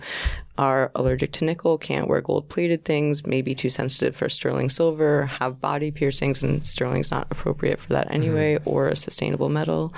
are 0.58 0.90
allergic 0.94 1.32
to 1.32 1.44
nickel, 1.44 1.76
can't 1.76 2.08
wear 2.08 2.22
gold 2.22 2.48
plated 2.48 2.84
things, 2.84 3.26
maybe 3.26 3.54
too 3.54 3.68
sensitive 3.68 4.16
for 4.16 4.28
sterling 4.30 4.70
silver, 4.70 5.26
have 5.26 5.60
body 5.60 5.90
piercings, 5.90 6.42
and 6.42 6.66
sterling's 6.66 7.10
not 7.10 7.26
appropriate 7.30 7.78
for 7.78 7.92
that 7.92 8.10
anyway, 8.10 8.58
or 8.64 8.88
a 8.88 8.96
sustainable 8.96 9.50
metal. 9.50 9.92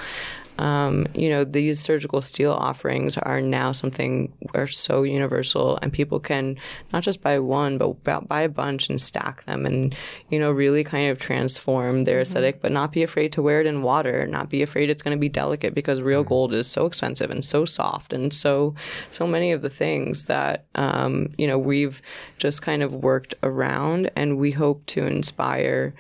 Um, 0.59 1.07
you 1.15 1.29
know, 1.29 1.45
these 1.45 1.79
surgical 1.79 2.21
steel 2.21 2.53
offerings 2.53 3.17
are 3.17 3.41
now 3.41 3.73
something 3.73 4.33
are 4.55 4.67
so 4.67 5.05
universal, 5.05 5.79
and 5.83 5.93
people 5.93 6.19
can 6.19 6.57
not 6.93 7.03
just 7.03 7.23
buy 7.23 7.39
one, 7.39 7.79
but 7.79 8.03
buy 8.29 8.43
a 8.43 8.49
bunch 8.49 8.89
and 8.89 9.01
stack 9.01 9.45
them, 9.45 9.65
and 9.67 9.95
you 10.31 10.39
know, 10.39 10.51
really 10.51 10.83
kind 10.83 11.11
of 11.11 11.19
transform 11.19 12.05
their 12.05 12.21
aesthetic, 12.21 12.61
but 12.61 12.73
not 12.73 12.93
be 12.93 13.03
afraid 13.03 13.33
to 13.33 13.43
wear 13.43 13.61
it 13.61 13.67
in 13.67 13.83
water, 13.83 14.27
not 14.27 14.51
be 14.51 14.63
afraid 14.63 14.91
it's 14.91 15.03
going 15.03 15.17
to 15.17 15.21
be 15.21 15.29
delicate 15.29 15.75
because 15.75 16.03
real 16.03 16.25
gold 16.25 16.53
is 16.53 16.67
so 16.67 16.87
expensive 16.87 17.31
and 17.31 17.45
so 17.45 17.65
soft, 17.65 18.13
and 18.13 18.33
so 18.33 18.75
so 19.11 19.27
many 19.27 19.53
of 19.53 19.63
the 19.63 19.71
things 19.71 20.27
that 20.27 20.67
um, 20.75 21.29
you 21.39 21.47
know 21.47 21.59
we've 21.59 22.03
just 22.39 22.63
kind 22.63 22.83
of 22.83 22.93
worked 22.93 23.35
around, 23.43 24.11
and 24.17 24.39
we 24.39 24.51
hope 24.51 24.85
to 24.87 25.07
inspire 25.07 25.95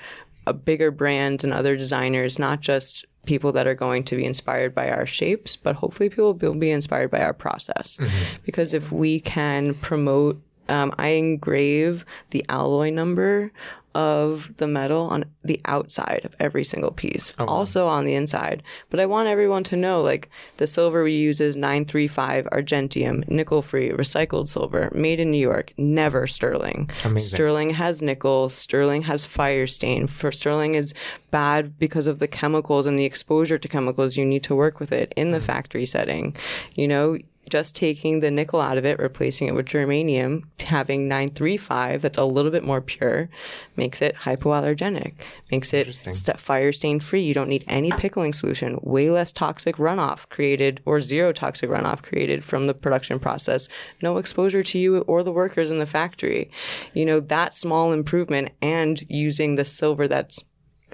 a 0.48 0.52
bigger 0.52 0.90
brands 0.90 1.44
and 1.44 1.52
other 1.52 1.76
designers, 1.76 2.38
not 2.38 2.60
just 2.60 3.04
people 3.28 3.52
that 3.52 3.66
are 3.66 3.74
going 3.74 4.02
to 4.04 4.16
be 4.16 4.24
inspired 4.24 4.74
by 4.74 4.88
our 4.90 5.04
shapes, 5.04 5.54
but 5.54 5.76
hopefully 5.76 6.08
people 6.08 6.32
will 6.32 6.54
be 6.54 6.70
inspired 6.70 7.10
by 7.10 7.20
our 7.20 7.34
process. 7.34 8.00
Because 8.42 8.72
if 8.72 8.90
we 8.90 9.20
can 9.20 9.74
promote, 9.74 10.40
um, 10.70 10.94
I 10.98 11.08
engrave 11.08 12.04
the 12.30 12.42
alloy 12.48 12.90
number 12.90 13.52
of 13.94 14.52
the 14.58 14.66
metal 14.66 15.06
on 15.06 15.24
the 15.42 15.60
outside 15.64 16.22
of 16.24 16.34
every 16.38 16.64
single 16.64 16.90
piece, 16.90 17.32
oh, 17.38 17.46
also 17.46 17.86
on 17.86 18.04
the 18.04 18.14
inside. 18.14 18.62
But 18.90 19.00
I 19.00 19.06
want 19.06 19.28
everyone 19.28 19.64
to 19.64 19.76
know 19.76 20.02
like 20.02 20.28
the 20.58 20.66
silver 20.66 21.02
we 21.02 21.14
use 21.14 21.40
is 21.40 21.56
935 21.56 22.46
argentium, 22.46 23.28
nickel 23.28 23.62
free, 23.62 23.90
recycled 23.90 24.48
silver, 24.48 24.90
made 24.94 25.20
in 25.20 25.30
New 25.30 25.38
York, 25.38 25.72
never 25.76 26.26
sterling. 26.26 26.90
Sterling 27.16 27.70
has 27.70 28.02
nickel, 28.02 28.48
sterling 28.48 29.02
has 29.02 29.24
fire 29.24 29.66
stain. 29.66 30.06
For 30.06 30.30
sterling 30.30 30.74
is 30.74 30.94
bad 31.30 31.78
because 31.78 32.06
of 32.06 32.18
the 32.18 32.28
chemicals 32.28 32.86
and 32.86 32.98
the 32.98 33.04
exposure 33.04 33.58
to 33.58 33.68
chemicals 33.68 34.16
you 34.16 34.24
need 34.24 34.42
to 34.44 34.54
work 34.54 34.80
with 34.80 34.92
it 34.92 35.12
in 35.16 35.30
the 35.30 35.38
mm. 35.38 35.42
factory 35.42 35.86
setting. 35.86 36.36
You 36.74 36.88
know, 36.88 37.18
just 37.48 37.74
taking 37.76 38.20
the 38.20 38.30
nickel 38.30 38.60
out 38.60 38.78
of 38.78 38.84
it, 38.84 38.98
replacing 38.98 39.48
it 39.48 39.54
with 39.54 39.66
germanium, 39.66 40.44
having 40.62 41.08
935 41.08 42.02
that's 42.02 42.18
a 42.18 42.24
little 42.24 42.50
bit 42.50 42.64
more 42.64 42.80
pure, 42.80 43.28
makes 43.76 44.02
it 44.02 44.14
hypoallergenic, 44.16 45.14
makes 45.50 45.72
it 45.72 45.94
st- 45.94 46.38
fire 46.40 46.72
stain 46.72 47.00
free. 47.00 47.22
You 47.22 47.34
don't 47.34 47.48
need 47.48 47.64
any 47.68 47.90
pickling 47.92 48.32
solution, 48.32 48.78
way 48.82 49.10
less 49.10 49.32
toxic 49.32 49.76
runoff 49.76 50.28
created 50.28 50.80
or 50.84 51.00
zero 51.00 51.32
toxic 51.32 51.70
runoff 51.70 52.02
created 52.02 52.44
from 52.44 52.66
the 52.66 52.74
production 52.74 53.18
process, 53.18 53.68
no 54.02 54.18
exposure 54.18 54.62
to 54.62 54.78
you 54.78 54.98
or 55.00 55.22
the 55.22 55.32
workers 55.32 55.70
in 55.70 55.78
the 55.78 55.86
factory. 55.86 56.50
You 56.94 57.04
know, 57.04 57.20
that 57.20 57.54
small 57.54 57.92
improvement 57.92 58.52
and 58.60 59.02
using 59.08 59.54
the 59.54 59.64
silver 59.64 60.08
that's 60.08 60.44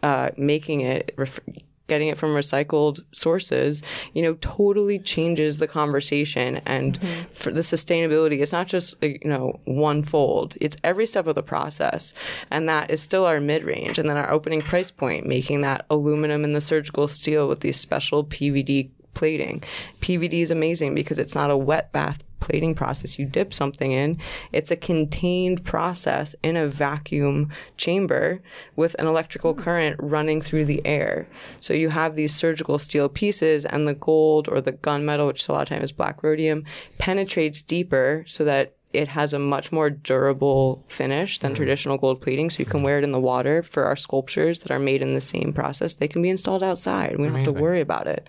uh, 0.03 0.31
making 0.37 0.81
it 0.81 1.15
ref- 1.17 1.41
getting 1.87 2.09
it 2.09 2.19
from 2.19 2.31
recycled 2.31 3.01
sources, 3.13 3.83
you 4.15 4.23
know, 4.23 4.35
totally 4.41 4.99
changes 4.99 5.59
the 5.59 5.69
conversation. 5.69 6.57
And 6.67 6.99
mm-hmm. 6.99 7.29
for 7.35 7.53
the 7.53 7.61
sustainability, 7.61 8.41
it's 8.41 8.53
not 8.53 8.67
just, 8.67 8.95
you 9.03 9.19
know, 9.25 9.61
one 9.65 10.03
fold. 10.03 10.57
It's 10.61 10.77
every 10.83 11.07
step 11.07 11.27
of 11.27 11.35
the 11.35 11.43
process. 11.43 12.13
And 12.51 12.69
that 12.69 12.91
is 12.91 13.03
still 13.03 13.27
our 13.27 13.41
mid 13.41 13.65
range. 13.65 13.99
And 13.99 14.09
then 14.09 14.17
our 14.17 14.31
opening 14.31 14.63
price 14.63 14.91
point, 14.91 15.27
making 15.27 15.61
that 15.63 15.87
aluminum 15.91 16.45
and 16.45 16.57
the 16.57 16.61
surgical 16.61 17.09
steel 17.09 17.49
with 17.49 17.61
these 17.61 17.79
special 17.79 18.25
PVD 18.25 18.91
plating. 19.15 19.63
PVD 20.01 20.43
is 20.43 20.51
amazing 20.51 20.95
because 20.95 21.19
it's 21.19 21.35
not 21.35 21.51
a 21.51 21.57
wet 21.57 21.93
bath 21.93 22.23
plating 22.45 22.75
process. 22.75 23.19
You 23.19 23.25
dip 23.25 23.55
something 23.55 23.91
in. 23.91 24.19
It's 24.53 24.71
a 24.71 24.77
contained 24.77 25.65
process 25.65 26.37
in 26.43 26.57
a 26.57 26.69
vacuum 26.69 27.51
chamber 27.79 28.43
with 28.77 28.95
an 28.99 29.07
electrical 29.07 29.55
hmm. 29.55 29.61
current 29.61 29.97
running 29.99 30.43
through 30.43 30.67
the 30.67 30.85
air. 30.85 31.27
So 31.59 31.73
you 31.73 31.89
have 31.89 32.15
these 32.15 32.35
surgical 32.35 32.79
steel 32.79 33.09
pieces 33.09 33.65
and 33.65 33.89
the 33.89 33.95
gold 33.95 34.49
or 34.49 34.61
the 34.61 34.73
gunmetal, 34.73 35.29
which 35.29 35.49
a 35.49 35.53
lot 35.53 35.63
of 35.63 35.69
times 35.69 35.85
is 35.85 35.93
black 35.93 36.23
rhodium, 36.23 36.65
penetrates 36.99 37.63
deeper 37.63 38.25
so 38.27 38.45
that 38.45 38.75
it 38.95 39.09
has 39.09 39.33
a 39.33 39.39
much 39.39 39.73
more 39.73 39.91
durable 39.91 40.85
finish 40.89 41.39
than 41.39 41.53
mm. 41.53 41.57
traditional 41.57 41.99
gold 41.99 42.21
plating. 42.21 42.51
So 42.51 42.61
you 42.61 42.65
can 42.65 42.81
mm. 42.81 42.85
wear 42.85 42.99
it 42.99 43.05
in 43.05 43.13
the 43.13 43.21
water 43.21 43.63
for 43.63 43.85
our 43.85 43.97
sculptures 43.97 44.61
that 44.61 44.71
are 44.71 44.79
made 44.79 45.03
in 45.03 45.15
the 45.15 45.21
same 45.21 45.53
process. 45.53 45.95
They 45.95 46.09
can 46.09 46.23
be 46.23 46.31
installed 46.31 46.63
outside. 46.63 47.19
We 47.19 47.27
don't 47.27 47.37
have 47.37 47.53
to 47.53 47.61
worry 47.61 47.81
about 47.81 48.07
it. 48.07 48.27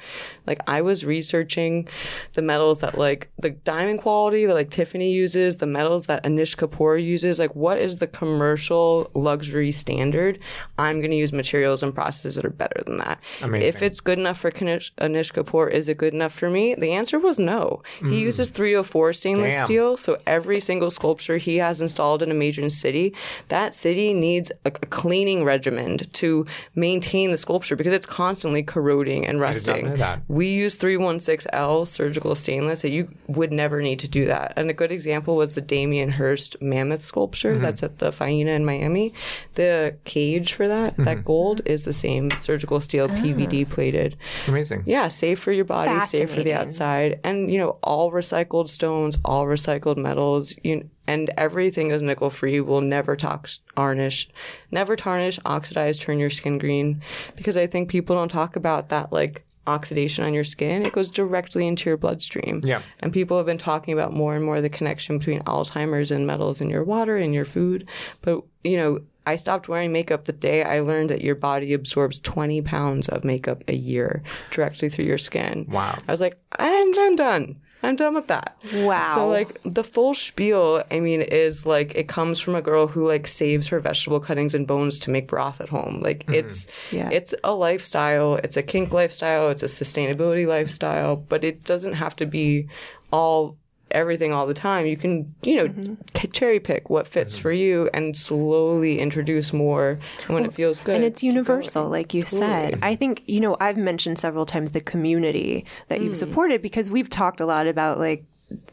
Like 0.48 0.60
I 0.68 0.82
was 0.82 1.06
researching 1.06 1.88
the 2.34 2.42
metals 2.42 2.80
that 2.80 2.98
like 2.98 3.32
the 3.38 3.52
diamond 3.52 4.02
quality 4.02 4.46
that 4.46 4.54
like 4.54 4.70
Tiffany 4.70 5.12
uses, 5.12 5.58
the 5.58 5.66
metals 5.66 6.08
that 6.08 6.24
Anish 6.24 6.56
Kapoor 6.56 7.02
uses. 7.02 7.40
Like 7.40 7.56
what 7.56 7.78
is 7.78 8.00
the 8.00 8.08
commercial 8.08 9.10
luxury 9.14 9.72
standard? 9.72 10.40
I'm 10.78 11.00
going 11.00 11.12
to 11.12 11.18
use 11.18 11.34
materials 11.34 11.84
and 11.84 11.94
processes 11.94 12.36
that 12.36 12.46
are 12.46 12.50
better 12.50 12.82
than 12.86 12.98
that. 12.98 13.20
Amazing. 13.42 13.68
If 13.68 13.82
it's 13.82 14.00
good 14.00 14.20
enough 14.20 14.40
for 14.40 14.52
Kanish, 14.52 14.92
Anish 14.96 15.34
Kapoor, 15.34 15.70
is 15.70 15.90
it 15.90 15.98
good 15.98 16.14
enough 16.14 16.34
for 16.34 16.50
me? 16.50 16.76
The 16.76 16.92
answer 16.92 17.20
was 17.20 17.40
no. 17.40 17.84
He 18.00 18.06
mm. 18.06 18.20
uses 18.20 18.50
304 18.50 19.14
stainless 19.14 19.54
Damn. 19.54 19.66
steel. 19.66 19.98
So 19.98 20.18
every 20.26 20.55
single 20.60 20.90
sculpture 20.92 21.38
he 21.38 21.58
has 21.58 21.82
installed 21.82 22.22
in 22.24 22.32
a 22.32 22.34
major 22.34 22.68
city, 22.70 23.14
that 23.50 23.74
city 23.74 24.14
needs 24.14 24.52
a, 24.66 24.68
a 24.68 24.72
cleaning 24.72 25.44
regimen 25.44 25.98
to 25.98 26.46
maintain 26.76 27.32
the 27.32 27.38
sculpture 27.38 27.76
because 27.76 27.94
it's 27.94 28.06
constantly 28.06 28.64
corroding 28.64 29.26
and 29.26 29.36
did 29.38 29.40
not 29.42 29.46
rusting. 29.48 29.86
know 29.90 29.96
that. 29.98 30.22
We 30.28 30.48
use 30.48 30.76
316L 30.76 31.88
surgical 31.88 32.36
stainless, 32.36 32.82
so 32.82 32.88
you 32.88 33.10
would 33.28 33.52
never 33.52 33.82
need 33.82 34.00
to 34.00 34.08
do 34.08 34.26
that. 34.26 34.54
And 34.56 34.70
a 34.70 34.74
good 34.74 34.92
example 34.92 35.36
was 35.36 35.56
the 35.56 35.62
Damien 35.62 36.10
Hirst 36.12 36.62
mammoth 36.62 37.06
sculpture 37.06 37.54
Mm-hmm. 37.56 37.62
that's 37.64 37.84
at 37.84 38.00
the 38.00 38.12
Faena 38.12 38.56
in 38.56 38.66
Miami. 38.66 39.14
The 39.56 39.96
cage 40.06 40.54
for 40.54 40.68
that, 40.68 40.94
Mm-hmm. 40.94 41.04
that 41.06 41.26
gold, 41.26 41.62
is 41.66 41.84
the 41.84 41.94
same 41.94 42.32
surgical 42.32 42.80
steel 42.82 43.08
PVD 43.10 43.70
plated. 43.70 44.16
Amazing. 44.48 44.84
Yeah, 44.86 45.08
safe 45.08 45.40
for 45.40 45.52
your 45.52 45.66
body, 45.66 46.00
safe 46.06 46.32
for 46.34 46.44
the 46.44 46.54
outside, 46.54 47.20
and 47.24 47.52
you 47.52 47.58
know 47.58 47.78
all 47.84 48.12
recycled 48.12 48.70
stones, 48.70 49.18
all 49.26 49.46
recycled 49.46 49.98
metals, 49.98 50.45
you 50.64 50.90
and 51.08 51.30
everything 51.38 51.92
is 51.92 52.02
nickel 52.02 52.30
free. 52.30 52.60
Will 52.60 52.82
never 52.82 53.16
tox- 53.16 53.62
tarnish, 53.76 54.30
never 54.72 54.96
tarnish, 54.96 55.40
oxidize, 55.46 56.00
turn 56.00 56.20
your 56.20 56.30
skin 56.30 56.58
green, 56.58 57.02
because 57.36 57.58
I 57.58 57.68
think 57.68 57.90
people 57.90 58.16
don't 58.16 58.30
talk 58.30 58.56
about 58.56 58.90
that 58.90 59.12
like 59.12 59.46
oxidation 59.68 60.24
on 60.24 60.34
your 60.34 60.44
skin. 60.44 60.86
It 60.86 60.94
goes 60.94 61.10
directly 61.10 61.68
into 61.68 61.90
your 61.90 61.98
bloodstream. 61.98 62.62
Yeah. 62.64 62.82
And 63.00 63.12
people 63.12 63.38
have 63.38 63.46
been 63.46 63.58
talking 63.58 63.94
about 63.94 64.14
more 64.14 64.36
and 64.36 64.46
more 64.46 64.62
the 64.62 64.70
connection 64.70 65.18
between 65.18 65.42
Alzheimer's 65.42 66.12
and 66.12 66.28
metals 66.28 66.62
in 66.62 66.70
your 66.70 66.84
water 66.84 67.18
and 67.18 67.34
your 67.34 67.46
food. 67.46 67.88
But, 68.22 68.44
you 68.64 68.78
know, 68.78 69.00
I 69.28 69.36
stopped 69.38 69.68
wearing 69.68 69.92
makeup 69.92 70.26
the 70.26 70.34
day 70.34 70.64
I 70.64 70.82
learned 70.82 71.10
that 71.10 71.22
your 71.22 71.36
body 71.36 71.74
absorbs 71.74 72.20
20 72.20 72.62
pounds 72.62 73.10
of 73.10 73.24
makeup 73.24 73.64
a 73.68 73.74
year 73.74 74.22
directly 74.52 74.90
through 74.90 75.06
your 75.06 75.18
skin. 75.18 75.66
Wow. 75.68 75.98
I 76.08 76.12
was 76.12 76.22
like, 76.22 76.40
I'm, 76.60 76.92
I'm 77.00 77.16
done. 77.16 77.56
I'm 77.86 77.96
done 77.96 78.14
with 78.14 78.28
that. 78.28 78.58
Wow. 78.74 79.06
So 79.14 79.28
like 79.28 79.60
the 79.64 79.84
full 79.84 80.14
spiel, 80.14 80.84
I 80.92 81.00
mean, 81.00 81.22
is 81.22 81.66
like 81.66 81.96
it 81.96 82.08
comes 82.08 82.40
from 82.40 82.56
a 82.56 82.62
girl 82.62 82.88
who 82.88 83.08
like 83.08 83.28
saves 83.28 83.68
her 83.68 83.80
vegetable 83.80 84.20
cuttings 84.20 84.56
and 84.56 84.68
bones 84.68 85.00
to 85.00 85.12
make 85.12 85.28
broth 85.28 85.62
at 85.62 85.70
home. 85.70 86.02
Like 86.02 86.26
mm-hmm. 86.26 86.34
it's 86.34 86.68
Yeah. 86.92 87.10
it's 87.12 87.34
a 87.44 87.54
lifestyle. 87.54 88.36
It's 88.36 88.58
a 88.58 88.64
kink 88.64 88.92
lifestyle. 88.92 89.50
It's 89.50 89.64
a 89.64 89.68
sustainability 89.68 90.48
lifestyle. 90.48 91.16
But 91.16 91.44
it 91.44 91.64
doesn't 91.64 91.94
have 91.94 92.16
to 92.18 92.26
be 92.26 92.68
all 93.12 93.58
everything 93.96 94.32
all 94.32 94.46
the 94.46 94.54
time. 94.54 94.86
You 94.86 94.98
can 94.98 95.34
you 95.44 95.56
know 95.56 95.68
mm-hmm. 95.68 95.94
c- 96.16 96.28
cherry 96.28 96.60
pick 96.60 96.90
what 96.90 97.08
fits 97.08 97.36
mm-hmm. 97.36 97.42
for 97.42 97.52
you 97.52 97.90
and 97.94 98.16
slowly 98.16 99.00
introduce 99.00 99.54
more. 99.54 100.00
And 100.28 100.36
when 100.36 100.46
it 100.46 100.54
feels 100.54 100.82
good, 100.82 100.96
and 100.96 101.04
it's 101.04 101.24
universal 101.24 101.90
like 101.90 102.14
you 102.14 102.24
said. 102.24 102.80
I 102.82 102.96
think 102.96 103.24
you 103.26 103.40
know 103.40 103.58
i've 103.60 103.78
mentioned 103.78 104.20
several 104.20 104.46
times 104.46 104.72
the 104.72 104.82
community 104.82 105.66
that 105.88 106.02
you've 106.02 106.14
mm. 106.14 106.18
supported 106.18 106.62
because 106.62 106.90
we've 106.90 107.10
talked 107.10 107.40
a 107.40 107.46
lot 107.46 107.68
about 107.68 108.00
like 108.00 108.26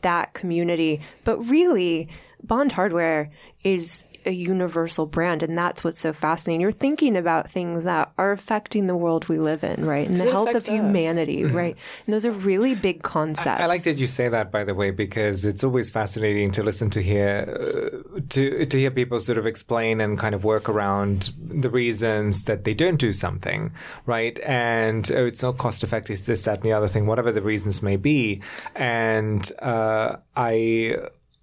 that 0.03 0.35
community. 0.35 1.01
But 1.25 1.39
really 1.49 2.09
bond 2.43 2.73
hardware 2.73 3.31
is 3.63 4.05
a 4.27 4.33
universal 4.33 5.07
brand 5.07 5.43
and 5.43 5.57
that's 5.57 5.83
what's 5.83 5.99
so 5.99 6.13
fascinating 6.13 6.61
you're 6.61 6.73
thinking 6.73 7.17
about 7.17 7.51
things 7.51 7.85
that 7.85 8.13
are 8.19 8.33
affecting 8.33 8.87
the 8.87 8.97
world 8.97 9.29
we 9.29 9.39
live 9.39 9.65
in 9.65 9.85
right 9.85 10.09
and 10.09 10.21
the 10.21 10.31
health 10.31 10.51
of 10.51 10.57
us. 10.57 10.67
humanity 10.67 11.45
right 11.45 11.77
and 12.07 12.15
those 12.15 12.27
are 12.27 12.33
really 12.33 12.75
big 12.75 13.03
concepts 13.03 13.63
I 13.63 13.67
like 13.67 13.85
that 13.85 13.99
you 13.99 14.07
say 14.07 14.29
that, 14.29 14.51
by 14.51 14.65
the 14.65 14.75
way, 14.75 14.91
because 14.91 15.45
it's 15.45 15.63
always 15.65 15.91
fascinating 15.91 16.51
to 16.53 16.63
listen 16.63 16.91
to 16.91 17.03
hear 17.03 17.47
uh, 17.49 18.21
to 18.31 18.67
to 18.67 18.79
hear 18.79 18.91
people 18.91 19.21
sort 19.21 19.39
of 19.39 19.47
explain 19.47 20.01
and 20.01 20.19
kind 20.19 20.35
of 20.35 20.45
work 20.45 20.69
around 20.69 21.33
the 21.39 21.71
reasons 21.71 22.45
that 22.45 22.65
they 22.65 22.75
don't 22.75 22.99
do 22.99 23.13
something, 23.13 23.73
right? 24.07 24.39
And 24.41 25.11
oh, 25.13 25.27
it's 25.27 25.43
not 25.43 25.59
cost 25.59 25.85
effective, 25.85 26.19
it's 26.19 26.27
this, 26.27 26.45
that, 26.45 26.55
and 26.55 26.63
the 26.63 26.73
other 26.73 26.89
thing, 26.89 27.07
whatever 27.07 27.33
the 27.33 27.43
reasons 27.43 27.83
may 27.83 27.97
be. 27.97 28.43
And 28.75 29.51
uh, 29.61 30.17
I 30.37 30.97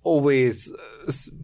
always 0.09 0.73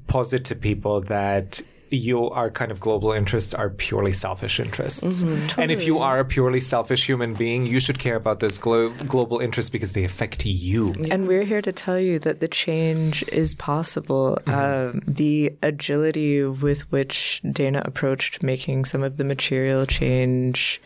posit 0.08 0.46
to 0.46 0.56
people 0.56 1.02
that 1.02 1.62
you 1.92 2.30
our 2.30 2.50
kind 2.50 2.72
of 2.72 2.80
global 2.80 3.12
interests 3.12 3.54
are 3.54 3.70
purely 3.70 4.12
selfish 4.12 4.60
interests. 4.60 5.22
And 5.58 5.72
if 5.72 5.86
you 5.86 6.00
are 6.00 6.20
a 6.20 6.26
purely 6.26 6.60
selfish 6.60 7.06
human 7.06 7.34
being, 7.34 7.66
you 7.66 7.80
should 7.80 8.00
care 8.00 8.16
about 8.16 8.40
those 8.40 8.58
glo- 8.58 8.90
global 9.08 9.40
interests 9.40 9.70
because 9.70 9.94
they 9.94 10.04
affect 10.04 10.46
you. 10.46 10.94
And 11.12 11.28
we're 11.28 11.44
here 11.44 11.62
to 11.62 11.72
tell 11.72 12.00
you 12.00 12.20
that 12.20 12.40
the 12.40 12.48
change 12.48 13.24
is 13.30 13.54
possible. 13.54 14.40
Um, 14.48 15.02
the 15.08 15.54
agility 15.62 16.44
with 16.44 16.92
which 16.92 17.42
Dana 17.52 17.82
approached 17.86 18.44
making 18.44 18.86
some 18.86 19.04
of 19.04 19.18
the 19.18 19.24
material 19.24 19.86
change 19.86 20.82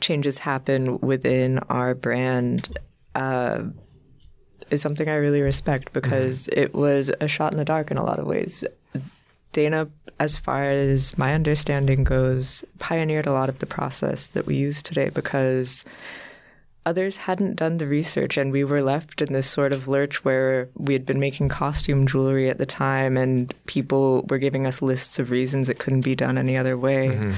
changes 0.00 0.38
happen 0.38 0.98
within 1.00 1.58
our 1.70 1.94
brand 1.94 2.78
uh, 3.14 3.62
is 4.70 4.82
something 4.82 5.08
I 5.08 5.14
really 5.14 5.42
respect 5.42 5.86
mm-hmm. 5.86 6.00
because 6.00 6.48
it 6.48 6.74
was 6.74 7.10
a 7.20 7.28
shot 7.28 7.52
in 7.52 7.58
the 7.58 7.64
dark 7.64 7.90
in 7.90 7.96
a 7.96 8.04
lot 8.04 8.18
of 8.18 8.26
ways. 8.26 8.64
Dana, 9.52 9.88
as 10.18 10.36
far 10.36 10.68
as 10.68 11.16
my 11.16 11.32
understanding 11.32 12.02
goes, 12.02 12.64
pioneered 12.80 13.26
a 13.26 13.32
lot 13.32 13.48
of 13.48 13.60
the 13.60 13.66
process 13.66 14.26
that 14.28 14.46
we 14.46 14.56
use 14.56 14.82
today 14.82 15.10
because 15.10 15.84
others 16.86 17.16
hadn't 17.16 17.56
done 17.56 17.78
the 17.78 17.86
research 17.86 18.36
and 18.36 18.52
we 18.52 18.62
were 18.62 18.82
left 18.82 19.22
in 19.22 19.32
this 19.32 19.48
sort 19.48 19.72
of 19.72 19.88
lurch 19.88 20.24
where 20.24 20.68
we 20.76 20.92
had 20.92 21.06
been 21.06 21.18
making 21.18 21.48
costume 21.48 22.06
jewelry 22.06 22.50
at 22.50 22.58
the 22.58 22.66
time 22.66 23.16
and 23.16 23.54
people 23.66 24.22
were 24.28 24.38
giving 24.38 24.66
us 24.66 24.82
lists 24.82 25.18
of 25.18 25.30
reasons 25.30 25.68
it 25.68 25.78
couldn't 25.78 26.02
be 26.02 26.14
done 26.14 26.36
any 26.36 26.56
other 26.56 26.76
way. 26.76 27.08
Mm-hmm. 27.08 27.32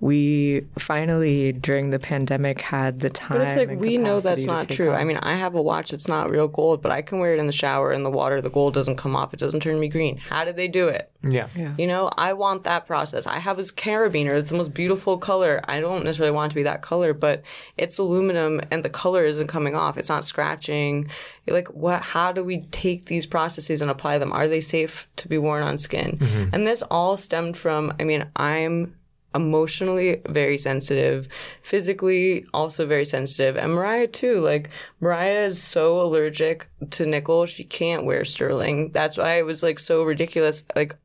We 0.00 0.66
finally, 0.78 1.52
during 1.52 1.90
the 1.90 2.00
pandemic, 2.00 2.60
had 2.60 3.00
the 3.00 3.10
time. 3.10 3.38
But 3.38 3.46
it's 3.46 3.56
like 3.56 3.68
and 3.70 3.80
we 3.80 3.96
know 3.96 4.18
that's 4.18 4.46
not 4.46 4.68
true. 4.68 4.90
off. 4.90 4.98
I 4.98 5.04
mean, 5.04 5.16
I 5.18 5.36
have 5.36 5.54
a 5.54 5.62
watch 5.62 5.92
that's 5.92 6.08
not 6.08 6.28
real 6.28 6.48
gold, 6.48 6.82
but 6.82 6.90
I 6.90 7.02
can 7.02 7.20
wear 7.20 7.34
it 7.34 7.38
in 7.38 7.46
the 7.46 7.52
shower 7.52 7.92
in 7.92 8.02
the 8.02 8.10
water. 8.10 8.40
The 8.40 8.50
gold 8.50 8.74
doesn't 8.74 8.96
come 8.96 9.14
off. 9.14 9.32
It 9.32 9.38
doesn't 9.38 9.60
turn 9.60 9.78
me 9.78 9.88
green. 9.88 10.16
How 10.16 10.44
did 10.44 10.56
they 10.56 10.66
do 10.66 10.88
it? 10.88 11.12
Yeah. 11.22 11.46
You 11.78 11.86
know, 11.86 12.10
I 12.16 12.32
want 12.32 12.64
that 12.64 12.86
process. 12.86 13.28
I 13.28 13.38
have 13.38 13.56
this 13.56 13.70
carabiner. 13.70 14.32
It's 14.32 14.50
the 14.50 14.56
most 14.56 14.74
beautiful 14.74 15.18
color. 15.18 15.60
I 15.64 15.78
don't 15.78 16.04
necessarily 16.04 16.34
want 16.34 16.50
it 16.50 16.54
to 16.54 16.56
be 16.56 16.62
that 16.64 16.82
color, 16.82 17.14
but 17.14 17.42
it's 17.76 17.98
aluminum 17.98 18.60
and 18.72 18.84
the 18.84 18.90
color 18.92 19.24
isn't 19.24 19.48
coming 19.48 19.74
off. 19.74 19.96
It's 19.96 20.08
not 20.08 20.24
scratching. 20.24 21.08
Like, 21.46 21.68
what? 21.68 22.02
How 22.02 22.32
do 22.32 22.44
we 22.44 22.62
take 22.70 23.06
these 23.06 23.26
processes 23.26 23.82
and 23.82 23.90
apply 23.90 24.18
them? 24.18 24.32
Are 24.32 24.48
they 24.48 24.60
safe 24.60 25.08
to 25.16 25.28
be 25.28 25.38
worn 25.38 25.62
on 25.62 25.78
skin? 25.78 26.18
Mm-hmm. 26.18 26.54
And 26.54 26.66
this 26.66 26.82
all 26.82 27.16
stemmed 27.16 27.56
from. 27.56 27.92
I 27.98 28.04
mean, 28.04 28.26
I'm 28.36 28.94
emotionally 29.34 30.20
very 30.28 30.58
sensitive, 30.58 31.28
physically 31.62 32.44
also 32.52 32.86
very 32.86 33.04
sensitive, 33.04 33.56
and 33.56 33.72
Mariah 33.72 34.06
too. 34.06 34.40
Like 34.40 34.70
Mariah 35.00 35.46
is 35.46 35.62
so 35.62 36.00
allergic 36.00 36.68
to 36.90 37.06
nickel, 37.06 37.46
she 37.46 37.64
can't 37.64 38.04
wear 38.04 38.24
sterling. 38.24 38.90
That's 38.92 39.16
why 39.16 39.38
it 39.38 39.46
was 39.46 39.62
like 39.62 39.78
so 39.78 40.02
ridiculous. 40.02 40.64
Like 40.76 40.96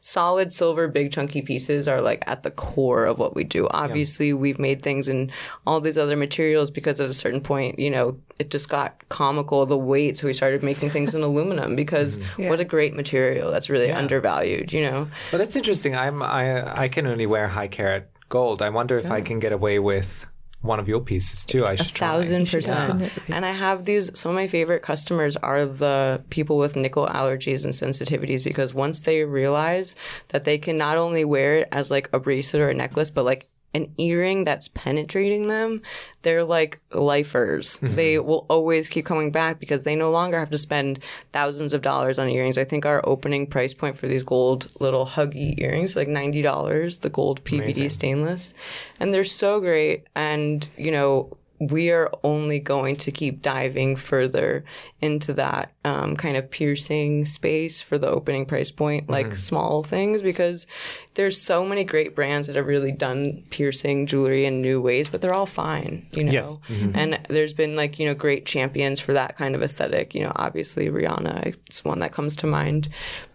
solid 0.00 0.52
silver 0.52 0.88
big 0.88 1.12
chunky 1.12 1.42
pieces 1.42 1.88
are 1.88 2.00
like 2.00 2.22
at 2.26 2.42
the 2.42 2.50
core 2.50 3.04
of 3.04 3.18
what 3.18 3.34
we 3.34 3.44
do. 3.44 3.68
Obviously 3.70 4.32
we've 4.32 4.58
made 4.58 4.82
things 4.82 5.08
in 5.08 5.30
all 5.66 5.80
these 5.80 5.98
other 5.98 6.16
materials 6.16 6.70
because 6.70 7.00
at 7.00 7.08
a 7.08 7.14
certain 7.14 7.40
point 7.40 7.78
you 7.78 7.90
know 7.90 8.16
it 8.38 8.50
just 8.50 8.68
got 8.68 9.08
comical 9.08 9.64
the 9.66 9.76
weight 9.76 10.18
so 10.18 10.26
we 10.26 10.32
started 10.32 10.62
making 10.62 10.90
things 10.90 11.14
in 11.14 11.22
aluminum 11.30 11.76
because 11.76 12.18
mm-hmm. 12.18 12.48
what 12.48 12.60
a 12.60 12.64
great 12.64 12.94
material 12.94 13.50
that's 13.50 13.70
really 13.70 13.90
undervalued 13.90 14.72
you 14.72 14.82
know? 14.82 15.08
But 15.30 15.38
that's 15.38 15.56
interesting. 15.56 15.94
I'm 15.94 16.22
I 16.22 16.82
I 16.84 16.88
can 16.88 17.06
only 17.06 17.26
wear 17.26 17.48
high 17.48 17.68
carat 17.68 18.10
gold. 18.28 18.62
I 18.62 18.70
wonder 18.70 18.98
if 18.98 19.10
I 19.10 19.20
can 19.20 19.38
get 19.38 19.52
away 19.52 19.78
with 19.78 20.26
one 20.62 20.78
of 20.78 20.88
your 20.88 21.00
pieces 21.00 21.44
too. 21.44 21.66
I 21.66 21.76
should 21.76 21.94
try. 21.94 22.08
thousand 22.08 22.48
percent. 22.48 23.10
And 23.28 23.44
I 23.44 23.50
have 23.50 23.84
these. 23.84 24.16
Some 24.18 24.30
of 24.30 24.36
my 24.36 24.46
favorite 24.46 24.82
customers 24.82 25.36
are 25.36 25.66
the 25.66 26.22
people 26.30 26.56
with 26.56 26.76
nickel 26.76 27.06
allergies 27.06 27.64
and 27.64 27.72
sensitivities 27.72 28.42
because 28.42 28.72
once 28.72 29.00
they 29.02 29.24
realize 29.24 29.96
that 30.28 30.44
they 30.44 30.58
can 30.58 30.76
not 30.78 30.96
only 30.96 31.24
wear 31.24 31.58
it 31.58 31.68
as 31.72 31.90
like 31.90 32.08
a 32.12 32.18
bracelet 32.18 32.62
or 32.62 32.68
a 32.68 32.74
necklace, 32.74 33.10
but 33.10 33.24
like 33.24 33.48
an 33.74 33.92
earring 33.98 34.44
that's 34.44 34.68
penetrating 34.68 35.46
them, 35.46 35.80
they're 36.22 36.44
like 36.44 36.80
lifers. 36.92 37.78
Mm-hmm. 37.78 37.94
They 37.96 38.18
will 38.18 38.46
always 38.48 38.88
keep 38.88 39.04
coming 39.04 39.30
back 39.30 39.58
because 39.58 39.84
they 39.84 39.96
no 39.96 40.10
longer 40.10 40.38
have 40.38 40.50
to 40.50 40.58
spend 40.58 41.00
thousands 41.32 41.72
of 41.72 41.82
dollars 41.82 42.18
on 42.18 42.28
earrings. 42.28 42.58
I 42.58 42.64
think 42.64 42.84
our 42.84 43.06
opening 43.08 43.46
price 43.46 43.74
point 43.74 43.98
for 43.98 44.06
these 44.06 44.22
gold 44.22 44.68
little 44.80 45.06
huggy 45.06 45.58
earrings, 45.58 45.96
like 45.96 46.08
ninety 46.08 46.42
dollars, 46.42 46.98
the 46.98 47.10
gold 47.10 47.42
PVD 47.44 47.90
stainless, 47.90 48.54
and 49.00 49.12
they're 49.12 49.24
so 49.24 49.60
great. 49.60 50.06
And 50.14 50.68
you 50.76 50.90
know, 50.90 51.36
we 51.70 51.90
are 51.90 52.10
only 52.24 52.58
going 52.58 52.96
to 52.96 53.12
keep 53.12 53.40
diving 53.40 53.94
further 53.94 54.64
into 55.00 55.32
that 55.34 55.72
um, 55.84 56.16
kind 56.16 56.36
of 56.36 56.50
piercing 56.50 57.24
space 57.24 57.80
for 57.80 57.98
the 57.98 58.08
opening 58.08 58.46
price 58.46 58.70
point, 58.70 59.08
like 59.08 59.36
small 59.36 59.84
things, 59.84 60.22
because 60.22 60.66
there's 61.14 61.40
so 61.40 61.64
many 61.64 61.84
great 61.84 62.14
brands 62.16 62.46
that 62.46 62.56
have 62.56 62.66
really 62.66 62.90
done 62.90 63.44
piercing 63.50 64.06
jewelry 64.06 64.44
in 64.44 64.60
new 64.60 64.80
ways, 64.80 65.08
but 65.08 65.20
they're 65.20 65.34
all 65.34 65.46
fine, 65.46 66.06
you 66.16 66.24
know. 66.24 66.32
Yes. 66.32 66.58
And 66.94 67.20
there's 67.28 67.54
been 67.54 67.76
like 67.76 67.98
you 67.98 68.06
know 68.06 68.14
great 68.14 68.44
champions 68.46 69.00
for 69.00 69.12
that 69.12 69.36
kind 69.36 69.54
of 69.54 69.62
aesthetic. 69.62 70.14
You 70.14 70.24
know, 70.24 70.32
obviously 70.36 70.88
Rihanna, 70.88 71.54
it's 71.68 71.84
one 71.84 72.00
that 72.00 72.12
comes 72.12 72.36
to 72.36 72.46
mind. 72.46 72.88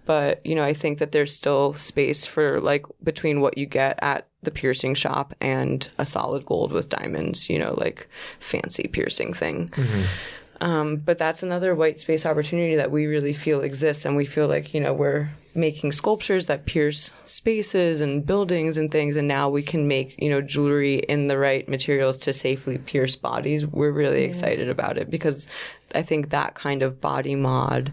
But 0.08 0.44
you 0.46 0.56
know, 0.56 0.64
I 0.64 0.74
think 0.74 0.98
that 1.00 1.12
there's 1.12 1.36
still 1.36 1.74
space 1.74 2.26
for 2.26 2.60
like 2.62 2.86
between 3.04 3.42
what 3.42 3.58
you 3.58 3.66
get 3.68 4.00
at 4.02 4.28
the 4.42 4.52
piercing 4.52 4.96
shop 4.96 5.34
and 5.42 5.88
a 5.98 6.06
solid 6.06 6.46
gold 6.46 6.72
with 6.72 6.90
diamonds. 6.90 7.50
You 7.50 7.60
know, 7.60 7.76
like 7.78 8.08
fancy 8.40 8.88
piercing 8.88 9.34
thing. 9.34 9.72
Um, 10.60 10.96
but 10.98 11.18
that's 11.20 11.44
another 11.44 11.76
white 11.76 12.00
space 12.00 12.26
opportunity 12.26 12.76
that 12.78 12.90
we 12.90 13.06
really 13.06 13.34
feel 13.34 13.62
exists, 13.62 14.06
and 14.06 14.16
we 14.16 14.26
feel 14.26 14.48
like 14.48 14.74
you 14.74 14.80
know 14.80 14.94
we're 14.94 15.30
making 15.54 15.92
sculptures 15.92 16.46
that 16.46 16.68
pierce 16.68 17.12
spaces 17.26 18.02
and 18.02 18.26
buildings 18.26 18.78
and 18.78 18.92
things, 18.92 19.18
and 19.18 19.28
now 19.28 19.50
we 19.50 19.62
can 19.62 19.88
make 19.88 20.16
you 20.18 20.30
know 20.30 20.42
jewelry 20.42 20.96
in 20.96 21.28
the 21.28 21.38
right 21.38 21.68
materials 21.68 22.18
to 22.20 22.34
safely 22.34 22.78
pierce 22.78 23.16
bodies. 23.16 23.66
We're 23.66 23.92
really 23.92 24.24
excited 24.24 24.70
about 24.70 24.98
it 24.98 25.12
because 25.12 25.48
I 25.94 26.02
think 26.02 26.30
that 26.30 26.56
kind 26.56 26.82
of 26.82 27.02
body 27.02 27.36
mod. 27.36 27.92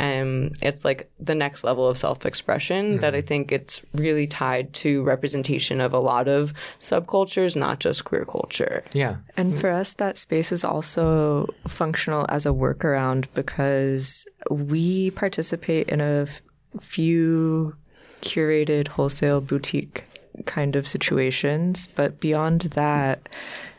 Um, 0.00 0.52
it's 0.62 0.82
like 0.82 1.10
the 1.20 1.34
next 1.34 1.62
level 1.62 1.86
of 1.86 1.98
self-expression 1.98 3.00
that 3.00 3.14
I 3.14 3.20
think 3.20 3.52
it's 3.52 3.82
really 3.92 4.26
tied 4.26 4.72
to 4.74 5.02
representation 5.02 5.78
of 5.78 5.92
a 5.92 5.98
lot 5.98 6.26
of 6.26 6.54
subcultures, 6.80 7.54
not 7.54 7.80
just 7.80 8.04
queer 8.04 8.24
culture. 8.24 8.82
Yeah. 8.94 9.16
And 9.36 9.60
for 9.60 9.70
us, 9.70 9.92
that 9.94 10.16
space 10.16 10.52
is 10.52 10.64
also 10.64 11.52
functional 11.68 12.24
as 12.30 12.46
a 12.46 12.50
workaround 12.50 13.26
because 13.34 14.26
we 14.50 15.10
participate 15.10 15.90
in 15.90 16.00
a 16.00 16.22
f- 16.22 16.40
few 16.80 17.76
curated 18.22 18.88
wholesale 18.88 19.42
boutique 19.42 20.04
kind 20.46 20.76
of 20.76 20.88
situations. 20.88 21.88
But 21.94 22.20
beyond 22.20 22.62
that, 22.72 23.28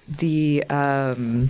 the 0.08 0.64
um, 0.70 1.50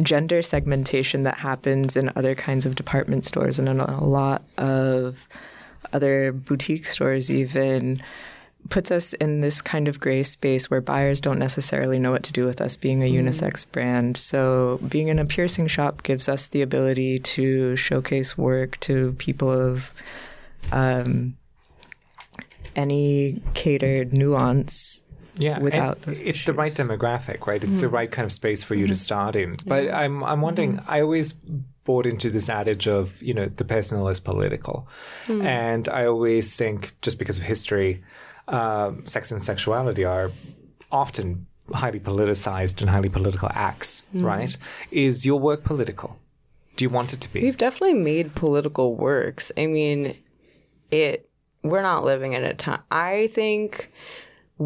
gender 0.00 0.42
segmentation 0.42 1.22
that 1.24 1.38
happens 1.38 1.96
in 1.96 2.10
other 2.16 2.34
kinds 2.34 2.66
of 2.66 2.74
department 2.74 3.24
stores 3.24 3.58
and 3.58 3.68
in 3.68 3.80
a 3.80 4.04
lot 4.04 4.42
of 4.58 5.28
other 5.92 6.32
boutique 6.32 6.86
stores, 6.86 7.30
even 7.30 8.02
puts 8.68 8.90
us 8.90 9.12
in 9.14 9.40
this 9.40 9.60
kind 9.60 9.88
of 9.88 9.98
gray 9.98 10.22
space 10.22 10.70
where 10.70 10.80
buyers 10.80 11.20
don't 11.20 11.38
necessarily 11.38 11.98
know 11.98 12.10
what 12.10 12.22
to 12.22 12.32
do 12.32 12.44
with 12.44 12.60
us 12.60 12.76
being 12.76 13.02
a 13.02 13.10
unisex 13.10 13.70
brand. 13.70 14.16
So 14.16 14.78
being 14.88 15.08
in 15.08 15.18
a 15.18 15.24
piercing 15.24 15.66
shop 15.66 16.02
gives 16.02 16.28
us 16.28 16.46
the 16.46 16.62
ability 16.62 17.18
to 17.20 17.76
showcase 17.76 18.38
work 18.38 18.78
to 18.80 19.14
people 19.18 19.50
of 19.50 19.90
um, 20.70 21.36
any 22.76 23.42
catered 23.54 24.12
nuance. 24.12 24.91
Yeah, 25.42 25.58
without 25.58 25.96
and 25.96 26.04
those 26.04 26.20
it's 26.20 26.44
the 26.44 26.52
right 26.52 26.70
demographic, 26.70 27.46
right? 27.46 27.62
It's 27.62 27.80
the 27.80 27.88
hmm. 27.88 27.94
right 27.94 28.10
kind 28.10 28.24
of 28.24 28.32
space 28.32 28.62
for 28.62 28.74
you 28.74 28.86
to 28.86 28.92
mm-hmm. 28.92 29.08
start 29.08 29.36
in. 29.36 29.56
But 29.66 29.92
I'm 29.92 30.22
I'm 30.22 30.40
wondering. 30.40 30.76
Mm-hmm. 30.76 30.90
I 30.90 31.00
always 31.00 31.32
bought 31.84 32.06
into 32.06 32.30
this 32.30 32.48
adage 32.48 32.86
of 32.86 33.20
you 33.22 33.34
know 33.34 33.46
the 33.46 33.64
personal 33.64 34.08
is 34.08 34.20
political, 34.20 34.88
hmm. 35.26 35.42
and 35.42 35.88
I 35.88 36.06
always 36.06 36.56
think 36.56 36.94
just 37.02 37.18
because 37.18 37.38
of 37.38 37.44
history, 37.44 38.02
um, 38.48 39.04
sex 39.06 39.32
and 39.32 39.42
sexuality 39.42 40.04
are 40.04 40.30
often 40.90 41.46
highly 41.72 42.00
politicized 42.00 42.80
and 42.80 42.90
highly 42.90 43.08
political 43.08 43.50
acts, 43.52 44.02
hmm. 44.12 44.24
right? 44.24 44.56
Is 44.90 45.26
your 45.26 45.40
work 45.40 45.64
political? 45.64 46.18
Do 46.76 46.84
you 46.84 46.88
want 46.88 47.12
it 47.12 47.20
to 47.20 47.32
be? 47.32 47.42
We've 47.42 47.58
definitely 47.58 47.94
made 47.98 48.34
political 48.34 48.94
works. 48.94 49.52
I 49.58 49.66
mean, 49.66 50.16
it. 50.90 51.28
We're 51.64 51.82
not 51.82 52.04
living 52.04 52.32
in 52.32 52.42
a 52.42 52.54
time. 52.54 52.82
I 52.90 53.28
think 53.28 53.92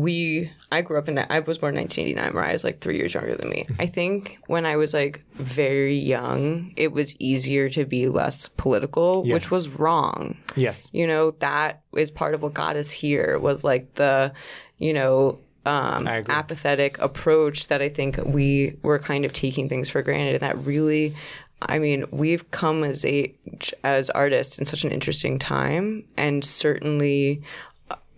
we. 0.00 0.50
I 0.72 0.82
grew 0.82 0.98
up 0.98 1.08
in. 1.08 1.18
I 1.18 1.40
was 1.40 1.58
born 1.58 1.74
in 1.74 1.80
1989. 1.82 2.32
Mariah 2.34 2.54
is 2.54 2.64
like 2.64 2.80
three 2.80 2.96
years 2.96 3.14
younger 3.14 3.36
than 3.36 3.48
me. 3.48 3.66
I 3.78 3.86
think 3.86 4.38
when 4.46 4.66
I 4.66 4.76
was 4.76 4.92
like 4.94 5.24
very 5.34 5.98
young, 5.98 6.72
it 6.76 6.92
was 6.92 7.14
easier 7.20 7.68
to 7.70 7.84
be 7.84 8.08
less 8.08 8.48
political, 8.56 9.22
Yes. 9.24 9.34
which 9.34 9.50
was 9.50 9.68
wrong. 9.68 10.36
yes. 10.56 10.90
You 10.92 11.06
know, 11.06 11.32
that 11.40 11.82
is 11.94 12.10
part 12.10 12.34
of 12.34 12.42
what 12.42 12.54
got 12.54 12.76
us 12.76 12.90
here. 12.90 13.38
Was 13.38 13.64
like 13.64 13.94
the, 13.94 14.32
you 14.78 14.92
know. 14.92 15.38
Um, 15.64 16.06
apathetic 16.06 16.96
approach 17.00 17.66
that 17.66 17.82
I 17.82 17.88
think 17.88 18.18
we 18.24 18.76
were 18.84 19.00
kind 19.00 19.24
of 19.24 19.32
taking 19.32 19.68
things 19.68 19.90
for 19.90 20.00
granted, 20.00 20.34
and 20.34 20.42
that 20.42 20.56
really 20.64 21.12
I 21.60 21.80
mean, 21.80 22.04
we've 22.12 22.48
come 22.52 22.84
as 22.84 23.04
age 23.04 23.74
as 23.82 24.08
artists 24.10 24.58
in 24.60 24.64
such 24.64 24.84
an 24.84 24.92
interesting 24.92 25.40
time, 25.40 26.04
and 26.16 26.44
certainly 26.44 27.42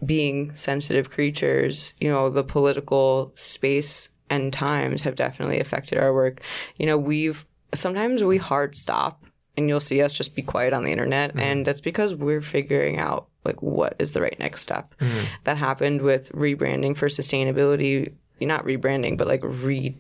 being 0.05 0.55
sensitive 0.55 1.11
creatures, 1.11 1.95
you 2.01 2.09
know, 2.09 2.31
the 2.31 2.45
political 2.45 3.33
space 3.35 4.11
and 4.31 4.53
times 4.53 5.03
have 5.03 5.17
definitely 5.17 5.59
affected 5.59 5.99
our 5.99 6.13
work. 6.13 6.41
You 6.77 6.87
know, 6.87 6.99
we've 6.99 7.47
sometimes 7.75 8.23
we 8.23 8.37
hard 8.37 8.77
stop 8.77 9.25
and 9.57 9.69
you'll 9.69 9.81
see 9.81 10.03
us 10.03 10.13
just 10.13 10.35
be 10.35 10.43
quiet 10.43 10.73
on 10.73 10.85
the 10.85 10.93
internet 10.93 11.31
mm-hmm. 11.31 11.41
and 11.41 11.67
that's 11.67 11.81
because 11.81 12.15
we're 12.15 12.41
figuring 12.41 12.99
out 12.99 13.27
like 13.45 13.61
what 13.63 13.97
is 13.99 14.13
the 14.13 14.21
right 14.21 14.39
next 14.39 14.63
step. 14.63 14.87
Mm-hmm. 15.01 15.25
That 15.45 15.57
happened 15.57 16.03
with 16.03 16.31
rebranding 16.33 16.97
for 16.97 17.09
sustainability, 17.09 18.13
not 18.41 18.65
rebranding, 18.65 19.17
but 19.17 19.27
like 19.27 19.41
re 19.43 19.97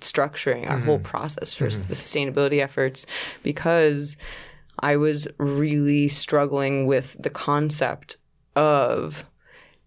structuring 0.00 0.68
our 0.68 0.76
mm-hmm. 0.76 0.86
whole 0.86 0.98
process 0.98 1.52
for 1.52 1.66
mm-hmm. 1.66 1.88
the 1.88 1.94
sustainability 1.94 2.62
efforts 2.62 3.04
because 3.42 4.16
I 4.78 4.96
was 4.96 5.28
really 5.36 6.08
struggling 6.08 6.86
with 6.86 7.16
the 7.20 7.28
concept 7.28 8.16
of 8.60 9.24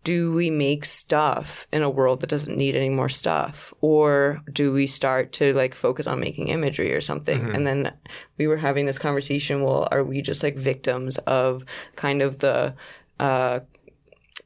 do 0.04 0.34
we 0.34 0.50
make 0.50 0.84
stuff 0.84 1.66
in 1.72 1.82
a 1.82 1.90
world 1.90 2.20
that 2.20 2.30
doesn't 2.30 2.58
need 2.58 2.76
any 2.76 2.90
more 2.90 3.08
stuff 3.08 3.74
or 3.80 4.42
do 4.52 4.74
we 4.74 4.86
start 4.88 5.32
to 5.32 5.54
like 5.54 5.76
focus 5.76 6.08
on 6.08 6.20
making 6.20 6.50
imagery 6.50 6.94
or 6.94 7.00
something 7.00 7.40
mm-hmm. 7.40 7.56
and 7.56 7.68
then 7.68 7.94
we 8.38 8.48
were 8.48 8.58
having 8.58 8.86
this 8.86 9.00
conversation 9.00 9.62
well 9.62 9.88
are 9.92 10.04
we 10.04 10.22
just 10.22 10.44
like 10.44 10.58
victims 10.58 11.18
of 11.20 11.64
kind 11.96 12.22
of 12.22 12.40
the 12.40 12.74
uh, 13.20 13.60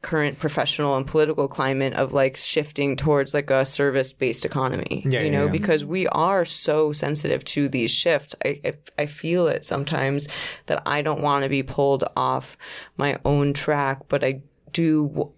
current 0.02 0.40
professional 0.40 0.96
and 0.96 1.08
political 1.08 1.48
climate 1.48 1.94
of 1.94 2.14
like 2.14 2.38
shifting 2.38 2.96
towards 2.96 3.34
like 3.34 3.50
a 3.50 3.66
service 3.66 4.14
based 4.14 4.46
economy 4.46 5.04
yeah, 5.08 5.22
you 5.22 5.32
know 5.32 5.46
yeah. 5.46 5.52
because 5.52 5.84
we 5.84 6.08
are 6.08 6.46
so 6.46 6.92
sensitive 6.92 7.44
to 7.44 7.68
these 7.68 7.92
shifts 7.92 8.36
I, 8.46 8.62
I, 8.64 8.74
I 9.00 9.06
feel 9.08 9.48
it 9.48 9.66
sometimes 9.66 10.28
that 10.68 10.84
i 10.86 11.02
don't 11.02 11.22
want 11.22 11.44
to 11.44 11.50
be 11.50 11.64
pulled 11.64 12.04
off 12.16 12.58
my 12.96 13.20
own 13.26 13.54
track 13.54 14.08
but 14.08 14.24
i 14.24 14.42
do 14.72 15.34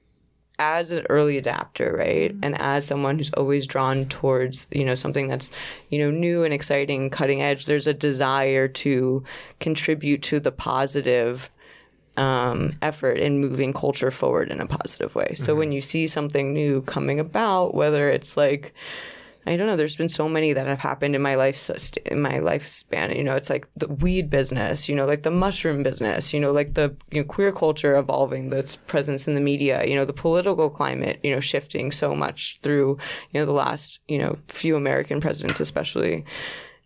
as 0.59 0.91
an 0.91 1.05
early 1.09 1.37
adapter, 1.37 1.95
right? 1.97 2.31
Mm-hmm. 2.31 2.43
And 2.43 2.61
as 2.61 2.85
someone 2.85 3.17
who's 3.17 3.31
always 3.33 3.65
drawn 3.65 4.05
towards, 4.05 4.67
you 4.69 4.83
know, 4.83 4.93
something 4.93 5.29
that's, 5.29 5.51
you 5.89 5.99
know, 5.99 6.11
new 6.11 6.43
and 6.43 6.53
exciting, 6.53 7.09
cutting 7.09 7.41
edge, 7.41 7.65
there's 7.65 7.87
a 7.87 7.93
desire 7.93 8.67
to 8.67 9.23
contribute 9.59 10.21
to 10.23 10.39
the 10.39 10.51
positive 10.51 11.49
um, 12.19 12.73
effort 12.81 13.17
in 13.17 13.39
moving 13.39 13.71
culture 13.71 14.11
forward 14.11 14.51
in 14.51 14.59
a 14.59 14.67
positive 14.67 15.15
way. 15.15 15.33
So 15.35 15.53
mm-hmm. 15.53 15.59
when 15.59 15.71
you 15.71 15.81
see 15.81 16.05
something 16.05 16.53
new 16.53 16.81
coming 16.81 17.19
about, 17.19 17.73
whether 17.73 18.09
it's 18.09 18.35
like, 18.35 18.73
I 19.47 19.55
don't 19.55 19.67
know. 19.67 19.77
There's 19.77 19.95
been 19.95 20.09
so 20.09 20.27
many 20.27 20.51
that 20.51 20.67
have 20.67 20.79
happened 20.79 21.15
in 21.15 21.21
my 21.21 21.35
life 21.35 21.71
in 22.05 22.21
my 22.21 22.33
lifespan. 22.33 23.15
You 23.15 23.23
know, 23.23 23.35
it's 23.35 23.49
like 23.49 23.67
the 23.77 23.87
weed 23.87 24.29
business. 24.29 24.89
You 24.89 24.95
know, 24.95 25.05
like 25.05 25.23
the 25.23 25.31
mushroom 25.31 25.81
business. 25.81 26.33
You 26.33 26.41
know, 26.41 26.51
like 26.51 26.73
the 26.73 26.93
you 27.09 27.21
know, 27.21 27.27
queer 27.27 27.53
culture 27.53 27.95
evolving, 27.95 28.49
that's 28.49 28.75
presence 28.75 29.27
in 29.27 29.35
the 29.35 29.41
media. 29.41 29.85
You 29.85 29.95
know, 29.95 30.03
the 30.03 30.13
political 30.13 30.69
climate. 30.69 31.19
You 31.23 31.33
know, 31.33 31.39
shifting 31.39 31.91
so 31.91 32.13
much 32.13 32.59
through 32.61 32.97
you 33.31 33.39
know 33.39 33.45
the 33.45 33.53
last 33.53 34.01
you 34.09 34.19
know 34.19 34.37
few 34.49 34.75
American 34.75 35.21
presidents, 35.21 35.61
especially. 35.61 36.25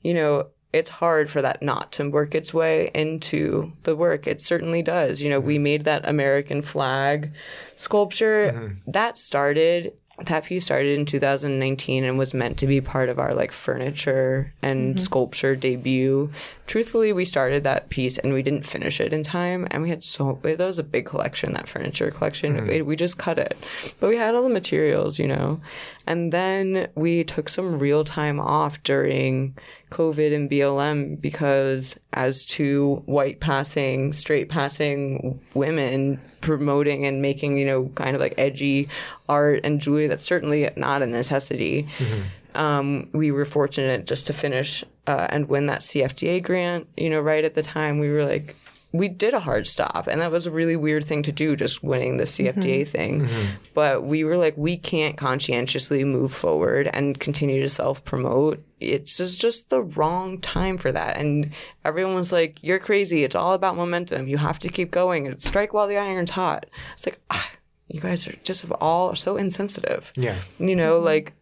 You 0.03 0.13
know, 0.13 0.47
it's 0.73 0.89
hard 0.89 1.29
for 1.29 1.41
that 1.41 1.61
not 1.61 1.91
to 1.93 2.09
work 2.09 2.33
its 2.33 2.53
way 2.53 2.89
into 2.93 3.71
the 3.83 3.95
work. 3.95 4.25
It 4.27 4.41
certainly 4.41 4.81
does. 4.81 5.21
You 5.21 5.29
know, 5.29 5.39
we 5.39 5.59
made 5.59 5.85
that 5.85 6.07
American 6.07 6.61
flag 6.61 7.31
sculpture 7.75 8.51
mm-hmm. 8.51 8.91
that 8.91 9.17
started 9.17 9.93
that 10.25 10.45
piece 10.45 10.65
started 10.65 10.99
in 10.99 11.07
2019 11.07 12.03
and 12.03 12.19
was 12.19 12.35
meant 12.35 12.59
to 12.59 12.67
be 12.67 12.79
part 12.79 13.09
of 13.09 13.17
our 13.17 13.33
like 13.33 13.51
furniture 13.51 14.53
and 14.61 14.95
mm-hmm. 14.95 14.99
sculpture 14.99 15.55
debut. 15.55 16.29
Truthfully, 16.67 17.11
we 17.11 17.25
started 17.25 17.63
that 17.63 17.89
piece 17.89 18.19
and 18.19 18.31
we 18.31 18.43
didn't 18.43 18.65
finish 18.65 19.01
it 19.01 19.11
in 19.11 19.23
time. 19.23 19.67
And 19.71 19.81
we 19.81 19.89
had 19.89 20.03
so, 20.03 20.39
that 20.43 20.59
was 20.59 20.77
a 20.77 20.83
big 20.83 21.07
collection, 21.07 21.53
that 21.53 21.67
furniture 21.67 22.11
collection. 22.11 22.55
Mm-hmm. 22.55 22.85
We 22.85 22.95
just 22.95 23.17
cut 23.17 23.39
it. 23.39 23.57
But 23.99 24.09
we 24.09 24.17
had 24.17 24.35
all 24.35 24.43
the 24.43 24.49
materials, 24.49 25.17
you 25.17 25.27
know. 25.27 25.59
And 26.05 26.31
then 26.31 26.89
we 26.93 27.23
took 27.23 27.49
some 27.49 27.79
real 27.79 28.03
time 28.03 28.39
off 28.39 28.83
during 28.83 29.57
COVID 29.93 30.33
and 30.33 30.49
BLM 30.49 31.21
because, 31.21 31.99
as 32.13 32.43
two 32.43 33.03
white 33.05 33.39
passing, 33.39 34.11
straight 34.11 34.49
passing 34.49 35.39
women 35.53 36.19
promoting 36.41 37.05
and 37.05 37.21
making, 37.21 37.57
you 37.57 37.65
know, 37.65 37.89
kind 37.95 38.15
of 38.15 38.21
like 38.21 38.33
edgy 38.37 38.89
art 39.29 39.61
and 39.63 39.79
jewelry 39.79 40.07
that's 40.07 40.23
certainly 40.23 40.67
not 40.75 41.03
a 41.03 41.07
necessity. 41.07 41.87
Mm-hmm. 41.97 42.57
Um, 42.57 43.09
we 43.13 43.31
were 43.31 43.45
fortunate 43.45 44.05
just 44.05 44.27
to 44.27 44.33
finish 44.33 44.83
uh, 45.07 45.27
and 45.29 45.47
win 45.47 45.67
that 45.67 45.81
CFDA 45.81 46.41
grant. 46.43 46.87
You 46.97 47.11
know, 47.11 47.21
right 47.21 47.45
at 47.45 47.53
the 47.53 47.63
time, 47.63 47.99
we 47.99 48.09
were 48.09 48.25
like, 48.25 48.55
we 48.93 49.09
did 49.09 49.33
a 49.33 49.39
hard 49.39 49.65
stop 49.67 50.07
and 50.07 50.21
that 50.21 50.31
was 50.31 50.45
a 50.45 50.51
really 50.51 50.75
weird 50.75 51.03
thing 51.03 51.23
to 51.23 51.31
do 51.31 51.55
just 51.55 51.83
winning 51.83 52.17
the 52.17 52.23
cfda 52.23 52.53
mm-hmm. 52.53 52.91
thing. 52.91 53.21
Mm-hmm. 53.21 53.45
but 53.73 54.03
we 54.05 54.23
were 54.23 54.37
like 54.37 54.55
we 54.55 54.77
can't 54.77 55.17
conscientiously 55.17 56.03
move 56.03 56.31
forward 56.31 56.87
and 56.93 57.19
continue 57.19 57.61
to 57.61 57.69
self-promote. 57.69 58.63
It's 58.79 59.17
just, 59.17 59.41
just 59.41 59.69
the 59.69 59.81
wrong 59.81 60.41
time 60.41 60.77
for 60.77 60.91
that. 60.91 61.17
And 61.17 61.51
everyone 61.85 62.15
was 62.15 62.31
like 62.31 62.61
you're 62.61 62.79
crazy. 62.79 63.23
It's 63.23 63.35
all 63.35 63.53
about 63.53 63.75
momentum. 63.75 64.27
You 64.27 64.37
have 64.37 64.59
to 64.59 64.69
keep 64.69 64.91
going 64.91 65.39
strike 65.39 65.73
while 65.73 65.87
the 65.87 65.97
iron's 65.97 66.31
hot. 66.31 66.65
It's 66.93 67.05
like 67.05 67.19
ah, 67.31 67.51
you 67.87 67.99
guys 67.99 68.27
are 68.27 68.35
just 68.43 68.69
all 68.73 69.15
so 69.15 69.37
insensitive. 69.37 70.11
Yeah. 70.15 70.35
You 70.59 70.75
know 70.75 70.97
mm-hmm. 70.97 71.05
like 71.05 71.33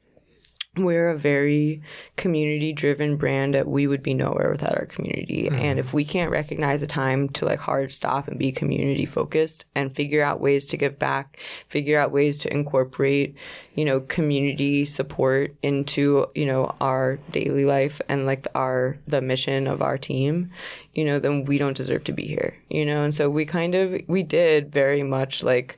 we're 0.78 1.10
a 1.10 1.18
very 1.18 1.82
community 2.16 2.72
driven 2.72 3.18
brand 3.18 3.54
that 3.56 3.68
we 3.68 3.88
would 3.88 4.02
be 4.02 4.14
nowhere 4.14 4.50
without 4.50 4.78
our 4.78 4.86
community. 4.86 5.44
Mm-hmm. 5.44 5.60
And 5.60 5.80
if 5.80 5.94
we 5.94 6.06
can't 6.06 6.32
recognize 6.32 6.82
a 6.82 6.88
time 6.88 7.28
to 7.30 7.46
like 7.46 7.60
hard 7.60 7.92
stop 7.92 8.30
and 8.30 8.40
be 8.40 8.54
community 8.54 9.06
focused 9.06 9.66
and 9.76 9.94
figure 9.94 10.24
out 10.24 10.40
ways 10.40 10.66
to 10.68 10.78
give 10.78 10.98
back, 10.98 11.40
figure 11.68 12.00
out 12.00 12.14
ways 12.14 12.40
to 12.40 12.54
incorporate, 12.54 13.36
you 13.76 13.84
know, 13.84 14.00
community 14.00 14.86
support 14.86 15.54
into, 15.62 16.28
you 16.36 16.46
know, 16.46 16.74
our 16.80 17.20
daily 17.32 17.66
life 17.66 18.00
and 18.08 18.26
like 18.26 18.48
our, 18.56 18.98
the 19.08 19.22
mission 19.22 19.68
of 19.68 19.82
our 19.82 19.98
team, 19.98 20.52
you 20.94 21.04
know, 21.04 21.20
then 21.20 21.44
we 21.44 21.58
don't 21.58 21.76
deserve 21.76 22.06
to 22.06 22.14
be 22.14 22.26
here, 22.26 22.58
you 22.70 22.86
know? 22.86 23.04
And 23.04 23.14
so 23.14 23.30
we 23.30 23.46
kind 23.46 23.76
of, 23.76 24.00
we 24.08 24.24
did 24.24 24.72
very 24.72 25.04
much 25.04 25.44
like, 25.44 25.78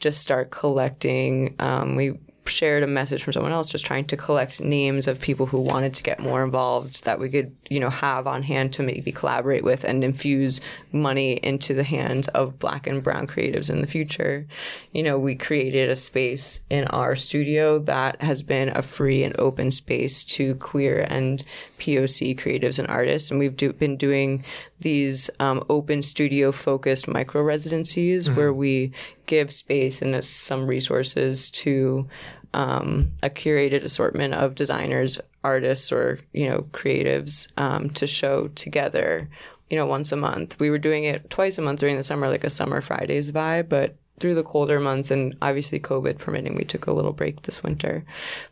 just 0.00 0.20
start 0.20 0.50
collecting. 0.50 1.54
Um, 1.58 1.96
we 1.96 2.18
shared 2.46 2.82
a 2.82 2.86
message 2.86 3.22
from 3.22 3.32
someone 3.32 3.52
else 3.52 3.70
just 3.70 3.86
trying 3.86 4.04
to 4.04 4.16
collect 4.16 4.60
names 4.60 5.08
of 5.08 5.20
people 5.20 5.46
who 5.46 5.58
wanted 5.58 5.94
to 5.94 6.02
get 6.02 6.20
more 6.20 6.44
involved 6.44 7.04
that 7.04 7.18
we 7.18 7.30
could 7.30 7.54
you 7.68 7.80
know 7.80 7.90
have 7.90 8.26
on 8.26 8.42
hand 8.42 8.72
to 8.72 8.82
maybe 8.82 9.12
collaborate 9.12 9.64
with 9.64 9.84
and 9.84 10.04
infuse 10.04 10.60
money 10.92 11.32
into 11.42 11.74
the 11.74 11.84
hands 11.84 12.28
of 12.28 12.58
black 12.58 12.86
and 12.86 13.02
brown 13.02 13.26
creatives 13.26 13.70
in 13.70 13.80
the 13.80 13.86
future. 13.86 14.46
You 14.92 15.02
know 15.02 15.18
we 15.18 15.34
created 15.34 15.90
a 15.90 15.96
space 15.96 16.60
in 16.70 16.84
our 16.88 17.16
studio 17.16 17.78
that 17.80 18.20
has 18.20 18.42
been 18.42 18.68
a 18.70 18.82
free 18.82 19.24
and 19.24 19.34
open 19.38 19.70
space 19.70 20.24
to 20.24 20.54
queer 20.56 21.06
and 21.08 21.44
poc 21.78 22.38
creatives 22.38 22.78
and 22.78 22.88
artists 22.88 23.30
and 23.30 23.38
we've 23.38 23.56
do, 23.56 23.72
been 23.72 23.96
doing 23.96 24.44
these 24.80 25.30
um, 25.40 25.64
open 25.68 26.02
studio 26.02 26.52
focused 26.52 27.08
micro 27.08 27.42
residencies 27.42 28.26
mm-hmm. 28.26 28.36
where 28.36 28.52
we 28.52 28.92
give 29.26 29.52
space 29.52 30.02
and 30.02 30.24
some 30.24 30.66
resources 30.66 31.50
to 31.50 32.06
um, 32.52 33.12
a 33.22 33.28
curated 33.28 33.82
assortment 33.82 34.34
of 34.34 34.54
designers, 34.54 35.18
artists, 35.42 35.90
or 35.92 36.20
you 36.32 36.48
know 36.48 36.66
creatives 36.72 37.48
um, 37.56 37.90
to 37.90 38.06
show 38.06 38.48
together. 38.48 39.28
You 39.70 39.78
know, 39.78 39.86
once 39.86 40.12
a 40.12 40.16
month. 40.16 40.60
We 40.60 40.70
were 40.70 40.78
doing 40.78 41.04
it 41.04 41.30
twice 41.30 41.58
a 41.58 41.62
month 41.62 41.80
during 41.80 41.96
the 41.96 42.02
summer, 42.02 42.28
like 42.28 42.44
a 42.44 42.50
summer 42.50 42.80
Fridays 42.80 43.32
vibe, 43.32 43.68
but 43.68 43.96
through 44.18 44.34
the 44.34 44.44
colder 44.44 44.78
months 44.78 45.10
and 45.10 45.36
obviously 45.42 45.80
COVID 45.80 46.18
permitting, 46.18 46.54
we 46.54 46.64
took 46.64 46.86
a 46.86 46.92
little 46.92 47.12
break 47.12 47.42
this 47.42 47.62
winter. 47.62 48.04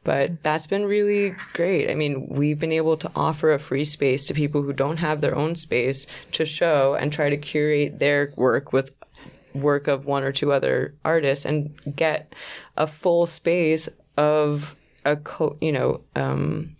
But 0.04 0.42
that's 0.42 0.66
been 0.66 0.84
really 0.84 1.34
great. 1.52 1.90
I 1.90 1.94
mean, 1.94 2.26
we've 2.28 2.58
been 2.58 2.72
able 2.72 2.96
to 2.96 3.10
offer 3.14 3.52
a 3.52 3.58
free 3.58 3.84
space 3.84 4.26
to 4.26 4.34
people 4.34 4.62
who 4.62 4.72
don't 4.72 4.96
have 4.96 5.20
their 5.20 5.36
own 5.36 5.54
space 5.54 6.06
to 6.32 6.44
show 6.44 6.94
and 6.94 7.12
try 7.12 7.30
to 7.30 7.36
curate 7.36 7.98
their 7.98 8.32
work 8.36 8.72
with 8.72 8.94
work 9.54 9.86
of 9.86 10.06
one 10.06 10.24
or 10.24 10.32
two 10.32 10.52
other 10.52 10.94
artists 11.04 11.44
and 11.44 11.74
get 11.94 12.34
a 12.76 12.86
full 12.86 13.26
space 13.26 13.88
of 14.16 14.74
a 15.04 15.16
co- 15.16 15.56
you 15.60 15.72
know 15.72 16.00
um, 16.16 16.74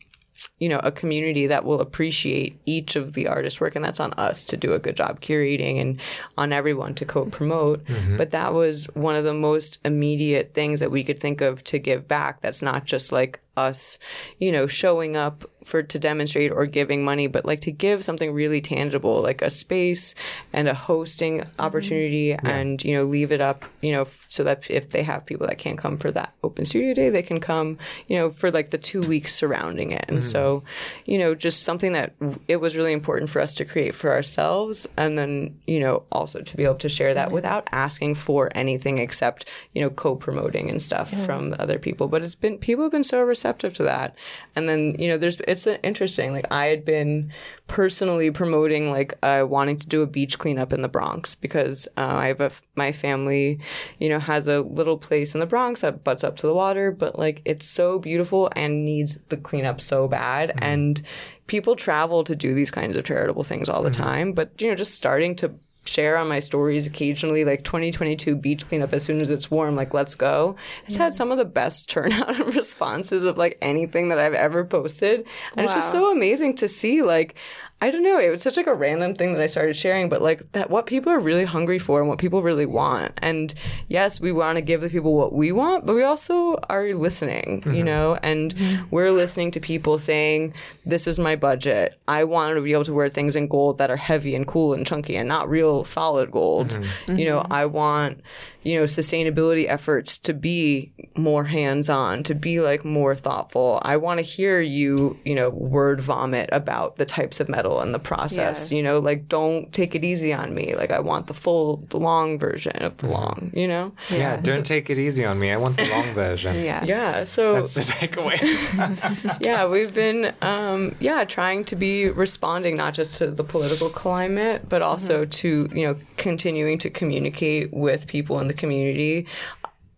you 0.59 0.68
know 0.68 0.78
a 0.78 0.91
community 0.91 1.47
that 1.47 1.64
will 1.64 1.80
appreciate 1.80 2.59
each 2.66 2.97
of 2.97 3.12
the 3.12 3.26
artists 3.26 3.61
work 3.61 3.76
and 3.76 3.85
that's 3.85 4.01
on 4.01 4.12
us 4.14 4.45
to 4.45 4.57
do 4.57 4.72
a 4.72 4.78
good 4.78 4.97
job 4.97 5.20
curating 5.20 5.80
and 5.80 6.01
on 6.39 6.53
everyone 6.53 6.95
to 6.95 7.05
co-promote 7.05 7.85
mm-hmm. 7.85 8.16
but 8.16 8.30
that 8.30 8.55
was 8.55 8.87
one 8.95 9.14
of 9.14 9.24
the 9.24 9.35
most 9.35 9.78
immediate 9.85 10.55
things 10.55 10.80
that 10.80 10.91
we 10.91 11.05
could 11.05 11.20
think 11.20 11.41
of 11.41 11.62
to 11.64 11.78
give 11.78 12.09
back 12.09 12.41
that's 12.41 12.62
not 12.62 12.85
just 12.85 13.12
like 13.12 13.41
us, 13.57 13.99
you 14.39 14.53
know, 14.53 14.67
showing 14.67 15.17
up 15.17 15.45
for 15.65 15.83
to 15.83 15.99
demonstrate 15.99 16.51
or 16.51 16.67
giving 16.67 17.05
money, 17.05 17.27
but 17.27 17.45
like 17.45 17.61
to 17.61 17.71
give 17.71 18.03
something 18.03 18.33
really 18.33 18.61
tangible, 18.61 19.23
like 19.23 19.43
a 19.43 19.51
space 19.51 20.15
and 20.53 20.69
a 20.69 20.75
hosting 20.75 21.39
mm-hmm. 21.39 21.61
opportunity, 21.61 22.33
and 22.33 22.83
you 22.85 22.95
know, 22.95 23.05
leave 23.05 23.31
it 23.31 23.41
up, 23.41 23.65
you 23.81 23.93
know, 23.93 24.03
f- 24.03 24.27
so 24.29 24.43
that 24.43 24.69
if 24.71 24.91
they 24.91 25.03
have 25.03 25.25
people 25.25 25.47
that 25.47 25.59
can't 25.59 25.79
come 25.79 25.97
for 25.97 26.11
that 26.11 26.35
open 26.43 26.65
studio 26.65 26.95
day, 26.95 27.11
they 27.11 27.23
can 27.23 27.41
come, 27.41 27.79
you 28.09 28.17
know, 28.17 28.31
for 28.31 28.51
like 28.51 28.71
the 28.71 28.79
two 28.79 29.01
weeks 29.03 29.35
surrounding 29.35 29.93
it. 29.93 30.05
And 30.09 30.19
mm-hmm. 30.19 30.29
so, 30.29 30.65
you 31.05 31.19
know, 31.19 31.35
just 31.35 31.63
something 31.63 31.93
that 31.93 32.19
w- 32.19 32.41
it 32.49 32.57
was 32.57 32.77
really 32.77 32.93
important 32.93 33.31
for 33.31 33.41
us 33.41 33.55
to 33.55 33.65
create 33.65 33.95
for 33.95 34.11
ourselves, 34.11 34.87
and 34.97 35.17
then 35.17 35.59
you 35.67 35.79
know, 35.79 36.03
also 36.11 36.41
to 36.41 36.57
be 36.57 36.65
able 36.65 36.75
to 36.77 36.89
share 36.89 37.15
that 37.15 37.33
without 37.33 37.69
asking 37.71 38.15
for 38.15 38.51
anything 38.55 38.99
except 38.99 39.53
you 39.75 39.83
know, 39.83 39.91
co-promoting 39.91 40.71
and 40.71 40.83
stuff 40.83 41.11
from 41.25 41.55
other 41.59 41.79
people. 41.79 42.09
But 42.09 42.23
it's 42.23 42.35
been 42.35 42.59
people 42.59 42.85
have 42.85 42.93
been 42.93 43.05
so 43.05 43.21
receptive 43.43 43.72
to 43.74 43.82
that, 43.82 44.14
and 44.55 44.68
then 44.68 44.95
you 44.99 45.09
know, 45.09 45.18
there's 45.18 45.40
it's 45.49 45.66
interesting. 45.66 46.32
Like 46.32 46.47
I 46.51 46.66
had 46.66 46.84
been 46.84 47.32
personally 47.66 48.30
promoting 48.30 48.90
like 48.90 49.18
uh, 49.22 49.45
wanting 49.49 49.78
to 49.78 49.86
do 49.86 50.03
a 50.03 50.07
beach 50.07 50.38
cleanup 50.38 50.72
in 50.72 50.82
the 50.82 50.88
Bronx 50.88 51.34
because 51.34 51.88
uh, 51.97 52.01
I 52.07 52.26
have 52.28 52.40
a 52.40 52.53
my 52.76 52.93
family, 52.93 53.59
you 53.99 54.09
know, 54.09 54.18
has 54.18 54.47
a 54.47 54.61
little 54.61 54.97
place 54.97 55.34
in 55.34 55.40
the 55.40 55.47
Bronx 55.47 55.80
that 55.80 56.05
butts 56.05 56.24
up 56.24 56.36
to 56.36 56.47
the 56.47 56.55
water, 56.55 56.93
but 56.93 57.18
like 57.18 57.43
it's 57.45 57.66
so 57.66 57.99
beautiful 57.99 58.51
and 58.55 58.84
needs 58.84 59.18
the 59.28 59.36
cleanup 59.36 59.80
so 59.80 60.07
bad. 60.07 60.53
And 60.59 61.03
people 61.49 61.74
travel 61.74 62.22
to 62.24 62.36
do 62.36 62.55
these 62.55 62.70
kinds 62.70 62.97
of 62.97 63.05
charitable 63.05 63.43
things 63.43 63.68
all 63.68 63.82
the 63.82 63.90
time 63.90 64.32
but 64.32 64.53
you 64.62 64.68
know 64.68 64.76
just 64.76 64.95
starting 64.95 65.34
to 65.34 65.53
share 65.85 66.16
on 66.16 66.28
my 66.28 66.39
stories 66.39 66.87
occasionally 66.87 67.45
like 67.45 67.64
2022 67.64 68.37
beach 68.37 68.66
cleanup 68.68 68.93
as 68.93 69.03
soon 69.03 69.20
as 69.20 69.30
it's 69.30 69.51
warm 69.51 69.74
like 69.74 69.93
let's 69.93 70.14
go. 70.14 70.57
It's 70.87 70.97
had 70.97 71.14
some 71.14 71.33
of 71.33 71.39
the 71.39 71.45
best 71.45 71.89
turnout 71.91 72.41
and 72.41 72.55
responses 72.55 73.24
of 73.24 73.37
like 73.37 73.59
anything 73.61 74.09
that 74.09 74.18
i've 74.18 74.35
ever 74.35 74.64
posted. 74.64 75.26
And 75.57 75.64
it's 75.64 75.74
just 75.74 75.91
so 75.91 76.11
amazing 76.11 76.55
to 76.57 76.68
see 76.68 77.03
like 77.03 77.37
i 77.83 77.91
don't 77.91 78.03
know 78.03 78.18
it 78.18 78.30
was 78.30 78.43
such 78.43 78.57
like 78.57 78.66
a 78.66 78.74
random 78.74 79.14
thing 79.14 79.33
that 79.33 79.43
i 79.43 79.47
started 79.47 79.76
sharing 79.76 80.09
but 80.09 80.22
like 80.22 80.51
that 80.53 80.70
what 80.70 80.87
people 80.87 81.12
are 81.12 81.20
really 81.20 81.45
hungry 81.45 81.78
for 81.78 82.01
and 82.01 82.09
what 82.09 82.18
people 82.18 82.43
really 82.43 82.66
want. 82.66 83.12
And 83.18 83.53
yes 83.89 84.20
we 84.20 84.33
want 84.33 84.57
to 84.57 84.62
give 84.62 84.80
the 84.80 84.89
people 84.89 85.14
what 85.14 85.33
we 85.33 85.53
want 85.53 85.87
but 85.87 85.95
we 85.95 86.03
also 86.03 86.57
are 86.68 86.95
listening 86.95 87.62
you 87.66 87.72
mm-hmm. 87.72 87.85
know? 87.85 88.18
And 88.22 88.55
we're 88.91 89.11
listening 89.11 89.51
to 89.53 89.61
people 89.61 89.99
saying 89.99 90.55
this 90.87 91.07
is 91.07 91.18
my 91.18 91.37
budget. 91.37 91.99
I 92.09 92.24
want 92.24 92.57
to 92.57 92.62
be 92.62 92.72
able 92.72 92.85
to 92.85 92.95
wear 92.95 93.09
things 93.09 93.37
in 93.37 93.49
gold 93.49 93.78
that 93.78 93.91
are 93.91 93.97
heavy 93.97 94.35
and 94.35 94.47
cool 94.47 94.74
and 94.74 94.87
chunky 94.87 95.16
and 95.16 95.28
not 95.28 95.49
real 95.49 95.85
solid 95.85 96.30
gold. 96.30 96.70
Mm-hmm. 96.70 97.16
You 97.16 97.24
know 97.26 97.41
mm-hmm. 97.41 97.53
i 97.53 97.66
want 97.66 98.20
you 98.63 98.77
know 98.79 98.85
sustainability 98.85 99.67
efforts 99.69 100.19
to 100.19 100.33
be 100.33 100.93
more 101.17 101.45
hands-on 101.45 102.23
to 102.23 102.35
be 102.35 102.61
like 102.61 102.85
more 102.85 103.15
thoughtful 103.15 103.81
i 103.85 103.97
want 103.97 104.19
to 104.19 104.23
hear 104.23 104.61
you 104.61 105.17
you 105.25 105.35
know 105.35 105.51
word 105.51 106.01
vomit 106.01 106.49
about 106.53 106.97
the 106.97 107.05
types 107.05 107.41
of 107.41 107.49
metal 107.49 107.81
and 107.81 107.93
the 107.95 107.99
process 107.99 108.71
Yeah. 108.71 108.77
you 108.77 108.83
know 108.83 108.99
like 108.99 109.29
don't 109.29 109.73
take 109.73 109.95
it 109.95 110.05
easy 110.05 110.33
on 110.33 110.55
me 110.55 110.75
like 110.75 110.91
i 110.91 111.01
want 111.01 111.27
the 111.27 111.35
full 111.35 111.79
the 111.91 111.99
long 111.99 112.39
version 112.39 112.77
of 112.83 112.97
the 112.99 113.09
long 113.09 113.51
you 113.55 113.67
know 113.69 113.93
Yeah, 114.11 114.37
don't 114.37 114.65
take 114.65 114.91
it 114.91 114.99
easy 114.99 115.25
on 115.25 115.39
me. 115.39 115.51
I 115.51 115.57
want 115.57 115.77
the 115.77 115.85
long 115.89 116.05
version. 116.15 116.55
Yeah. 116.65 116.85
yeah 116.85 117.25
so 117.25 117.55
That's 117.55 117.75
the 117.75 117.81
takeaway. 117.81 119.41
yeah, 119.41 119.67
we've 119.69 119.93
been 119.95 120.33
um, 120.43 120.95
yeah 121.01 121.25
trying 121.25 121.65
to 121.67 121.77
be 121.77 122.09
responding 122.09 122.77
not 122.77 122.95
just 122.95 123.17
to 123.19 123.31
the 123.31 123.45
political 123.45 123.91
climate, 123.91 124.69
but 124.69 124.83
also 124.83 125.25
to 125.25 125.69
you 125.75 125.87
know 125.87 125.97
continuing 126.17 126.79
to 126.79 126.91
communicate 126.91 127.73
with 127.73 128.07
people 128.07 128.39
in 128.41 128.47
the 128.49 128.52
community. 128.55 129.27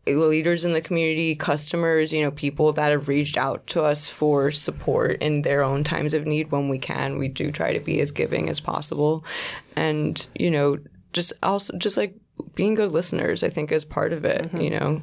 Uh, 0.06 0.12
leaders 0.12 0.64
in 0.64 0.72
the 0.72 0.80
community, 0.80 1.34
customers, 1.34 2.12
you 2.12 2.22
know, 2.22 2.30
people 2.30 2.72
that 2.74 2.90
have 2.90 3.08
reached 3.08 3.38
out 3.38 3.66
to 3.68 3.82
us 3.82 4.08
for 4.08 4.50
support 4.50 5.22
in 5.22 5.42
their 5.42 5.62
own 5.62 5.82
times 5.82 6.12
of 6.12 6.26
need 6.26 6.50
when 6.50 6.68
we 6.68 6.78
can. 6.78 7.16
We 7.16 7.28
do 7.28 7.50
try 7.50 7.72
to 7.72 7.80
be 7.80 8.00
as 8.00 8.10
giving 8.10 8.48
as 8.48 8.60
possible. 8.60 9.24
And, 9.76 10.26
you 10.34 10.50
know, 10.50 10.78
just 11.12 11.32
also, 11.42 11.76
just 11.78 11.96
like 11.96 12.14
being 12.54 12.74
good 12.74 12.92
listeners, 12.92 13.42
I 13.42 13.48
think 13.48 13.72
is 13.72 13.84
part 13.84 14.12
of 14.12 14.24
it, 14.24 14.42
mm-hmm. 14.42 14.60
you 14.60 14.70
know? 14.70 15.02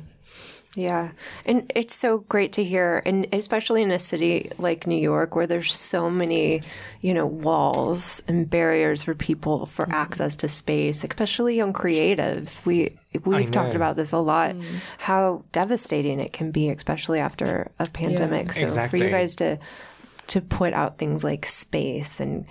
Yeah. 0.76 1.12
And 1.46 1.70
it's 1.76 1.94
so 1.94 2.20
great 2.20 2.54
to 2.54 2.64
hear, 2.64 3.02
and 3.06 3.28
especially 3.34 3.82
in 3.82 3.92
a 3.92 4.00
city 4.00 4.52
like 4.58 4.88
New 4.88 5.00
York 5.00 5.36
where 5.36 5.48
there's 5.48 5.74
so 5.74 6.10
many, 6.10 6.62
you 7.02 7.14
know, 7.14 7.26
walls 7.26 8.22
and 8.28 8.50
barriers 8.50 9.04
for 9.04 9.14
people 9.14 9.66
for 9.66 9.84
mm-hmm. 9.84 9.96
access 9.96 10.36
to 10.38 10.48
space, 10.48 11.04
especially 11.04 11.58
young 11.58 11.74
creatives. 11.74 12.66
We 12.66 12.98
we've 13.26 13.52
talked 13.52 13.76
about 13.76 13.98
this 13.98 14.14
a 14.14 14.20
lot, 14.20 14.52
mm-hmm. 14.52 14.78
how 14.98 15.44
devastating 15.52 16.22
it 16.22 16.32
can 16.32 16.52
be, 16.52 16.70
especially 16.70 17.20
after 17.20 17.70
a 17.78 17.86
pandemic. 17.88 18.54
So 18.54 18.70
for 18.88 18.96
you 18.96 19.10
guys 19.10 19.36
to 19.38 19.60
to 20.28 20.40
put 20.40 20.72
out 20.72 20.98
things 20.98 21.24
like 21.24 21.46
space 21.46 22.22
and 22.22 22.46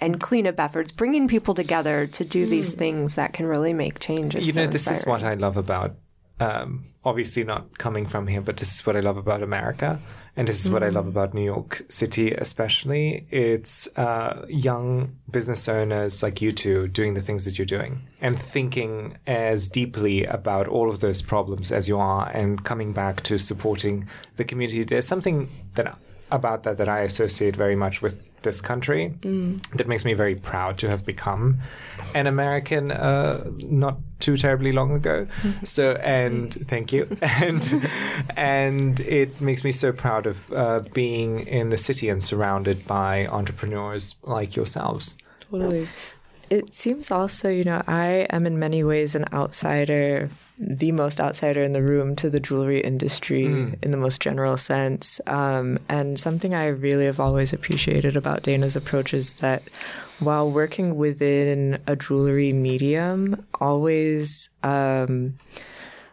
and 0.00 0.20
cleanup 0.20 0.58
efforts, 0.58 0.90
bringing 0.90 1.28
people 1.28 1.54
together 1.54 2.06
to 2.08 2.24
do 2.24 2.46
these 2.46 2.74
mm. 2.74 2.78
things 2.78 3.14
that 3.14 3.34
can 3.34 3.46
really 3.46 3.72
make 3.72 4.00
changes. 4.00 4.40
is 4.40 4.46
you 4.48 4.52
know, 4.52 4.64
so 4.64 4.70
this 4.70 4.90
is 4.90 5.04
what 5.04 5.22
I 5.22 5.34
love 5.34 5.56
about, 5.56 5.94
um, 6.42 6.84
obviously 7.04 7.44
not 7.44 7.78
coming 7.78 8.06
from 8.06 8.26
here, 8.26 8.40
but 8.40 8.56
this 8.56 8.74
is 8.74 8.86
what 8.86 8.96
I 8.96 9.00
love 9.00 9.16
about 9.16 9.42
America. 9.42 10.00
And 10.34 10.48
this 10.48 10.60
is 10.60 10.70
what 10.70 10.82
I 10.82 10.88
love 10.88 11.06
about 11.06 11.34
New 11.34 11.44
York 11.44 11.82
City, 11.90 12.32
especially. 12.32 13.26
It's 13.30 13.86
uh, 13.98 14.46
young 14.48 15.16
business 15.30 15.68
owners 15.68 16.22
like 16.22 16.40
you 16.40 16.52
two 16.52 16.88
doing 16.88 17.12
the 17.12 17.20
things 17.20 17.44
that 17.44 17.58
you're 17.58 17.66
doing 17.66 18.00
and 18.22 18.40
thinking 18.40 19.18
as 19.26 19.68
deeply 19.68 20.24
about 20.24 20.68
all 20.68 20.88
of 20.88 21.00
those 21.00 21.20
problems 21.20 21.70
as 21.70 21.86
you 21.86 21.98
are 21.98 22.30
and 22.30 22.64
coming 22.64 22.94
back 22.94 23.22
to 23.24 23.38
supporting 23.38 24.08
the 24.36 24.44
community. 24.44 24.84
There's 24.84 25.06
something 25.06 25.50
that 25.74 25.98
about 26.30 26.62
that 26.62 26.78
that 26.78 26.88
I 26.88 27.00
associate 27.00 27.54
very 27.54 27.76
much 27.76 28.00
with 28.00 28.24
this 28.42 28.60
country 28.60 29.14
that 29.74 29.86
makes 29.86 30.04
me 30.04 30.12
very 30.14 30.34
proud 30.34 30.78
to 30.78 30.88
have 30.88 31.04
become 31.04 31.58
an 32.14 32.26
American 32.26 32.90
uh, 32.90 33.50
not 33.64 33.98
too 34.20 34.36
terribly 34.36 34.72
long 34.72 34.92
ago. 34.92 35.26
So 35.64 35.92
and 35.92 36.52
thank 36.68 36.92
you 36.92 37.06
and 37.22 37.88
and 38.36 39.00
it 39.00 39.40
makes 39.40 39.64
me 39.64 39.72
so 39.72 39.92
proud 39.92 40.26
of 40.26 40.52
uh, 40.52 40.80
being 40.94 41.46
in 41.46 41.70
the 41.70 41.76
city 41.76 42.08
and 42.08 42.22
surrounded 42.22 42.86
by 42.86 43.26
entrepreneurs 43.26 44.16
like 44.22 44.56
yourselves. 44.56 45.16
Totally. 45.50 45.88
It 46.52 46.74
seems 46.74 47.10
also, 47.10 47.48
you 47.48 47.64
know, 47.64 47.82
I 47.86 48.26
am 48.28 48.46
in 48.46 48.58
many 48.58 48.84
ways 48.84 49.14
an 49.14 49.24
outsider, 49.32 50.28
the 50.58 50.92
most 50.92 51.18
outsider 51.18 51.62
in 51.62 51.72
the 51.72 51.82
room 51.82 52.14
to 52.16 52.28
the 52.28 52.40
jewelry 52.40 52.82
industry 52.82 53.46
in 53.82 53.90
the 53.90 53.96
most 53.96 54.20
general 54.20 54.58
sense. 54.58 55.18
Um, 55.26 55.78
and 55.88 56.18
something 56.18 56.54
I 56.54 56.66
really 56.66 57.06
have 57.06 57.18
always 57.18 57.54
appreciated 57.54 58.18
about 58.18 58.42
Dana's 58.42 58.76
approach 58.76 59.14
is 59.14 59.32
that 59.40 59.62
while 60.18 60.50
working 60.50 60.96
within 60.96 61.78
a 61.86 61.96
jewelry 61.96 62.52
medium, 62.52 63.46
always 63.58 64.50
um, 64.62 65.38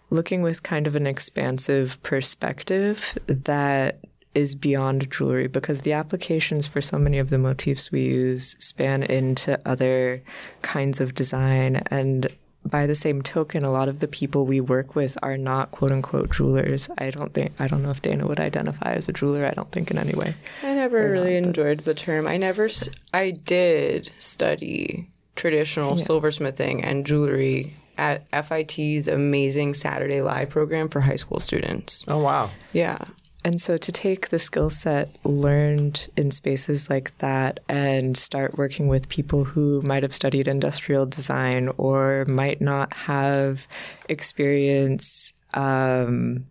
looking 0.09 0.41
with 0.41 0.63
kind 0.63 0.87
of 0.87 0.95
an 0.95 1.05
expansive 1.05 2.01
perspective 2.01 3.17
that 3.27 3.99
is 4.35 4.55
beyond 4.55 5.09
jewelry 5.11 5.47
because 5.47 5.81
the 5.81 5.93
applications 5.93 6.67
for 6.67 6.81
so 6.81 6.97
many 6.97 7.17
of 7.17 7.29
the 7.29 7.37
motifs 7.37 7.91
we 7.91 8.01
use 8.01 8.55
span 8.59 9.03
into 9.03 9.59
other 9.65 10.21
kinds 10.61 11.01
of 11.01 11.15
design 11.15 11.77
and 11.87 12.27
by 12.65 12.85
the 12.85 12.93
same 12.95 13.21
token 13.21 13.63
a 13.63 13.71
lot 13.71 13.87
of 13.89 13.99
the 13.99 14.07
people 14.07 14.45
we 14.45 14.59
work 14.59 14.93
with 14.93 15.17
are 15.23 15.37
not 15.37 15.71
quote 15.71 15.91
unquote 15.91 16.31
jewelers 16.31 16.89
i 16.97 17.09
don't 17.09 17.33
think 17.33 17.51
i 17.57 17.67
don't 17.67 17.81
know 17.81 17.89
if 17.89 18.01
dana 18.01 18.27
would 18.27 18.39
identify 18.39 18.93
as 18.93 19.07
a 19.07 19.13
jeweler 19.13 19.45
i 19.45 19.51
don't 19.51 19.71
think 19.71 19.89
in 19.89 19.97
any 19.97 20.13
way 20.13 20.35
I 20.61 20.73
never 20.73 21.09
really 21.09 21.35
enjoyed 21.35 21.79
the 21.81 21.93
term. 21.93 22.27
I 22.27 22.37
never, 22.37 22.69
I 23.13 23.31
did 23.31 24.11
study 24.17 25.09
traditional 25.35 25.95
silversmithing 25.95 26.81
and 26.83 27.05
jewelry 27.05 27.75
at 27.97 28.25
FIT's 28.45 29.07
amazing 29.07 29.73
Saturday 29.73 30.21
Live 30.21 30.49
program 30.49 30.89
for 30.89 30.99
high 31.01 31.15
school 31.15 31.39
students. 31.39 32.05
Oh 32.07 32.19
wow! 32.19 32.49
Yeah. 32.73 32.99
And 33.43 33.61
so 33.61 33.77
to 33.77 33.91
take 33.91 34.29
the 34.29 34.39
skill 34.39 34.69
set 34.69 35.17
learned 35.23 36.09
in 36.17 36.29
spaces 36.31 36.89
like 36.89 37.17
that 37.19 37.61
and 37.69 38.17
start 38.17 38.57
working 38.57 38.87
with 38.89 39.07
people 39.07 39.45
who 39.45 39.81
might 39.83 40.03
have 40.03 40.13
studied 40.13 40.47
industrial 40.47 41.05
design 41.05 41.69
or 41.77 42.25
might 42.27 42.59
not 42.59 42.93
have 42.93 43.65
experience 44.09 45.31
um, 45.53 46.45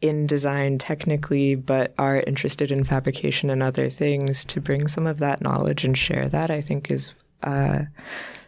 in 0.00 0.26
design 0.26 0.78
technically, 0.78 1.54
but 1.54 1.92
are 1.98 2.20
interested 2.20 2.72
in 2.72 2.84
fabrication 2.84 3.50
and 3.50 3.62
other 3.62 3.90
things, 3.90 4.46
to 4.46 4.60
bring 4.62 4.88
some 4.88 5.06
of 5.06 5.18
that 5.18 5.42
knowledge 5.42 5.84
and 5.84 5.96
share 5.96 6.28
that, 6.28 6.50
I 6.50 6.62
think 6.62 6.90
is 6.90 7.12
uh, 7.42 7.82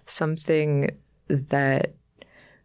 something 0.06 0.90
that 1.28 1.94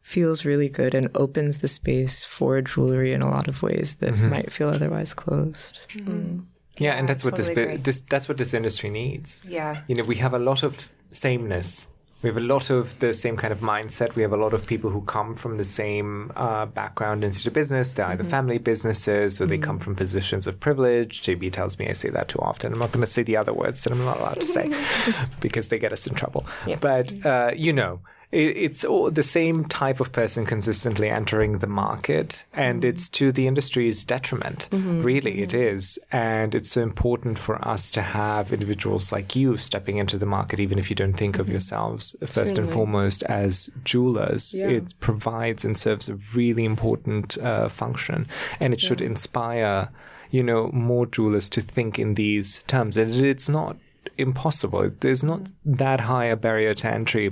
feels 0.07 0.45
really 0.45 0.69
good 0.69 0.95
and 0.95 1.09
opens 1.15 1.57
the 1.57 1.67
space 1.67 2.23
for 2.23 2.61
jewelry 2.61 3.11
in 3.11 3.21
a 3.21 3.29
lot 3.29 3.49
of 3.49 3.61
ways 3.61 3.95
that 3.95 4.13
mm-hmm. 4.13 4.29
might 4.29 4.49
feel 4.49 4.69
otherwise 4.69 5.13
closed. 5.13 5.81
Mm-hmm. 5.89 6.11
Mm. 6.11 6.45
Yeah, 6.77 6.93
and 6.93 7.09
that's 7.09 7.25
what 7.25 7.35
totally 7.35 7.55
this, 7.55 7.63
agree. 7.63 7.77
this 7.77 8.03
that's 8.09 8.29
what 8.29 8.37
this 8.37 8.53
industry 8.53 8.89
needs. 8.89 9.41
Yeah. 9.45 9.81
You 9.87 9.95
know, 9.95 10.05
we 10.05 10.15
have 10.15 10.33
a 10.33 10.39
lot 10.39 10.63
of 10.63 10.89
sameness 11.11 11.89
We 12.21 12.29
have 12.29 12.37
a 12.37 12.47
lot 12.55 12.69
of 12.69 12.97
the 12.99 13.13
same 13.13 13.35
kind 13.35 13.51
of 13.51 13.59
mindset. 13.59 14.15
We 14.15 14.21
have 14.21 14.33
a 14.33 14.37
lot 14.37 14.53
of 14.53 14.65
people 14.65 14.89
who 14.89 15.01
come 15.01 15.35
from 15.35 15.57
the 15.57 15.63
same 15.63 16.31
uh, 16.35 16.65
background 16.67 17.23
into 17.23 17.43
the 17.43 17.51
business. 17.51 17.93
They're 17.93 18.07
either 18.07 18.23
mm-hmm. 18.23 18.29
family 18.37 18.57
businesses 18.59 19.41
or 19.41 19.45
they 19.45 19.57
come 19.57 19.77
from 19.77 19.95
positions 19.95 20.47
of 20.47 20.59
privilege. 20.59 21.21
JB 21.21 21.51
tells 21.51 21.77
me 21.77 21.89
I 21.89 21.93
say 21.93 22.09
that 22.09 22.27
too 22.29 22.39
often. 22.39 22.73
I'm 22.73 22.79
not 22.79 22.91
going 22.93 23.05
to 23.05 23.11
say 23.11 23.23
the 23.23 23.37
other 23.37 23.53
words 23.53 23.83
that 23.83 23.91
I'm 23.93 24.05
not 24.05 24.19
allowed 24.19 24.39
to 24.39 24.47
say 24.47 24.71
because 25.41 25.67
they 25.67 25.79
get 25.79 25.91
us 25.91 26.07
in 26.07 26.15
trouble. 26.15 26.45
But, 26.79 27.13
uh, 27.25 27.51
you 27.55 27.73
know, 27.73 27.99
it, 27.99 28.16
it's 28.29 28.83
all 28.83 29.09
the 29.09 29.23
same 29.23 29.63
type 29.63 30.01
of 30.01 30.11
person 30.11 30.45
consistently 30.45 31.09
entering 31.09 31.59
the 31.59 31.67
market, 31.67 32.43
and 32.53 32.83
it's 32.83 33.07
to 33.09 33.31
the 33.31 33.47
industry's 33.47 34.03
detriment. 34.03 34.67
Mm-hmm. 34.71 35.01
Really, 35.01 35.41
it 35.41 35.53
is. 35.53 35.97
And 36.11 36.53
it's 36.53 36.71
so 36.71 36.81
important 36.81 37.39
for 37.39 37.65
us 37.65 37.89
to 37.91 38.01
have 38.01 38.51
individuals 38.51 39.13
like 39.13 39.35
you 39.35 39.55
stepping 39.55 39.97
into 39.97 40.17
the 40.17 40.25
market, 40.25 40.59
even 40.59 40.77
if 40.77 40.89
you 40.89 40.95
don't 40.95 41.13
think 41.13 41.39
of 41.39 41.45
mm-hmm. 41.45 41.53
yourselves 41.53 42.17
first 42.25 42.57
and 42.57 42.69
foremost 42.69 43.23
as 43.23 43.69
jewelers. 43.85 44.53
Yeah. 44.53 44.67
It 44.67 44.99
provides 44.99 45.63
and 45.63 45.77
serves 45.77 46.09
a 46.09 46.15
really 46.35 46.65
important 46.65 47.37
uh, 47.37 47.69
function, 47.69 48.27
and 48.59 48.73
it 48.73 48.81
should 48.81 48.99
inspire, 48.99 49.89
you 50.31 50.43
know, 50.43 50.69
more 50.73 51.05
jewelers 51.05 51.47
to 51.51 51.61
think 51.61 51.97
in 51.97 52.15
these 52.15 52.61
terms. 52.63 52.97
And 52.97 53.15
it's 53.15 53.47
not 53.47 53.77
impossible. 54.17 54.91
There's 54.99 55.23
not 55.23 55.39
mm-hmm. 55.43 55.73
that 55.75 56.01
high 56.01 56.25
a 56.25 56.35
barrier 56.35 56.73
to 56.73 56.87
entry 56.87 57.31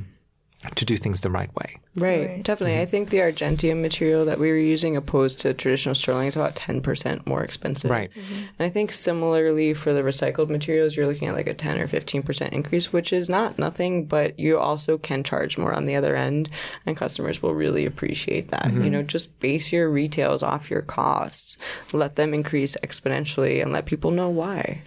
to 0.75 0.85
do 0.85 0.97
things 0.97 1.21
the 1.21 1.29
right 1.29 1.53
way. 1.55 1.77
Right, 1.95 2.43
definitely. 2.43 2.75
Mm-hmm. 2.75 2.81
I 2.81 2.85
think 2.85 3.09
the 3.09 3.19
Argentium 3.19 3.81
material 3.81 4.25
that 4.25 4.39
we 4.39 4.49
were 4.49 4.57
using 4.57 4.97
opposed 4.97 5.39
to 5.41 5.53
traditional 5.53 5.95
sterling 5.95 6.27
is 6.27 6.35
about 6.35 6.55
10% 6.55 7.25
more 7.25 7.43
expensive. 7.43 7.89
Right. 7.91 8.11
Mm-hmm. 8.11 8.43
And 8.59 8.65
I 8.65 8.69
think 8.69 8.91
similarly 8.91 9.73
for 9.73 9.93
the 9.93 10.01
recycled 10.01 10.49
materials, 10.49 10.95
you're 10.95 11.07
looking 11.07 11.27
at 11.27 11.35
like 11.35 11.47
a 11.47 11.53
10 11.53 11.79
or 11.79 11.87
15% 11.87 12.49
increase, 12.49 12.91
which 12.91 13.13
is 13.13 13.29
not 13.29 13.57
nothing, 13.57 14.05
but 14.05 14.37
you 14.39 14.57
also 14.57 14.97
can 14.97 15.23
charge 15.23 15.57
more 15.57 15.73
on 15.73 15.85
the 15.85 15.95
other 15.95 16.15
end, 16.15 16.49
and 16.85 16.97
customers 16.97 17.41
will 17.41 17.53
really 17.53 17.85
appreciate 17.85 18.49
that. 18.49 18.63
Mm-hmm. 18.63 18.83
You 18.83 18.89
know, 18.89 19.03
just 19.03 19.39
base 19.39 19.71
your 19.71 19.89
retails 19.89 20.43
off 20.43 20.69
your 20.69 20.81
costs, 20.81 21.57
let 21.93 22.15
them 22.15 22.33
increase 22.33 22.75
exponentially, 22.83 23.61
and 23.61 23.71
let 23.71 23.85
people 23.85 24.11
know 24.11 24.29
why. 24.29 24.81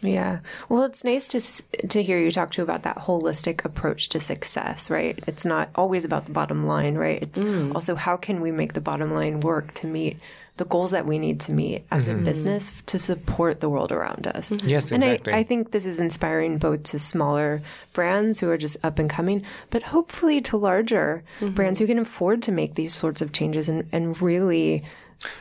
Yeah. 0.00 0.40
Well, 0.68 0.84
it's 0.84 1.04
nice 1.04 1.28
to 1.28 1.40
to 1.88 2.02
hear 2.02 2.18
you 2.18 2.30
talk 2.30 2.50
to 2.52 2.62
about 2.62 2.82
that 2.82 2.96
holistic 2.96 3.64
approach 3.64 4.08
to 4.10 4.20
success, 4.20 4.90
right? 4.90 5.07
It's 5.26 5.44
not 5.44 5.70
always 5.74 6.04
about 6.04 6.26
the 6.26 6.32
bottom 6.32 6.66
line, 6.66 6.96
right? 6.96 7.22
It's 7.22 7.38
mm. 7.38 7.74
also 7.74 7.94
how 7.94 8.16
can 8.16 8.40
we 8.40 8.50
make 8.50 8.72
the 8.72 8.80
bottom 8.80 9.12
line 9.12 9.40
work 9.40 9.74
to 9.74 9.86
meet 9.86 10.18
the 10.58 10.64
goals 10.64 10.90
that 10.90 11.06
we 11.06 11.18
need 11.18 11.40
to 11.40 11.52
meet 11.52 11.86
as 11.90 12.08
a 12.08 12.14
mm-hmm. 12.14 12.24
business 12.24 12.72
to 12.86 12.98
support 12.98 13.60
the 13.60 13.68
world 13.68 13.92
around 13.92 14.26
us. 14.26 14.50
Mm-hmm. 14.50 14.68
Yes, 14.68 14.92
and 14.92 15.02
exactly. 15.02 15.32
I, 15.32 15.38
I 15.38 15.42
think 15.44 15.70
this 15.70 15.86
is 15.86 16.00
inspiring 16.00 16.58
both 16.58 16.82
to 16.84 16.98
smaller 16.98 17.62
brands 17.92 18.40
who 18.40 18.50
are 18.50 18.58
just 18.58 18.76
up 18.82 18.98
and 18.98 19.08
coming, 19.08 19.44
but 19.70 19.84
hopefully 19.84 20.40
to 20.42 20.56
larger 20.56 21.22
mm-hmm. 21.38 21.54
brands 21.54 21.78
who 21.78 21.86
can 21.86 21.98
afford 21.98 22.42
to 22.42 22.52
make 22.52 22.74
these 22.74 22.92
sorts 22.92 23.22
of 23.22 23.32
changes 23.32 23.68
and, 23.68 23.88
and 23.92 24.20
really 24.20 24.84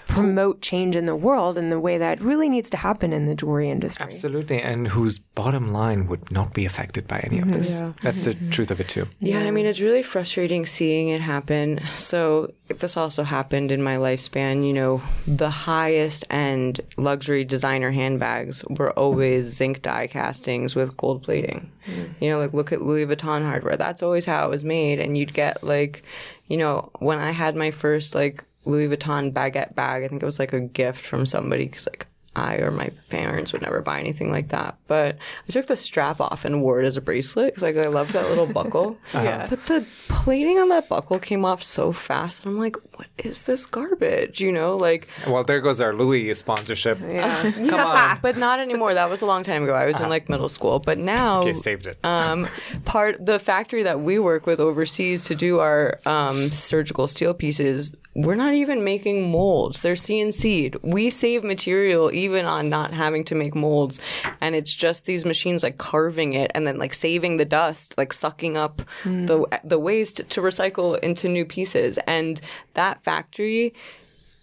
promote 0.08 0.62
change 0.62 0.96
in 0.96 1.06
the 1.06 1.16
world 1.16 1.58
in 1.58 1.70
the 1.70 1.80
way 1.80 1.98
that 1.98 2.20
really 2.22 2.50
needs 2.50 2.70
to 2.72 2.78
happen 2.78 3.14
in 3.14 3.26
the 3.26 3.36
jewelry 3.36 3.70
industry. 3.70 4.06
Absolutely, 4.06 4.62
and 4.62 4.88
whose 4.88 5.20
bottom 5.20 5.72
line 5.72 6.08
would 6.08 6.32
not 6.32 6.54
be 6.54 6.66
affected 6.66 7.08
by 7.08 7.20
any 7.20 7.40
of 7.40 7.52
this. 7.52 7.80
That's 8.02 8.26
the 8.26 8.34
mm-hmm. 8.34 8.50
truth 8.50 8.72
of 8.72 8.80
it 8.80 8.88
too. 8.88 9.08
Yeah, 9.20 9.40
I 9.40 9.52
mean, 9.52 9.66
it's 9.66 9.80
really 9.80 10.02
frustrating 10.02 10.66
seeing 10.66 11.10
it 11.10 11.22
happen. 11.22 11.82
So, 11.94 12.54
if 12.70 12.80
this 12.80 12.98
also 12.98 13.24
happened 13.24 13.72
in 13.72 13.84
my 13.84 13.98
lifespan, 13.98 14.66
you 14.66 14.74
know, 14.74 15.02
the 15.28 15.50
highest 15.50 16.26
end 16.30 16.82
luxury 16.98 17.46
designer 17.46 17.92
handbags 17.92 18.66
were 18.66 18.92
always 18.94 19.46
zinc 19.46 19.84
die 19.84 20.08
castings 20.08 20.76
with 20.76 20.98
gold 20.98 21.24
plating. 21.24 21.72
Mm. 21.86 22.22
You 22.22 22.30
know, 22.32 22.40
like 22.40 22.54
look 22.54 22.72
at 22.72 22.82
Louis 22.82 23.06
Vuitton 23.06 23.44
hardware. 23.44 23.78
That's 23.78 24.04
always 24.04 24.26
how 24.26 24.46
it 24.46 24.50
was 24.50 24.64
made. 24.64 25.00
And 25.00 25.18
you'd 25.18 25.34
get 25.34 25.64
like, 25.64 26.04
you 26.48 26.58
know, 26.58 26.90
when 27.00 27.20
I 27.20 27.32
had 27.32 27.56
my 27.56 27.72
first 27.72 28.16
like 28.16 28.44
Louis 28.68 28.88
Vuitton 28.88 29.32
baguette 29.32 29.76
bag, 29.76 30.04
I 30.04 30.08
think 30.08 30.22
it 30.22 30.26
was 30.26 30.40
like 30.40 30.54
a 30.54 30.60
gift 30.60 31.04
from 31.06 31.26
somebody 31.26 31.66
because 31.66 31.88
like 31.88 32.08
I 32.36 32.58
or 32.58 32.70
my 32.70 32.92
parents 33.10 33.52
would 33.52 33.64
never 33.64 33.82
buy 33.82 34.00
anything 34.00 34.30
like 34.30 34.50
that. 34.50 34.76
But 34.86 35.18
I 35.50 35.52
took 35.52 35.66
the 35.66 35.76
strap 35.76 36.22
off 36.22 36.46
and 36.46 36.62
wore 36.62 36.80
it 36.80 36.86
as 36.86 36.96
a 36.96 37.02
bracelet 37.02 37.48
because 37.48 37.64
like 37.64 37.76
I 37.78 37.88
love 37.88 38.12
that 38.12 38.30
little 38.30 38.46
buckle. 38.46 38.96
yeah. 39.16 39.48
But 39.50 39.66
the 39.66 39.84
plating 40.08 40.60
on 40.60 40.70
that 40.70 40.88
buckle 40.88 41.18
came 41.18 41.44
off 41.46 41.64
so 41.64 41.92
fast. 41.92 42.46
And 42.46 42.54
I'm 42.54 42.60
like, 42.60 42.76
what 42.96 43.08
is 43.18 43.42
this 43.44 43.66
garbage? 43.66 44.40
You 44.40 44.52
know, 44.52 44.78
like 44.78 45.08
Well, 45.26 45.44
there 45.44 45.62
goes 45.62 45.82
our 45.82 45.96
Louis 45.96 46.32
sponsorship. 46.36 47.00
Yeah. 47.02 47.52
Come 47.70 47.80
on. 47.80 48.20
but 48.22 48.38
not 48.38 48.60
anymore. 48.60 48.94
That 48.94 49.10
was 49.10 49.24
a 49.24 49.26
long 49.26 49.42
time 49.44 49.64
ago. 49.64 49.74
I 49.74 49.88
was 49.88 50.00
in 50.00 50.08
like 50.08 50.30
middle 50.30 50.50
school. 50.50 50.78
But 50.78 51.00
now 51.00 51.40
Okay, 51.40 51.56
saved 51.56 51.88
it. 51.88 51.98
um, 52.04 52.48
part 52.86 53.26
the 53.26 53.40
factory 53.40 53.82
that 53.82 54.02
we 54.02 54.20
work 54.20 54.46
with 54.46 54.60
overseas 54.60 55.24
to 55.26 55.34
do 55.34 55.58
our 55.58 56.00
um, 56.06 56.52
surgical 56.52 57.08
steel 57.08 57.34
pieces 57.34 57.96
we're 58.18 58.36
not 58.36 58.56
even 58.56 58.84
making 58.84 59.30
molds. 59.32 59.82
They're 59.82 59.94
cnc'd 59.94 60.76
we 60.82 61.12
save 61.12 61.44
material 61.44 62.12
even 62.12 62.46
on 62.46 62.68
not 62.68 62.92
having 62.92 63.24
to 63.26 63.36
make 63.36 63.54
molds. 63.56 64.00
And 64.42 64.56
it's 64.56 64.74
just 64.74 65.06
these 65.06 65.24
machines 65.24 65.62
like 65.62 65.78
carving 65.78 66.34
it 66.34 66.52
and 66.56 66.66
then 66.66 66.80
like 66.80 66.96
saving 66.96 67.38
the 67.38 67.46
dust 67.46 67.96
like 67.96 68.12
sucking 68.12 68.58
up 68.58 68.82
hmm. 69.04 69.28
the 69.28 69.46
the 69.64 69.80
waste 69.80 70.28
to 70.30 70.42
recycle 70.42 71.00
into 71.00 71.30
new 71.30 71.46
pieces. 71.46 72.00
And 72.08 72.42
that 72.74 73.04
factory 73.04 73.74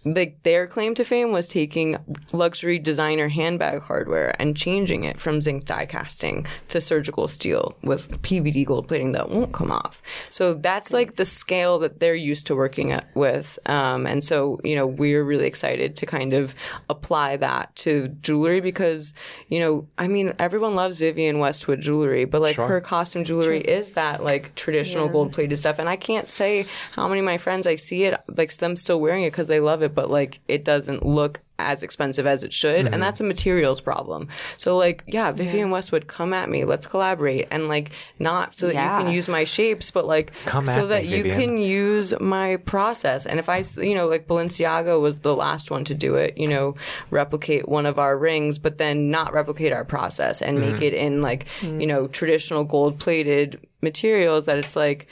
like 0.05 0.41
their 0.43 0.67
claim 0.67 0.93
to 0.95 1.03
fame 1.03 1.31
was 1.31 1.47
taking 1.47 1.95
luxury 2.31 2.77
designer 2.77 3.27
handbag 3.27 3.81
hardware 3.81 4.39
and 4.39 4.55
changing 4.55 5.03
it 5.03 5.19
from 5.19 5.41
zinc 5.41 5.65
die 5.65 5.85
casting 5.85 6.45
to 6.67 6.79
surgical 6.79 7.27
steel 7.27 7.75
with 7.83 8.09
PVD 8.21 8.65
gold 8.65 8.87
plating 8.87 9.13
that 9.13 9.29
won't 9.29 9.51
come 9.51 9.71
off. 9.71 10.01
So 10.29 10.53
that's 10.53 10.93
like 10.93 11.15
the 11.15 11.25
scale 11.25 11.79
that 11.79 11.99
they're 11.99 12.13
used 12.15 12.47
to 12.47 12.55
working 12.55 12.91
at, 12.91 13.07
with. 13.15 13.57
Um, 13.65 14.05
and 14.05 14.23
so, 14.23 14.59
you 14.63 14.75
know, 14.75 14.85
we're 14.85 15.23
really 15.23 15.47
excited 15.47 15.95
to 15.97 16.05
kind 16.05 16.33
of 16.33 16.53
apply 16.89 17.37
that 17.37 17.75
to 17.77 18.09
jewelry 18.21 18.61
because, 18.61 19.15
you 19.49 19.59
know, 19.59 19.87
I 19.97 20.07
mean, 20.07 20.33
everyone 20.37 20.75
loves 20.75 20.99
Vivienne 20.99 21.39
Westwood 21.39 21.81
jewelry, 21.81 22.25
but 22.25 22.41
like 22.41 22.57
her 22.57 22.81
costume 22.81 23.23
jewelry 23.23 23.61
is 23.61 23.93
that 23.93 24.23
like 24.23 24.53
traditional 24.55 25.09
gold 25.09 25.33
plated 25.33 25.57
stuff. 25.57 25.79
And 25.79 25.89
I 25.89 25.95
can't 25.95 26.29
say 26.29 26.67
how 26.91 27.07
many 27.07 27.19
of 27.19 27.25
my 27.25 27.37
friends 27.37 27.65
I 27.65 27.75
see 27.75 28.03
it, 28.03 28.19
like 28.27 28.55
them 28.57 28.75
still 28.75 29.01
wearing 29.01 29.23
it 29.23 29.31
because 29.31 29.47
they 29.47 29.59
love 29.59 29.81
it, 29.81 29.94
but 29.95 30.09
like 30.09 30.39
it 30.47 30.63
doesn't 30.63 31.05
look 31.05 31.41
as 31.57 31.83
expensive 31.83 32.27
as 32.27 32.43
it 32.43 32.51
should. 32.51 32.79
And 32.79 32.89
mm-hmm. 32.89 33.01
that's 33.01 33.21
a 33.21 33.23
materials 33.23 33.79
problem. 33.79 34.27
So 34.57 34.77
like, 34.77 35.03
yeah, 35.07 35.31
Vivienne 35.31 35.69
Westwood, 35.69 36.07
come 36.07 36.33
at 36.33 36.49
me. 36.49 36.65
Let's 36.65 36.87
collaborate. 36.87 37.47
And 37.51 37.67
like, 37.67 37.91
not 38.19 38.55
so 38.55 38.67
that 38.67 38.73
you 38.73 39.05
can 39.05 39.13
use 39.13 39.29
my 39.29 39.43
shapes, 39.43 39.89
but 39.91 40.05
like, 40.05 40.31
Come 40.45 40.65
so 40.65 40.87
that 40.87 41.03
me, 41.03 41.15
you 41.15 41.23
Vivienne. 41.23 41.39
can 41.39 41.57
use 41.57 42.13
my 42.19 42.57
process. 42.57 43.25
And 43.25 43.39
if 43.39 43.47
I, 43.47 43.63
you 43.77 43.95
know, 43.95 44.07
like 44.07 44.27
Balenciaga 44.27 44.99
was 44.99 45.19
the 45.19 45.35
last 45.35 45.71
one 45.71 45.85
to 45.85 45.93
do 45.93 46.15
it, 46.15 46.37
you 46.37 46.47
know, 46.47 46.75
replicate 47.09 47.69
one 47.69 47.85
of 47.85 47.97
our 47.97 48.17
rings, 48.17 48.57
but 48.59 48.77
then 48.77 49.09
not 49.09 49.33
replicate 49.33 49.71
our 49.71 49.85
process 49.85 50.41
and 50.41 50.59
make 50.59 50.75
mm-hmm. 50.75 50.83
it 50.83 50.93
in 50.93 51.21
like, 51.21 51.45
mm. 51.61 51.79
you 51.79 51.87
know, 51.87 52.07
traditional 52.07 52.63
gold 52.63 52.99
plated 52.99 53.65
materials 53.81 54.45
that 54.47 54.57
it's 54.57 54.75
like, 54.75 55.07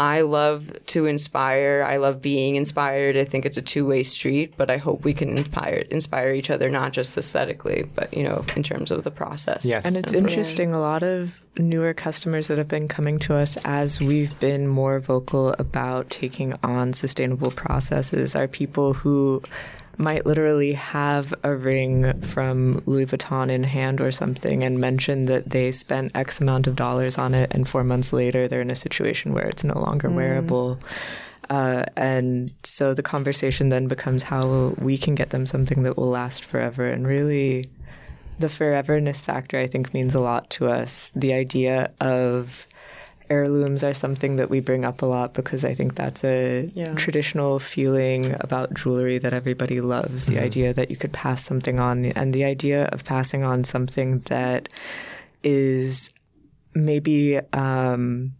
I 0.00 0.22
love 0.22 0.72
to 0.86 1.06
inspire. 1.06 1.84
I 1.86 1.98
love 1.98 2.20
being 2.20 2.56
inspired. 2.56 3.16
I 3.16 3.24
think 3.24 3.46
it's 3.46 3.56
a 3.56 3.62
two 3.62 3.86
way 3.86 4.02
street, 4.02 4.54
but 4.56 4.70
I 4.70 4.76
hope 4.76 5.04
we 5.04 5.14
can 5.14 5.38
inspire 5.38 5.84
inspire 5.90 6.32
each 6.32 6.50
other, 6.50 6.70
not 6.70 6.92
just 6.92 7.16
aesthetically, 7.16 7.84
but 7.94 8.12
you 8.12 8.24
know, 8.24 8.44
in 8.56 8.62
terms 8.62 8.90
of 8.90 9.04
the 9.04 9.10
process. 9.10 9.64
Yes. 9.64 9.84
And 9.84 9.96
it's 9.96 10.12
for- 10.12 10.18
interesting, 10.18 10.74
a 10.74 10.80
lot 10.80 11.02
of 11.02 11.40
newer 11.58 11.94
customers 11.94 12.48
that 12.48 12.58
have 12.58 12.68
been 12.68 12.88
coming 12.88 13.18
to 13.20 13.34
us 13.34 13.56
as 13.64 14.00
we've 14.00 14.38
been 14.40 14.66
more 14.66 14.98
vocal 14.98 15.54
about 15.58 16.08
taking 16.10 16.54
on 16.62 16.94
sustainable 16.94 17.50
processes 17.50 18.34
are 18.34 18.48
people 18.48 18.94
who 18.94 19.42
might 19.98 20.26
literally 20.26 20.72
have 20.72 21.34
a 21.42 21.54
ring 21.54 22.20
from 22.22 22.82
Louis 22.86 23.06
Vuitton 23.06 23.50
in 23.50 23.64
hand 23.64 24.00
or 24.00 24.10
something 24.10 24.64
and 24.64 24.78
mention 24.78 25.26
that 25.26 25.50
they 25.50 25.72
spent 25.72 26.12
X 26.14 26.40
amount 26.40 26.66
of 26.66 26.76
dollars 26.76 27.18
on 27.18 27.34
it, 27.34 27.48
and 27.52 27.68
four 27.68 27.84
months 27.84 28.12
later 28.12 28.48
they're 28.48 28.62
in 28.62 28.70
a 28.70 28.76
situation 28.76 29.32
where 29.32 29.46
it's 29.46 29.64
no 29.64 29.78
longer 29.78 30.08
wearable. 30.10 30.78
Uh, 31.50 31.84
and 31.96 32.52
so 32.62 32.94
the 32.94 33.02
conversation 33.02 33.68
then 33.68 33.86
becomes 33.86 34.22
how 34.22 34.74
we 34.78 34.96
can 34.96 35.14
get 35.14 35.30
them 35.30 35.44
something 35.44 35.82
that 35.82 35.96
will 35.96 36.08
last 36.08 36.44
forever 36.44 36.86
and 36.86 37.06
really 37.06 37.68
the 38.38 38.46
foreverness 38.46 39.22
factor 39.22 39.58
I 39.58 39.66
think 39.66 39.92
means 39.92 40.14
a 40.14 40.20
lot 40.20 40.48
to 40.50 40.68
us. 40.68 41.12
The 41.14 41.34
idea 41.34 41.90
of 42.00 42.66
heirlooms 43.30 43.82
are 43.84 43.94
something 43.94 44.36
that 44.36 44.50
we 44.50 44.60
bring 44.60 44.84
up 44.84 45.02
a 45.02 45.06
lot 45.06 45.32
because 45.34 45.64
I 45.64 45.74
think 45.74 45.94
that's 45.94 46.22
a 46.24 46.68
Yeah. 46.74 46.94
traditional 46.94 47.58
feeling 47.58 48.34
about 48.40 48.74
jewelry 48.74 49.18
that 49.18 49.32
everybody 49.32 49.80
loves. 49.80 50.26
The 50.26 50.38
idea 50.38 50.74
that 50.74 50.90
you 50.90 50.96
could 50.96 51.12
pass 51.12 51.44
something 51.44 51.78
on 51.80 52.04
and 52.06 52.34
the 52.34 52.44
idea 52.44 52.86
of 52.86 53.04
passing 53.04 53.42
on 53.44 53.64
something 53.64 54.20
that 54.26 54.68
is 55.42 56.10
maybe 56.74 57.38
um, 57.52 58.32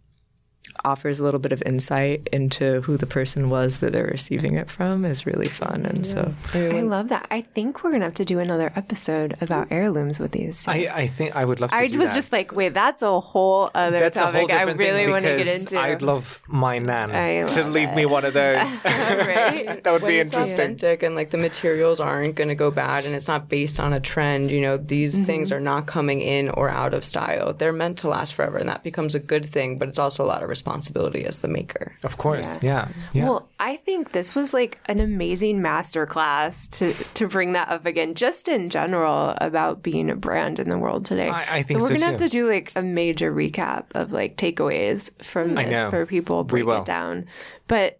offers 0.85 1.19
a 1.19 1.23
little 1.23 1.39
bit 1.39 1.51
of 1.51 1.61
insight 1.65 2.27
into 2.31 2.81
who 2.81 2.97
the 2.97 3.05
person 3.05 3.49
was 3.49 3.79
that 3.79 3.91
they're 3.93 4.05
receiving 4.05 4.55
it 4.55 4.69
from 4.69 5.05
is 5.05 5.25
really 5.25 5.47
fun. 5.47 5.85
And 5.85 6.05
so 6.05 6.33
I 6.53 6.81
love 6.81 7.09
that. 7.09 7.27
I 7.31 7.41
think 7.41 7.83
we're 7.83 7.91
gonna 7.91 8.05
have 8.05 8.15
to 8.15 8.25
do 8.25 8.39
another 8.39 8.71
episode 8.75 9.35
about 9.41 9.67
heirlooms 9.71 10.19
with 10.19 10.31
these. 10.31 10.67
I, 10.67 10.89
I 10.93 11.07
think 11.07 11.35
I 11.35 11.45
would 11.45 11.59
love 11.61 11.69
to. 11.71 11.75
I 11.75 11.87
do 11.87 11.97
was 11.99 12.09
that. 12.09 12.15
just 12.15 12.31
like, 12.31 12.53
wait, 12.53 12.73
that's 12.73 13.01
a 13.01 13.19
whole 13.19 13.69
other 13.73 13.99
That's 13.99 14.17
a 14.17 14.21
topic. 14.21 14.49
whole 14.49 14.59
I 14.59 14.63
really 14.63 15.09
want 15.09 15.23
to 15.25 15.37
get 15.37 15.47
into. 15.47 15.79
I'd 15.79 16.01
love 16.01 16.41
my 16.47 16.79
nan 16.79 17.11
I 17.15 17.45
to 17.47 17.61
love 17.63 17.71
leave 17.71 17.93
me 17.93 18.05
one 18.05 18.25
of 18.25 18.33
those. 18.33 18.57
right? 18.85 19.81
that 19.83 19.91
would 19.93 20.01
when 20.01 20.11
be 20.11 20.19
interesting. 20.19 20.53
authentic 20.53 21.03
and 21.03 21.15
like 21.15 21.29
the 21.29 21.37
materials 21.37 21.99
aren't 21.99 22.35
going 22.35 22.49
to 22.49 22.55
go 22.55 22.71
bad 22.71 23.05
and 23.05 23.15
it's 23.15 23.27
not 23.27 23.49
based 23.49 23.79
on 23.79 23.93
a 23.93 23.99
trend 23.99 24.51
you 24.51 24.61
know 24.61 24.77
these 24.77 25.13
Mm-hmm. 25.13 25.23
things 25.25 25.51
are 25.51 25.59
not 25.59 25.85
coming 25.85 26.21
in 26.21 26.49
or 26.49 26.69
out 26.69 26.93
of 26.93 27.05
style 27.05 27.53
they're 27.53 27.71
meant 27.73 27.99
to 27.99 28.07
last 28.07 28.33
forever 28.33 28.57
and 28.57 28.67
that 28.69 28.83
becomes 28.83 29.13
a 29.15 29.19
good 29.19 29.45
thing 29.47 29.77
but 29.77 29.87
it's 29.87 29.99
also 29.99 30.23
a 30.23 30.25
lot 30.25 30.41
of 30.41 30.49
responsibility 30.49 30.72
as 30.73 31.37
the 31.39 31.47
maker 31.47 31.93
Of 32.03 32.17
course, 32.17 32.59
yeah, 32.63 32.87
yeah. 33.13 33.25
Well, 33.25 33.49
I 33.59 33.77
think 33.77 34.11
this 34.11 34.35
was 34.35 34.53
like 34.53 34.79
an 34.85 34.99
amazing 34.99 35.59
masterclass 35.61 36.69
to 36.71 36.93
to 37.15 37.27
bring 37.27 37.53
that 37.53 37.69
up 37.69 37.85
again, 37.85 38.13
just 38.15 38.47
in 38.47 38.69
general 38.69 39.35
about 39.37 39.83
being 39.83 40.09
a 40.09 40.15
brand 40.15 40.59
in 40.59 40.69
the 40.69 40.77
world 40.77 41.05
today. 41.05 41.29
I- 41.29 41.57
I 41.59 41.63
think 41.63 41.79
so. 41.79 41.85
We're 41.85 41.97
so, 41.99 42.05
gonna 42.05 42.11
have 42.11 42.19
to 42.21 42.29
do 42.29 42.49
like 42.49 42.71
a 42.75 42.81
major 42.81 43.33
recap 43.33 43.85
of 43.95 44.11
like 44.11 44.37
takeaways 44.37 45.11
from 45.23 45.57
I 45.57 45.63
this 45.65 45.71
know. 45.71 45.89
for 45.89 46.05
people. 46.05 46.43
We 46.43 46.47
Break 46.47 46.65
will. 46.65 46.79
it 46.81 46.85
down, 46.85 47.25
but 47.67 47.99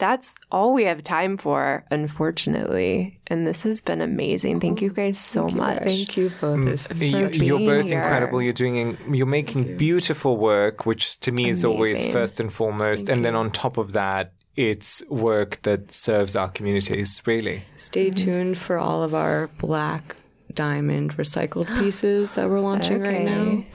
that's 0.00 0.34
all 0.50 0.72
we 0.74 0.84
have 0.84 1.04
time 1.04 1.36
for, 1.36 1.84
unfortunately. 1.90 3.20
And 3.28 3.46
this 3.46 3.62
has 3.62 3.80
been 3.80 4.00
amazing. 4.00 4.58
Thank 4.60 4.82
you 4.82 4.90
guys 4.90 5.18
so 5.18 5.48
much. 5.48 5.82
thank 5.84 6.16
you 6.16 6.32
both. 6.40 6.58
Mm. 6.58 6.68
It's 6.68 6.88
You, 7.00 7.28
for 7.28 7.34
you're 7.34 7.58
both 7.60 7.86
here. 7.86 8.00
incredible. 8.02 8.42
You're 8.42 8.52
doing, 8.52 8.98
you're 9.12 9.26
making 9.26 9.76
beautiful 9.76 10.36
work, 10.36 10.86
which 10.86 11.20
to 11.20 11.30
me 11.30 11.48
is 11.48 11.64
always 11.64 12.04
first 12.06 12.40
and 12.40 12.52
foremost. 12.52 13.08
and 13.08 13.24
then 13.24 13.36
on 13.36 13.50
top 13.52 13.78
of 13.78 13.92
that, 13.92 14.32
it's 14.56 15.02
work 15.08 15.62
that 15.62 15.92
serves 15.92 16.34
our 16.34 16.48
communities. 16.48 17.22
Really, 17.24 17.62
stay 17.76 18.10
tuned 18.10 18.58
for 18.58 18.78
all 18.78 19.02
of 19.02 19.14
our 19.14 19.48
black 19.58 20.16
diamond 20.54 21.16
recycled 21.16 21.66
pieces 21.80 22.32
that 22.34 22.48
we're 22.48 22.60
launching 22.60 23.00
right 23.00 23.24
now 23.24 23.40
Okay. 23.40 23.66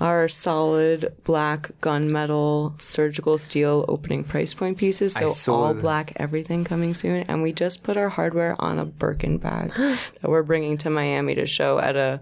our 0.00 0.28
solid 0.28 1.12
black 1.24 1.70
gunmetal 1.80 2.80
surgical 2.80 3.36
steel 3.38 3.84
opening 3.88 4.24
price 4.24 4.54
point 4.54 4.78
pieces 4.78 5.14
so 5.14 5.54
all 5.54 5.74
that. 5.74 5.80
black 5.80 6.12
everything 6.16 6.64
coming 6.64 6.94
soon 6.94 7.24
and 7.28 7.42
we 7.42 7.52
just 7.52 7.82
put 7.82 7.96
our 7.96 8.08
hardware 8.08 8.54
on 8.60 8.78
a 8.78 8.84
birkin 8.84 9.38
bag 9.38 9.72
that 9.76 9.98
we're 10.30 10.42
bringing 10.42 10.76
to 10.78 10.90
miami 10.90 11.34
to 11.34 11.46
show 11.46 11.78
at 11.78 11.96
a 11.96 12.20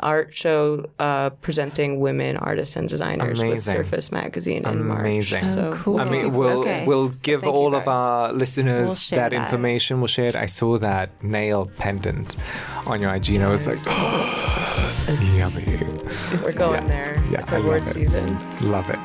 art 0.00 0.34
show 0.34 0.84
uh, 0.98 1.30
presenting 1.42 2.00
women 2.00 2.36
artists 2.36 2.76
and 2.76 2.88
designers 2.88 3.42
with 3.42 3.62
surface 3.62 4.10
magazine 4.10 4.66
in 4.66 4.84
march 4.86 5.00
Amazing. 5.00 5.44
so 5.44 5.72
cool. 5.72 6.00
I 6.00 6.04
mean, 6.08 6.32
we'll 6.34 6.60
Okay. 6.60 6.84
we'll 6.86 7.08
give 7.22 7.42
Thank 7.42 7.54
all 7.54 7.74
of 7.74 7.86
our 7.88 8.32
listeners 8.32 9.10
We'll 9.10 9.20
that, 9.20 9.30
that. 9.30 9.42
information. 9.44 10.00
We'll 10.00 10.08
share 10.08 10.26
it. 10.26 10.36
I 10.36 10.46
saw 10.46 10.78
that 10.78 11.10
nail 11.22 11.70
pendant 11.78 12.36
on 12.86 13.00
your 13.02 13.14
IG, 13.14 13.30
and 13.36 13.44
I 13.44 13.48
was 13.48 13.66
like, 13.66 13.84
yummy. 15.36 15.64
we're 16.42 16.52
going 16.52 16.82
Yeah. 16.82 16.88
there 16.88 17.24
Yeah, 17.30 17.40
it's 17.40 17.52
I 17.52 17.56
award 17.58 17.80
love 17.80 17.88
it. 17.88 17.92
season 17.94 18.26
Love 18.60 18.88
it. 18.90 18.98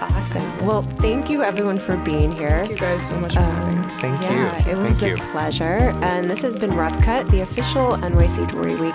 Awesome. 0.00 0.66
Well, 0.66 0.82
thank 0.98 1.30
you 1.30 1.42
everyone 1.44 1.78
for 1.78 1.96
being 1.98 2.32
here. 2.32 2.50
thank 2.66 2.70
you 2.72 2.76
guys 2.76 3.06
so 3.06 3.14
much 3.20 3.34
for 3.34 3.40
having 3.40 3.80
me 3.88 3.94
Thank 4.00 4.20
yeah, 4.22 4.64
you. 4.66 4.72
it 4.72 4.76
was 4.76 4.98
Thank 5.00 5.20
a 5.20 5.24
you. 5.24 5.30
pleasure. 5.30 5.92
And 6.02 6.28
this 6.28 6.42
has 6.42 6.56
been 6.56 6.74
Rough 6.74 7.00
Cut, 7.04 7.30
the 7.30 7.42
official 7.42 7.92
NYC 7.98 8.50
Jewelry 8.50 8.74
Week 8.74 8.94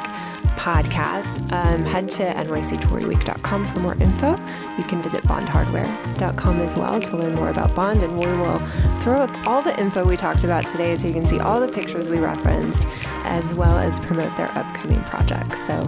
podcast. 0.57 1.39
Um, 1.51 1.85
head 1.85 2.09
to 2.11 2.23
nycjewelryweek.com 2.23 3.67
for 3.67 3.79
more 3.79 3.93
info. 3.95 4.31
You 4.77 4.83
can 4.83 5.01
visit 5.01 5.23
bondhardware.com 5.23 6.59
as 6.59 6.75
well 6.75 6.99
to 6.99 7.17
learn 7.17 7.35
more 7.35 7.49
about 7.49 7.73
Bond. 7.75 8.03
And 8.03 8.19
we 8.19 8.25
will 8.25 8.59
throw 9.01 9.21
up 9.21 9.47
all 9.47 9.61
the 9.61 9.79
info 9.79 10.03
we 10.03 10.17
talked 10.17 10.43
about 10.43 10.67
today 10.67 10.95
so 10.97 11.07
you 11.07 11.13
can 11.13 11.25
see 11.25 11.39
all 11.39 11.61
the 11.61 11.67
pictures 11.69 12.09
we 12.09 12.17
referenced 12.17 12.85
as 13.23 13.53
well 13.53 13.77
as 13.77 13.99
promote 13.99 14.35
their 14.35 14.51
upcoming 14.57 15.03
projects. 15.03 15.65
So 15.65 15.81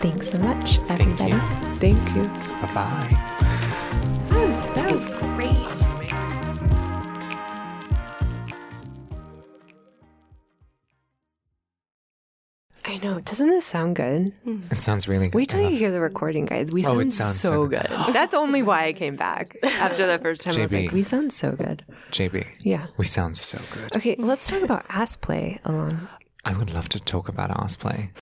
thanks 0.00 0.30
so 0.30 0.38
much, 0.38 0.78
everybody. 0.88 1.32
you. 1.32 1.38
Thank 1.78 2.16
you. 2.16 2.24
Bye 2.62 2.72
bye. 4.30 4.74
I 12.88 12.96
know. 13.02 13.20
Doesn't 13.20 13.50
this 13.50 13.66
sound 13.66 13.96
good? 13.96 14.32
Hmm. 14.44 14.62
It 14.70 14.80
sounds 14.80 15.06
really 15.06 15.28
good. 15.28 15.34
Wait 15.36 15.48
till 15.50 15.64
I 15.64 15.68
you 15.68 15.76
hear 15.76 15.90
the 15.90 16.00
recording, 16.00 16.46
guys. 16.46 16.72
We 16.72 16.80
Oh, 16.86 16.94
sound, 16.94 17.00
it 17.02 17.12
sounds 17.12 17.38
so 17.40 17.48
so 17.50 17.66
good. 17.66 17.86
good. 17.88 18.14
That's 18.14 18.34
only 18.34 18.62
why 18.62 18.86
I 18.86 18.92
came 18.94 19.14
back 19.14 19.56
after 19.62 20.06
the 20.06 20.18
first 20.18 20.42
time. 20.42 20.54
I 20.58 20.62
was 20.62 20.72
JB. 20.72 20.84
like, 20.86 20.92
we 20.92 21.02
sound 21.02 21.32
so 21.32 21.52
good. 21.52 21.84
JB. 22.10 22.46
Yeah. 22.60 22.86
We 22.96 23.04
sound 23.04 23.36
so 23.36 23.58
good. 23.72 23.94
Okay, 23.94 24.16
let's 24.18 24.46
talk 24.48 24.62
about 24.62 24.84
ass 24.88 25.16
play 25.16 25.60
along. 25.64 26.08
I 26.44 26.56
would 26.56 26.72
love 26.72 26.88
to 26.90 27.00
talk 27.00 27.28
about 27.28 27.50
ass 27.50 27.76
play. 27.76 28.10